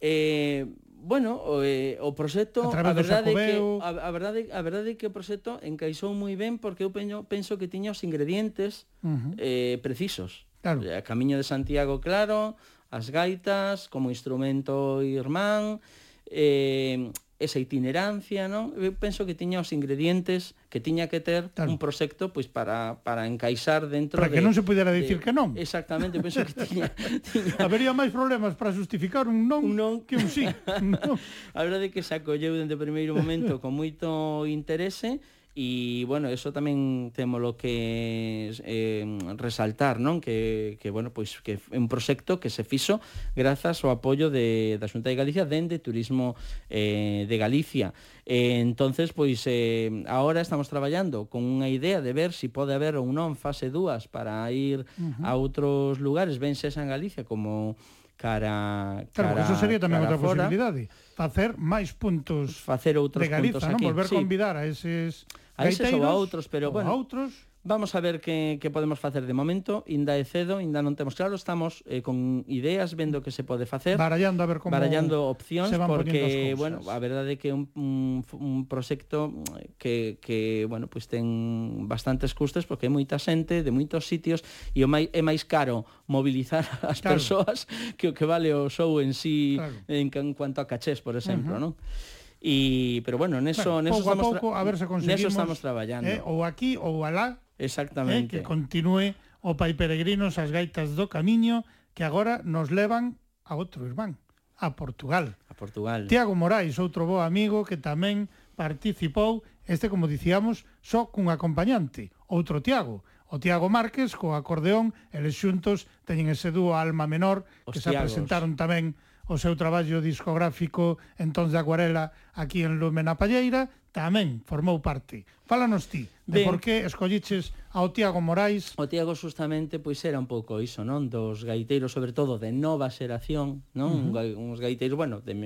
Eh, 0.00 0.64
bueno, 1.06 1.38
o, 1.38 1.62
eh, 1.62 2.02
o 2.02 2.18
proxecto 2.18 2.66
a, 2.66 2.74
a 2.74 2.90
verdade 2.90 3.30
que 3.30 3.54
a, 3.78 3.90
a 3.94 4.10
verdade 4.10 4.50
a 4.50 4.60
verdade 4.66 4.98
que 4.98 5.06
o 5.06 5.14
proxecto 5.14 5.62
encaixou 5.62 6.10
moi 6.10 6.34
ben 6.34 6.58
porque 6.58 6.82
eu 6.82 6.90
peño, 6.90 7.22
penso 7.30 7.54
que 7.54 7.70
tiña 7.70 7.94
os 7.94 8.02
ingredientes 8.02 8.90
uh 9.06 9.14
-huh. 9.14 9.32
eh 9.38 9.78
precisos. 9.86 10.50
Claro. 10.66 10.82
Eh, 10.82 10.98
a 10.98 11.06
Camiño 11.06 11.38
de 11.38 11.46
Santiago 11.46 12.02
claro, 12.02 12.58
as 12.90 13.14
gaitas 13.14 13.86
como 13.86 14.10
instrumento 14.10 14.98
irmán, 15.06 15.78
eh 16.26 17.14
esa 17.38 17.60
itinerancia, 17.60 18.48
non? 18.48 18.72
Eu 18.80 18.96
penso 18.96 19.28
que 19.28 19.36
tiña 19.36 19.60
os 19.60 19.68
ingredientes 19.76 20.56
que 20.72 20.80
tiña 20.80 21.04
que 21.12 21.20
ter 21.20 21.52
claro. 21.52 21.68
un 21.68 21.76
proxecto 21.76 22.32
pois 22.32 22.48
para 22.48 23.04
para 23.04 23.28
encaixar 23.28 23.92
dentro 23.92 24.16
para 24.16 24.32
de, 24.32 24.40
que 24.40 24.44
non 24.44 24.56
se 24.56 24.64
pudera 24.64 24.88
dicir 24.88 25.20
de, 25.20 25.24
que 25.24 25.32
non. 25.36 25.52
Exactamente, 25.52 26.16
penso 26.24 26.40
que 26.48 26.56
tiña, 26.56 26.88
tiña 27.32 27.60
habería 27.60 27.92
máis 27.92 28.08
problemas 28.08 28.56
para 28.56 28.72
justificar 28.72 29.28
un 29.28 29.44
non, 29.44 29.68
un 29.68 29.76
non. 29.76 29.94
que 30.08 30.16
un 30.16 30.32
sí. 30.32 30.48
non. 30.80 31.20
A 31.52 31.60
verdade 31.60 31.88
é 31.88 31.92
que 31.92 32.00
se 32.00 32.16
acolleu 32.16 32.56
dende 32.56 32.72
o 32.72 32.80
primeiro 32.80 33.12
momento 33.12 33.60
con 33.60 33.76
moito 33.76 34.48
interese 34.48 35.20
E, 35.56 36.04
bueno, 36.08 36.28
eso 36.32 36.52
tamén 36.56 37.12
temos 37.12 37.40
lo 37.40 37.56
que 37.56 38.52
eh, 38.64 39.04
resaltar, 39.36 40.00
non? 40.00 40.20
Que, 40.20 40.76
que, 40.80 40.88
bueno, 40.88 41.12
pois 41.12 41.40
que 41.44 41.60
é 41.60 41.76
un 41.76 41.88
proxecto 41.88 42.40
que 42.40 42.48
se 42.48 42.64
fixo 42.64 43.00
grazas 43.36 43.80
ao 43.84 43.92
apoio 43.92 44.28
de, 44.28 44.76
da 44.80 44.88
Xunta 44.88 45.08
de 45.08 45.16
Galicia 45.16 45.48
dende 45.48 45.80
Turismo 45.80 46.36
eh, 46.72 47.28
de 47.28 47.36
Galicia. 47.36 47.92
Eh, 48.24 48.60
entonces, 48.64 49.12
pois, 49.12 49.44
eh, 49.44 50.04
ahora 50.08 50.40
estamos 50.40 50.68
traballando 50.68 51.28
con 51.28 51.44
unha 51.44 51.68
idea 51.68 52.00
de 52.00 52.12
ver 52.16 52.32
se 52.32 52.46
si 52.46 52.48
pode 52.48 52.70
haber 52.78 52.94
ou 52.94 53.10
non 53.10 53.34
fase 53.34 53.74
2 53.74 54.06
para 54.06 54.46
ir 54.54 54.86
uh 54.86 55.02
-huh. 55.02 55.26
a 55.26 55.34
outros 55.34 55.98
lugares, 55.98 56.38
ben 56.38 56.54
sexa 56.54 56.78
en 56.78 56.88
Galicia 56.94 57.26
como 57.26 57.74
cara 58.14 59.02
Claro, 59.12 59.34
cara, 59.34 59.44
eso 59.44 59.58
sería 59.58 59.82
tamén 59.82 60.06
outra 60.06 60.16
posibilidade, 60.16 60.86
¿eh? 60.86 61.18
facer 61.18 61.58
máis 61.58 61.90
puntos 61.92 62.56
facer 62.62 62.94
outros 62.96 63.26
de 63.26 63.28
Galiza, 63.28 63.58
puntos 63.58 63.66
aquí, 63.66 63.84
non? 63.84 63.90
volver 63.90 64.06
sí. 64.06 64.14
convidar 64.14 64.54
a 64.54 64.62
eses 64.62 65.26
Gaiteiros, 65.56 65.80
a 65.80 65.86
eses 65.88 65.94
ou 65.96 66.04
a 66.04 66.12
outros, 66.14 66.44
pero 66.48 66.70
bueno. 66.70 66.90
A 66.90 66.94
outros. 66.94 67.32
Vamos 67.66 67.96
a 67.96 68.00
ver 68.00 68.20
que, 68.20 68.58
que 68.60 68.70
podemos 68.70 69.00
facer 69.00 69.26
de 69.26 69.32
momento, 69.34 69.82
inda 69.90 70.14
é 70.14 70.22
cedo, 70.22 70.62
inda 70.62 70.86
non 70.86 70.94
temos 70.94 71.18
claro, 71.18 71.34
estamos 71.34 71.82
eh, 71.90 71.98
con 71.98 72.46
ideas 72.46 72.94
vendo 72.94 73.26
que 73.26 73.34
se 73.34 73.42
pode 73.42 73.66
facer. 73.66 73.98
Barallando 73.98 74.44
a 74.44 74.46
ver 74.46 74.62
como 74.62 74.70
Barallando 74.70 75.26
opcións, 75.26 75.74
se 75.74 75.74
van 75.74 75.90
porque, 75.90 76.54
bueno, 76.54 76.78
a 76.86 76.98
verdade 77.02 77.34
é 77.34 77.36
que 77.42 77.50
é 77.50 77.54
un, 77.58 77.66
un, 77.74 78.22
un 78.22 78.70
proxecto 78.70 79.34
eh, 79.58 79.74
que, 79.82 80.22
que 80.22 80.62
bueno, 80.70 80.86
pues 80.86 81.10
ten 81.10 81.90
bastantes 81.90 82.38
custes, 82.38 82.70
porque 82.70 82.86
é 82.86 82.92
moita 82.92 83.18
xente, 83.18 83.66
de 83.66 83.72
moitos 83.74 84.06
sitios, 84.06 84.46
e 84.70 84.86
o 84.86 84.88
mai, 84.88 85.10
é 85.10 85.18
máis 85.18 85.42
caro 85.42 85.90
mobilizar 86.06 86.62
as 86.86 87.02
claro. 87.02 87.18
persoas 87.18 87.66
que 87.98 88.06
o 88.06 88.14
que 88.14 88.30
vale 88.30 88.54
o 88.54 88.70
show 88.70 89.02
en 89.02 89.10
sí, 89.10 89.58
claro. 89.58 89.74
en, 89.90 90.06
en 90.14 90.38
cuanto 90.38 90.62
a 90.62 90.70
cachés, 90.70 91.02
por 91.02 91.18
exemplo, 91.18 91.58
uh 91.58 91.58
-huh. 91.58 91.74
non? 91.74 92.15
E, 92.46 93.02
pero 93.02 93.18
bueno, 93.18 93.42
neso, 93.42 93.82
bueno, 93.82 93.90
neso 93.90 93.98
pouco 93.98 94.14
estamos 94.14 94.26
a 94.26 94.30
pouco, 94.38 94.46
a 94.54 94.62
ver 94.62 94.78
se 94.78 94.86
conseguimos, 94.86 95.18
neso 95.18 95.34
estamos 95.34 95.58
traballando. 95.58 96.06
Eh, 96.06 96.22
ou 96.22 96.46
aquí 96.46 96.78
ou 96.78 97.02
alá. 97.02 97.42
Eh, 97.58 97.66
Exactamente. 97.66 98.38
Eh, 98.38 98.38
que 98.38 98.46
continúe 98.46 99.18
o 99.42 99.58
Pai 99.58 99.74
Peregrinos 99.74 100.38
as 100.38 100.54
gaitas 100.54 100.94
do 100.94 101.10
camiño 101.10 101.66
que 101.90 102.06
agora 102.06 102.46
nos 102.46 102.70
levan 102.70 103.18
a 103.42 103.58
outro 103.58 103.82
irmán, 103.82 104.14
a 104.62 104.78
Portugal. 104.78 105.34
A 105.50 105.58
Portugal. 105.58 106.06
Tiago 106.06 106.38
Morais, 106.38 106.78
outro 106.78 107.02
bo 107.02 107.18
amigo 107.18 107.66
que 107.66 107.82
tamén 107.82 108.30
participou, 108.54 109.42
este 109.66 109.90
como 109.90 110.06
dicíamos, 110.06 110.62
só 110.86 111.10
cun 111.10 111.34
acompañante, 111.34 112.14
outro 112.30 112.62
Tiago, 112.62 113.02
o 113.26 113.42
Tiago 113.42 113.66
Márquez 113.66 114.14
co 114.14 114.38
acordeón, 114.38 114.94
eles 115.10 115.34
xuntos 115.34 115.90
teñen 116.06 116.30
ese 116.30 116.54
dúo 116.54 116.78
Alma 116.78 117.10
Menor 117.10 117.42
que 117.66 117.74
Os 117.74 117.82
se 117.82 117.90
Tiagos. 117.90 118.14
presentaron 118.14 118.54
tamén 118.54 118.94
o 119.26 119.36
seu 119.38 119.54
traballo 119.58 120.00
discográfico 120.00 120.98
en 121.18 121.34
tons 121.34 121.50
de 121.50 121.58
acuarela 121.58 122.14
aquí 122.34 122.62
en 122.62 122.78
Lume 122.78 123.02
na 123.02 123.18
Palleira, 123.18 123.68
tamén 123.90 124.42
formou 124.46 124.78
parte. 124.80 125.26
Fálanos 125.44 125.90
ti 125.90 126.15
de 126.26 126.42
ben. 126.42 126.44
por 126.44 126.60
que 126.60 126.82
escolliches 126.82 127.54
ao 127.70 127.94
Tiago 127.94 128.20
Morais. 128.20 128.74
O 128.74 128.90
Tiago 128.90 129.14
justamente 129.14 129.78
pois 129.78 130.02
era 130.02 130.18
un 130.18 130.26
pouco 130.26 130.58
iso, 130.58 130.82
non, 130.82 131.06
dos 131.06 131.46
gaiteiros, 131.46 131.94
sobre 131.94 132.10
todo 132.10 132.42
de 132.42 132.50
nova 132.50 132.90
xeración, 132.90 133.62
non, 133.78 134.10
uh 134.10 134.18
-huh. 134.18 134.34
uns 134.34 134.58
gaiteiros, 134.58 134.98
bueno, 134.98 135.22
de 135.22 135.38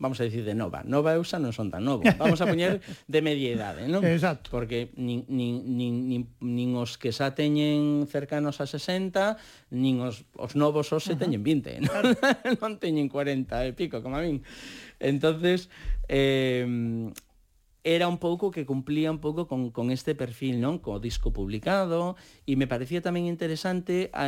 vamos 0.00 0.16
a 0.20 0.24
decir 0.24 0.48
de 0.48 0.56
nova. 0.56 0.80
Nova 0.80 1.12
e 1.12 1.20
usa 1.20 1.36
non 1.36 1.52
son 1.52 1.68
tan 1.68 1.84
novos. 1.84 2.08
Vamos 2.16 2.40
a 2.40 2.48
poñer 2.48 2.80
de 2.80 3.20
media 3.20 3.52
idade, 3.52 3.84
non? 3.84 4.00
Exacto. 4.08 4.48
Porque 4.48 4.88
nin, 4.96 5.28
nin, 5.28 5.60
nin, 5.76 6.08
nin, 6.08 6.22
nin 6.40 6.70
os 6.80 6.96
que 6.96 7.12
xa 7.12 7.36
teñen 7.36 8.08
cercanos 8.08 8.64
a 8.64 8.66
60, 8.66 9.36
nin 9.76 10.00
os, 10.00 10.24
os 10.40 10.56
novos 10.56 10.88
os 10.88 11.04
se 11.04 11.20
teñen 11.20 11.44
20, 11.44 11.84
non? 11.84 12.02
Non 12.64 12.80
teñen 12.80 13.12
40 13.12 13.68
e 13.68 13.76
pico, 13.76 14.00
como 14.00 14.16
a 14.16 14.24
min. 14.24 14.40
Entonces, 15.02 15.68
eh, 16.08 16.64
era 17.84 18.08
un 18.08 18.16
pouco 18.16 18.50
que 18.50 18.64
cumplía 18.64 19.12
un 19.12 19.20
pouco 19.20 19.46
con, 19.46 19.70
con 19.70 19.92
este 19.92 20.16
perfil, 20.16 20.56
non? 20.56 20.80
Co 20.80 20.96
disco 20.96 21.36
publicado, 21.36 22.16
e 22.48 22.56
me 22.56 22.64
parecía 22.64 23.04
tamén 23.04 23.28
interesante 23.28 24.08
a, 24.16 24.24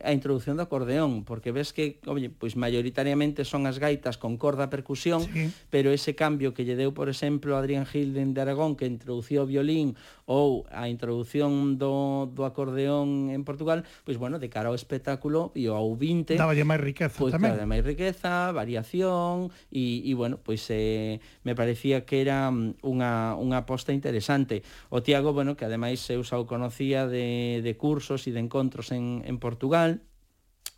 a 0.00 0.10
introdución 0.16 0.56
do 0.56 0.64
acordeón, 0.64 1.28
porque 1.28 1.52
ves 1.52 1.76
que, 1.76 2.00
oye, 2.08 2.32
pois 2.32 2.56
mayoritariamente 2.56 3.44
son 3.44 3.68
as 3.68 3.76
gaitas 3.76 4.16
con 4.16 4.40
corda 4.40 4.72
percusión, 4.72 5.20
sí. 5.20 5.52
pero 5.68 5.92
ese 5.92 6.16
cambio 6.16 6.56
que 6.56 6.64
lle 6.64 6.80
deu, 6.80 6.96
por 6.96 7.12
exemplo, 7.12 7.60
Adrián 7.60 7.84
Hilden 7.84 8.32
de 8.32 8.40
Aragón, 8.40 8.72
que 8.72 8.88
introduciu 8.88 9.44
o 9.44 9.46
violín, 9.46 10.00
ou 10.24 10.64
a 10.72 10.88
introdución 10.88 11.76
do, 11.76 12.32
do 12.32 12.48
acordeón 12.48 13.28
en 13.28 13.44
Portugal, 13.44 13.84
pois, 14.08 14.16
bueno, 14.16 14.40
de 14.40 14.48
cara 14.48 14.72
ao 14.72 14.76
espectáculo 14.76 15.52
e 15.52 15.68
ao 15.68 15.92
20 15.92 16.40
Daballe 16.40 16.64
máis 16.64 16.80
riqueza 16.80 17.20
pois, 17.20 17.36
tamén. 17.36 17.52
Daballe 17.52 17.68
máis 17.68 17.84
riqueza, 17.84 18.48
variación, 18.56 19.52
e, 19.68 20.00
e 20.08 20.12
bueno, 20.16 20.40
pois 20.40 20.64
eh, 20.72 21.20
me 21.44 21.52
parecía 21.52 22.08
que 22.08 22.24
era 22.24 22.48
mm, 22.48 22.80
un 22.80 22.93
unha, 22.94 23.34
unha 23.34 23.66
aposta 23.66 23.90
interesante. 23.90 24.62
O 24.94 25.02
Tiago, 25.02 25.34
bueno, 25.34 25.58
que 25.58 25.66
ademais 25.66 25.98
eu 26.06 26.22
xa 26.22 26.38
o 26.38 26.46
conocía 26.46 27.10
de, 27.10 27.58
de 27.66 27.72
cursos 27.74 28.24
e 28.24 28.30
de 28.30 28.38
encontros 28.38 28.94
en, 28.94 29.26
en 29.26 29.42
Portugal, 29.42 29.98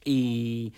e, 0.06 0.72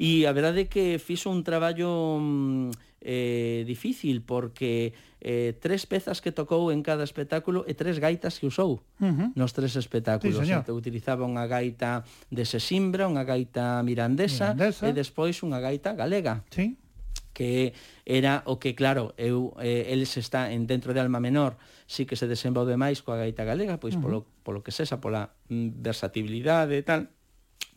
e 0.00 0.24
a 0.24 0.32
verdade 0.32 0.64
é 0.64 0.70
que 0.72 0.96
fixo 0.96 1.28
un 1.28 1.44
traballo 1.44 2.16
mm, 2.16 2.88
eh, 3.00 3.64
difícil, 3.66 4.22
porque 4.22 4.92
eh, 5.20 5.54
tres 5.60 5.86
pezas 5.86 6.20
que 6.20 6.32
tocou 6.32 6.70
en 6.70 6.82
cada 6.82 7.02
espectáculo 7.02 7.66
e 7.66 7.74
tres 7.74 7.98
gaitas 7.98 8.38
que 8.38 8.46
usou 8.46 8.82
uh 8.98 9.10
-huh. 9.10 9.28
nos 9.34 9.52
tres 9.52 9.74
espectáculos. 9.74 10.46
Sí, 10.46 10.52
Ente, 10.52 10.70
utilizaba 10.70 11.26
unha 11.26 11.46
gaita 11.46 12.06
de 12.30 12.44
Sesimbra, 12.46 13.10
unha 13.10 13.26
gaita 13.26 13.82
mirandesa, 13.82 14.54
mirandesa. 14.54 14.86
e 14.86 14.90
despois 14.94 15.42
unha 15.42 15.58
gaita 15.58 15.94
galega. 15.94 16.46
Sí 16.50 16.78
que 17.32 17.72
era 18.04 18.42
o 18.46 18.58
que, 18.58 18.74
claro, 18.74 19.14
eu, 19.16 19.54
eh, 19.62 19.88
eles 19.94 20.16
está 20.16 20.52
en 20.52 20.66
dentro 20.66 20.94
de 20.94 21.00
Alma 21.00 21.20
Menor, 21.20 21.56
sí 21.86 22.04
que 22.04 22.16
se 22.16 22.26
desenvolve 22.26 22.74
máis 22.74 23.00
coa 23.00 23.20
gaita 23.20 23.46
galega, 23.46 23.78
pois 23.78 23.94
uh 23.94 24.02
-huh. 24.02 24.04
polo, 24.04 24.18
polo 24.42 24.60
que 24.60 24.74
sexa, 24.74 25.00
pola 25.00 25.32
mm, 25.48 25.80
versatibilidade 25.80 26.74
e 26.74 26.84
tal, 26.84 27.08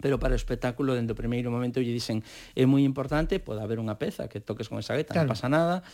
pero 0.01 0.17
para 0.17 0.33
o 0.33 0.39
espectáculo 0.39 0.97
dende 0.97 1.13
o 1.13 1.17
primeiro 1.17 1.53
momento 1.53 1.79
lle 1.79 1.93
dicen 1.93 2.25
é 2.57 2.65
moi 2.65 2.81
importante, 2.81 3.37
pode 3.37 3.61
haber 3.61 3.77
unha 3.77 3.95
peza 4.01 4.27
que 4.27 4.41
toques 4.41 4.67
con 4.67 4.81
esa 4.81 4.97
gaita, 4.97 5.13
claro. 5.13 5.29
non 5.29 5.33
pasa 5.37 5.47
nada, 5.47 5.85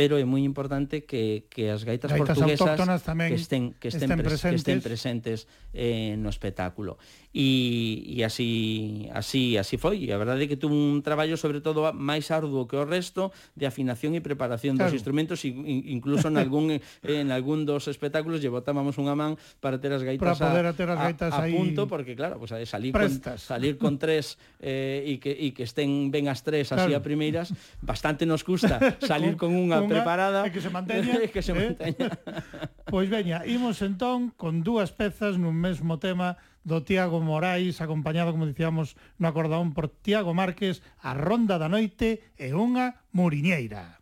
pero 0.00 0.16
é 0.16 0.24
moi 0.24 0.40
importante 0.40 1.04
que, 1.04 1.44
que 1.52 1.68
as 1.68 1.84
gaitas, 1.84 2.08
gaitas 2.08 2.32
portuguesas 2.32 3.04
tamén 3.04 3.36
que 3.36 3.36
estén, 3.36 3.76
que 3.76 3.92
estén, 3.92 4.08
estén 4.08 4.24
pres, 4.24 4.40
presentes, 4.40 4.48
que 4.48 4.56
estén 4.56 4.80
presentes 4.80 5.38
eh, 5.76 6.16
no 6.16 6.32
espectáculo. 6.32 6.96
E, 7.36 8.16
e 8.16 8.24
así, 8.24 9.06
así, 9.12 9.60
así 9.60 9.76
foi. 9.76 10.08
E 10.08 10.10
a 10.10 10.16
verdade 10.16 10.42
é 10.42 10.48
que 10.48 10.56
tuvo 10.56 10.72
un 10.72 11.04
traballo, 11.04 11.36
sobre 11.36 11.60
todo, 11.60 11.84
máis 11.92 12.32
arduo 12.32 12.64
que 12.64 12.80
o 12.80 12.88
resto 12.88 13.28
de 13.52 13.68
afinación 13.68 14.16
e 14.16 14.24
preparación 14.24 14.80
claro. 14.80 14.88
dos 14.88 14.96
instrumentos, 14.96 15.44
e 15.44 15.52
incluso 15.92 16.32
en 16.32 16.40
algún, 16.40 16.80
en 17.04 17.28
algún 17.28 17.68
dos 17.68 17.84
espectáculos 17.92 18.40
lle 18.40 18.48
botábamos 18.48 18.96
unha 18.96 19.12
man 19.12 19.36
para 19.60 19.76
ter 19.84 19.92
as 19.92 20.00
gaitas, 20.00 20.40
para 20.40 20.48
poder 20.48 20.64
a, 20.64 20.72
ter 20.72 20.88
as 20.88 20.96
gaitas 20.96 21.36
a, 21.36 21.44
a, 21.44 21.52
punto, 21.52 21.84
porque 21.84 22.16
claro, 22.16 22.40
pues, 22.40 22.56
salir, 22.64 22.96
prestas. 22.96 23.44
con, 23.44 23.52
salir 23.52 23.76
con 23.76 24.00
tres 24.00 24.40
eh, 24.64 25.04
e, 25.04 25.20
que, 25.20 25.36
e 25.36 25.52
que 25.52 25.68
estén 25.68 26.08
ben 26.08 26.24
as 26.32 26.40
tres 26.40 26.72
así 26.72 26.88
claro. 26.88 26.98
a 26.98 27.04
primeiras, 27.04 27.52
bastante 27.84 28.24
nos 28.24 28.48
custa 28.48 28.80
salir 29.04 29.36
con 29.36 29.52
unha 29.52 29.89
mantenga, 29.90 30.06
preparada. 30.06 30.40
E 30.46 30.50
que 30.54 30.62
se 30.62 30.70
manteña. 30.70 31.14
e 31.26 31.28
que 31.28 31.42
se 31.42 31.52
eh? 31.52 31.58
manteña. 31.58 32.06
Eh? 32.06 32.86
pois 32.92 33.10
veña, 33.10 33.42
imos 33.44 33.82
entón 33.82 34.30
con 34.38 34.62
dúas 34.62 34.94
pezas 34.94 35.36
nun 35.36 35.58
mesmo 35.58 35.98
tema 35.98 36.38
do 36.64 36.80
Tiago 36.80 37.20
Morais, 37.20 37.80
acompañado, 37.84 38.32
como 38.32 38.48
dicíamos, 38.48 38.96
no 39.20 39.28
acordaón 39.28 39.76
por 39.76 39.92
Tiago 39.92 40.32
Márquez, 40.32 40.80
a 41.04 41.12
Ronda 41.12 41.60
da 41.60 41.68
Noite 41.68 42.24
e 42.40 42.56
unha 42.56 43.04
Muriñeira. 43.12 43.99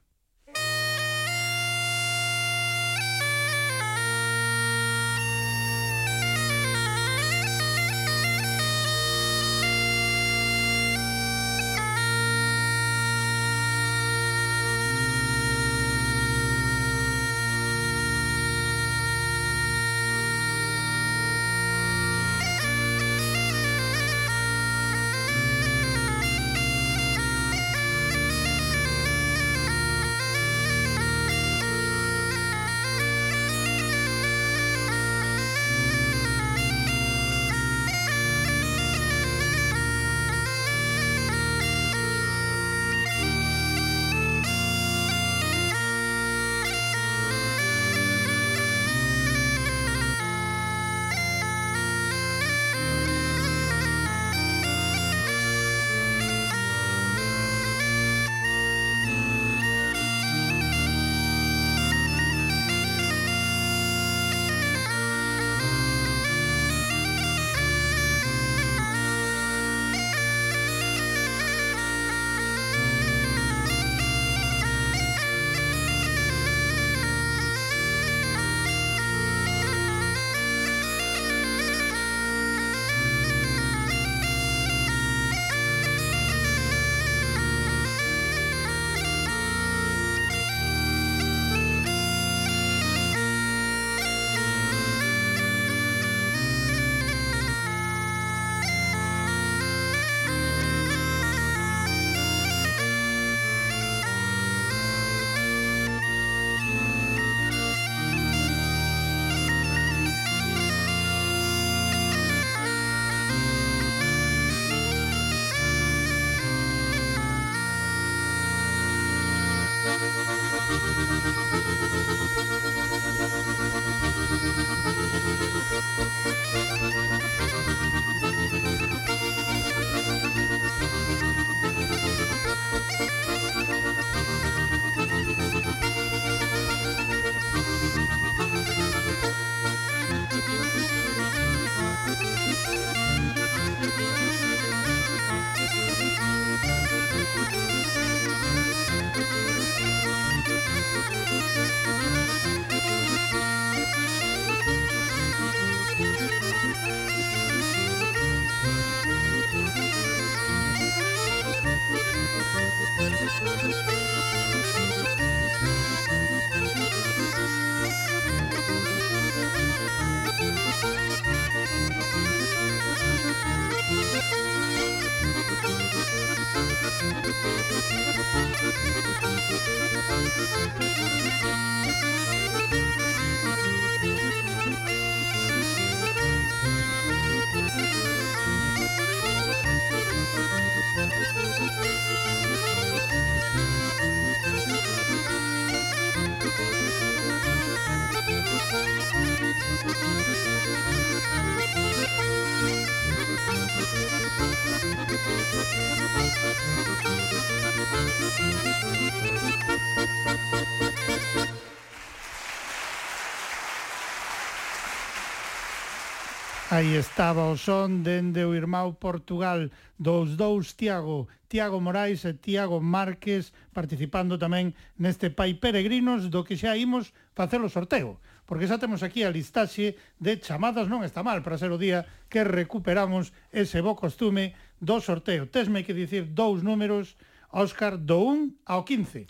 Aí 216.78 216.94
estaba 216.94 217.50
o 217.50 217.58
son 217.58 218.06
dende 218.06 218.46
o 218.46 218.54
irmão 218.54 218.94
Portugal 218.94 219.66
dos 219.98 220.38
dous 220.38 220.78
Tiago, 220.78 221.26
Tiago 221.50 221.82
Morais 221.82 222.22
e 222.22 222.38
Tiago 222.38 222.78
Márquez 222.78 223.50
participando 223.74 224.38
tamén 224.38 224.78
neste 224.94 225.26
Pai 225.34 225.58
Peregrinos 225.58 226.30
do 226.30 226.46
que 226.46 226.54
xa 226.54 226.78
imos 226.78 227.10
facer 227.34 227.58
o 227.58 227.66
sorteo 227.66 228.22
porque 228.46 228.70
xa 228.70 228.78
temos 228.78 229.02
aquí 229.02 229.26
a 229.26 229.34
listaxe 229.34 229.98
de 230.22 230.38
chamadas 230.38 230.86
non 230.86 231.02
está 231.02 231.26
mal 231.26 231.42
para 231.42 231.58
ser 231.58 231.74
o 231.74 231.82
día 231.82 232.06
que 232.30 232.46
recuperamos 232.46 233.34
ese 233.50 233.82
bo 233.82 233.98
costume 233.98 234.54
do 234.78 235.02
sorteo. 235.02 235.50
Tesme 235.50 235.82
que 235.82 235.98
dicir 235.98 236.30
dous 236.30 236.62
números, 236.62 237.18
Óscar, 237.50 237.98
do 237.98 238.22
1 238.22 238.70
ao 238.70 238.86
15. 238.86 239.26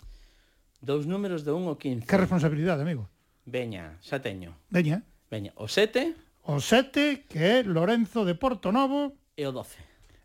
Dous 0.85 1.09
números 1.09 1.41
do 1.41 1.57
1 1.57 1.65
ao 1.65 1.81
15. 1.81 2.05
Que 2.05 2.13
responsabilidade, 2.21 2.85
amigo. 2.85 3.09
Veña, 3.41 3.97
xa 4.05 4.21
teño. 4.21 4.53
Veña. 4.69 5.01
Veña, 5.33 5.49
o 5.57 5.65
7 5.65 6.28
O 6.49 6.57
7, 6.57 7.29
que 7.29 7.37
é 7.37 7.61
Lorenzo 7.61 8.25
de 8.25 8.33
Porto 8.33 8.73
Novo. 8.73 9.13
E 9.37 9.45
o 9.45 9.53
12. 9.53 9.77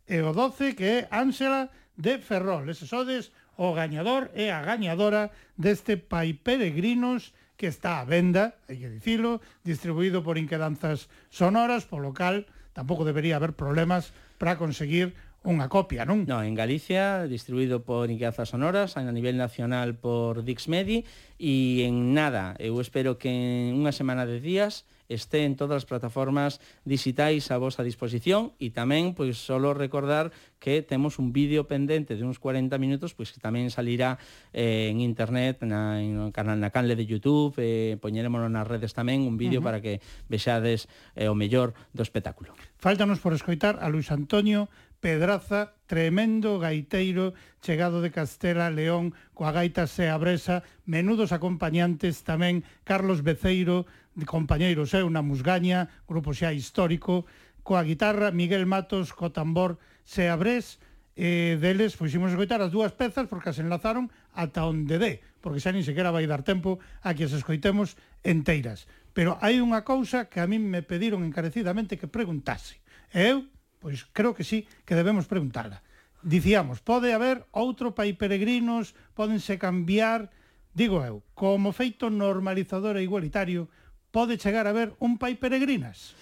E 0.09 0.25
o 0.25 0.33
12, 0.33 0.73
que 0.73 1.05
é 1.05 1.09
Ángela 1.13 1.69
de 2.01 2.17
Ferrol. 2.17 2.65
Ese 2.65 2.89
sodes 2.89 3.29
o 3.61 3.77
gañador 3.77 4.33
e 4.33 4.49
a 4.49 4.65
gañadora 4.65 5.37
deste 5.61 6.01
Pai 6.01 6.33
Peregrinos 6.33 7.37
que 7.61 7.69
está 7.69 8.01
a 8.01 8.09
venda, 8.09 8.57
hai 8.73 8.81
que 8.81 8.89
dicilo, 8.89 9.45
distribuído 9.69 10.25
por 10.25 10.41
Inquedanzas 10.41 11.13
Sonoras, 11.29 11.85
polo 11.85 12.17
cal 12.17 12.49
tampouco 12.73 13.05
debería 13.05 13.37
haber 13.37 13.53
problemas 13.53 14.17
para 14.41 14.57
conseguir 14.57 15.13
unha 15.45 15.69
copia, 15.69 16.09
non? 16.09 16.25
Non, 16.25 16.41
en 16.41 16.57
Galicia, 16.57 17.29
distribuído 17.29 17.85
por 17.85 18.09
Inquedanzas 18.09 18.49
Sonoras, 18.49 18.97
a 18.97 19.05
nivel 19.13 19.37
nacional 19.37 19.93
por 20.01 20.41
Dixmedi, 20.41 21.05
e 21.37 21.85
en 21.85 22.17
nada, 22.17 22.57
eu 22.57 22.81
espero 22.81 23.21
que 23.21 23.29
en 23.29 23.77
unha 23.77 23.93
semana 23.93 24.25
de 24.25 24.41
días 24.41 24.89
esté 25.09 25.45
en 25.45 25.57
todas 25.57 25.85
as 25.85 25.89
plataformas 25.89 26.61
digitais 26.85 27.51
a 27.51 27.61
vosa 27.61 27.85
disposición 27.85 28.57
e 28.63 28.73
tamén, 28.73 29.13
pois, 29.13 29.37
solo 29.37 29.77
recordar 29.77 30.33
que 30.65 30.81
temos 30.81 31.21
un 31.21 31.37
vídeo 31.37 31.69
pendente 31.69 32.17
de 32.17 32.25
uns 32.25 32.41
40 32.41 32.81
minutos 32.81 33.13
pois 33.13 33.29
que 33.29 33.37
tamén 33.37 33.69
salirá 33.69 34.17
eh, 34.57 34.89
en 34.89 35.05
internet 35.05 35.61
na, 35.61 36.01
en 36.01 36.33
canal 36.33 36.57
na 36.57 36.73
canle 36.73 36.97
de 36.97 37.05
YouTube 37.05 37.53
eh, 37.61 38.01
poñerémoslo 38.01 38.49
nas 38.49 38.65
redes 38.65 38.97
tamén 38.97 39.29
un 39.29 39.37
vídeo 39.37 39.61
uh 39.61 39.69
-huh. 39.69 39.69
para 39.69 39.85
que 39.85 40.01
vexades 40.33 40.89
eh, 41.21 41.29
o 41.29 41.37
mellor 41.37 41.77
do 41.93 42.01
espectáculo. 42.01 42.57
Faltanos 42.81 43.21
por 43.21 43.37
escoitar 43.37 43.77
a 43.85 43.93
Luis 43.93 44.09
Antonio 44.09 44.73
Pedraza, 45.05 45.77
tremendo 45.85 46.57
gaiteiro 46.57 47.37
chegado 47.61 48.01
de 48.01 48.09
Castela, 48.09 48.73
León, 48.73 49.13
coa 49.37 49.53
gaita 49.53 49.85
se 49.85 50.09
abresa, 50.09 50.65
menudos 50.89 51.37
acompañantes 51.37 52.25
tamén 52.25 52.65
Carlos 52.89 53.21
Beceiro, 53.21 53.85
de 54.17 54.25
compañeiro 54.25 54.89
seu 54.89 55.13
na 55.13 55.21
Musgaña, 55.21 55.93
grupo 56.09 56.33
xa 56.33 56.57
histórico, 56.57 57.29
coa 57.61 57.85
guitarra 57.85 58.33
Miguel 58.33 58.65
Matos, 58.65 59.13
co 59.13 59.29
tambor 59.29 59.77
se 60.05 60.29
abrés 60.29 60.79
e 61.17 61.57
deles 61.63 61.95
fuximos 61.95 62.35
escoitar 62.35 62.59
as 62.61 62.75
dúas 62.75 62.93
pezas 62.93 63.31
porque 63.31 63.51
as 63.51 63.59
enlazaron 63.63 64.11
ata 64.35 64.67
onde 64.67 64.99
dé, 64.99 65.23
porque 65.39 65.63
xa 65.63 65.71
nin 65.71 65.87
sequera 65.87 66.11
vai 66.11 66.27
dar 66.27 66.43
tempo 66.43 66.83
a 67.03 67.15
que 67.15 67.27
as 67.27 67.35
escoitemos 67.35 67.95
enteiras. 68.27 68.87
Pero 69.15 69.39
hai 69.39 69.63
unha 69.63 69.87
cousa 69.87 70.27
que 70.27 70.43
a 70.43 70.51
min 70.51 70.67
me 70.67 70.83
pediron 70.83 71.23
encarecidamente 71.23 71.95
que 71.95 72.11
preguntase. 72.11 72.83
E 73.15 73.31
eu, 73.31 73.47
pois 73.79 74.03
creo 74.11 74.35
que 74.35 74.43
sí, 74.43 74.67
que 74.83 74.99
debemos 74.99 75.31
preguntarla. 75.31 75.87
Dicíamos, 76.25 76.83
pode 76.83 77.15
haber 77.15 77.47
outro 77.55 77.95
pai 77.95 78.19
peregrinos, 78.19 78.99
pódense 79.15 79.55
cambiar, 79.55 80.35
digo 80.75 80.99
eu, 81.07 81.23
como 81.39 81.71
feito 81.71 82.11
normalizador 82.11 82.99
e 82.99 83.07
igualitario, 83.07 83.71
pode 84.11 84.35
chegar 84.43 84.67
a 84.67 84.75
haber 84.75 84.99
un 84.99 85.15
pai 85.15 85.39
peregrinas 85.39 86.19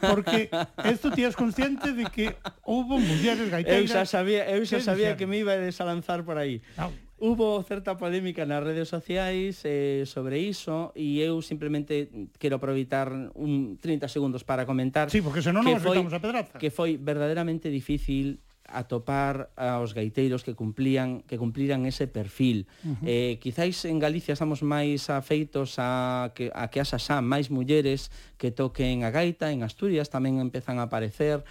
porque 0.00 0.50
isto 0.86 1.10
tías 1.10 1.34
consciente 1.34 1.92
de 1.92 2.06
que 2.06 2.34
houve 2.62 2.98
mulleres 2.98 3.50
gaiteiras... 3.50 3.90
Eu 3.90 3.90
xa 3.90 4.04
sabía, 4.06 4.46
eu 4.50 4.62
xa 4.64 4.80
sabía 4.80 5.16
que 5.18 5.26
me 5.26 5.38
iba 5.38 5.52
a 5.54 5.84
lanzar 5.84 6.22
por 6.22 6.38
aí. 6.38 6.62
No. 6.78 6.90
Hubo 7.18 7.58
certa 7.66 7.98
polémica 7.98 8.46
nas 8.46 8.62
redes 8.62 8.86
sociais 8.86 9.66
eh, 9.66 10.06
sobre 10.06 10.38
iso 10.38 10.94
e 10.94 11.18
eu 11.18 11.42
simplemente 11.42 12.06
quero 12.38 12.62
aproveitar 12.62 13.10
un 13.34 13.74
30 13.74 14.06
segundos 14.06 14.46
para 14.46 14.62
comentar 14.70 15.10
sí, 15.10 15.18
porque 15.18 15.42
senón 15.42 15.66
non 15.66 15.74
que 15.74 15.82
foi, 15.82 15.98
a 15.98 16.22
pedraza. 16.22 16.54
que 16.62 16.70
foi 16.70 16.94
verdadeiramente 16.94 17.74
difícil 17.74 18.38
atopar 18.68 19.50
aos 19.56 19.96
gaiteiros 19.96 20.44
que 20.44 20.54
cumplían 20.54 21.22
que 21.24 21.40
cumpliran 21.40 21.86
ese 21.88 22.06
perfil. 22.06 22.68
Uh 22.84 22.88
-huh. 22.88 23.06
Eh 23.08 23.32
quizáis 23.40 23.84
en 23.84 23.98
Galicia 23.98 24.32
estamos 24.36 24.62
máis 24.62 25.08
afeitos 25.08 25.80
a 25.80 26.30
que 26.36 26.52
a 26.54 26.68
que 26.68 26.80
haxa 26.80 27.00
xa 27.00 27.24
máis 27.24 27.48
mulleres 27.48 28.12
que 28.36 28.52
toquen 28.52 29.02
a 29.02 29.10
gaita, 29.10 29.50
en 29.50 29.64
Asturias 29.64 30.12
tamén 30.12 30.38
empezan 30.38 30.78
a 30.78 30.86
aparecer 30.86 31.42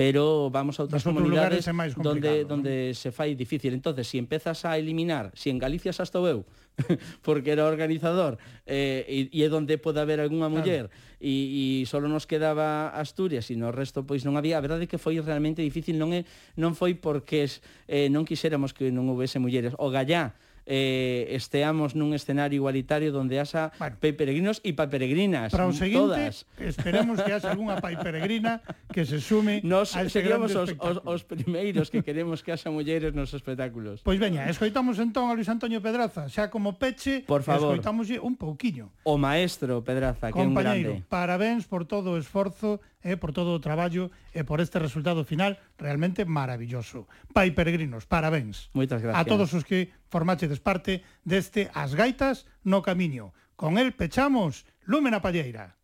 pero 0.00 0.48
vamos 0.48 0.80
a 0.80 0.88
outras 0.88 1.04
comunidades 1.04 1.68
máis 1.76 1.92
donde, 1.92 2.48
¿no? 2.48 2.56
donde 2.56 2.96
se 2.96 3.12
fai 3.12 3.36
difícil. 3.36 3.76
entonces 3.76 4.08
si 4.08 4.16
empezas 4.16 4.64
a 4.64 4.80
eliminar, 4.80 5.28
si 5.36 5.52
en 5.52 5.60
Galicia 5.60 5.92
xa 5.92 6.08
estou 6.08 6.24
eu, 6.24 6.48
porque 7.26 7.52
era 7.52 7.68
organizador, 7.68 8.40
eh, 8.64 9.04
e, 9.04 9.28
e 9.28 9.44
é 9.44 9.52
donde 9.52 9.76
pode 9.76 10.00
haber 10.00 10.24
algunha 10.24 10.48
muller, 10.48 10.88
claro. 10.88 11.20
e, 11.20 11.84
e 11.84 11.84
só 11.84 12.00
nos 12.00 12.24
quedaba 12.24 12.96
Asturias, 12.96 13.52
e 13.52 13.60
no 13.60 13.76
resto 13.76 14.08
pois 14.08 14.24
non 14.24 14.40
había, 14.40 14.56
a 14.56 14.64
verdade 14.64 14.88
é 14.88 14.90
que 14.90 14.96
foi 14.96 15.20
realmente 15.20 15.60
difícil, 15.60 16.00
non, 16.00 16.16
é, 16.16 16.24
non 16.56 16.72
foi 16.72 16.96
porque 16.96 17.44
eh, 17.84 18.08
non 18.08 18.24
quixéramos 18.24 18.72
que 18.72 18.88
non 18.88 19.04
houvese 19.04 19.36
mulleres. 19.36 19.76
O 19.76 19.92
Gallá, 19.92 20.32
eh, 20.70 21.34
esteamos 21.34 21.98
nun 21.98 22.14
escenario 22.14 22.62
igualitario 22.62 23.10
donde 23.10 23.42
haxa 23.42 23.74
bueno, 23.74 23.98
pai 23.98 24.14
peregrinos 24.14 24.62
e 24.62 24.70
pai 24.70 24.86
peregrinas. 24.86 25.50
Para 25.50 25.66
o 25.66 25.74
seguinte, 25.74 25.98
todas. 25.98 26.46
esperemos 26.62 27.18
que 27.18 27.34
haxa 27.34 27.50
algunha 27.50 27.82
pai 27.82 27.98
peregrina 27.98 28.62
que 28.94 29.02
se 29.02 29.18
sume 29.18 29.58
Nos 29.66 29.98
a 29.98 30.06
seríamos 30.06 30.54
os, 30.54 30.70
os, 30.78 30.96
os 31.02 31.20
primeiros 31.26 31.90
que 31.90 32.06
queremos 32.06 32.46
que 32.46 32.54
haxa 32.54 32.70
mulleres 32.70 33.10
nos 33.10 33.34
espectáculos. 33.34 34.06
Pois 34.06 34.22
veña, 34.22 34.46
escoitamos 34.46 35.02
entón 35.02 35.26
a 35.26 35.34
Luis 35.34 35.50
Antonio 35.50 35.82
Pedraza, 35.82 36.30
xa 36.30 36.46
como 36.54 36.78
peche, 36.78 37.26
por 37.26 37.42
favor, 37.42 37.74
escoitámoslle 37.74 38.22
un 38.22 38.38
pouquiño. 38.38 38.94
O 39.02 39.18
maestro 39.18 39.82
Pedraza, 39.82 40.30
que 40.30 40.38
é 40.38 40.46
un 40.46 40.54
grande. 40.54 41.02
Parabéns 41.10 41.66
por 41.66 41.82
todo 41.82 42.14
o 42.14 42.16
esforzo 42.16 42.78
eh, 43.02 43.16
por 43.16 43.32
todo 43.32 43.56
o 43.56 43.62
traballo 43.64 44.12
e 44.36 44.44
por 44.44 44.60
este 44.60 44.78
resultado 44.78 45.24
final 45.24 45.56
realmente 45.80 46.28
maravilloso. 46.28 47.08
Pai 47.32 47.56
Peregrinos, 47.56 48.04
parabéns. 48.04 48.68
Moitas 48.76 49.00
gracias. 49.00 49.20
A 49.20 49.28
todos 49.28 49.56
os 49.56 49.64
que 49.64 49.90
formachedes 50.12 50.60
parte 50.60 51.00
deste 51.24 51.72
As 51.72 51.96
Gaitas 51.96 52.44
no 52.62 52.84
Camiño. 52.84 53.32
Con 53.56 53.80
el 53.80 53.96
pechamos 53.96 54.68
Lúmena 54.84 55.24
Palleira. 55.24 55.79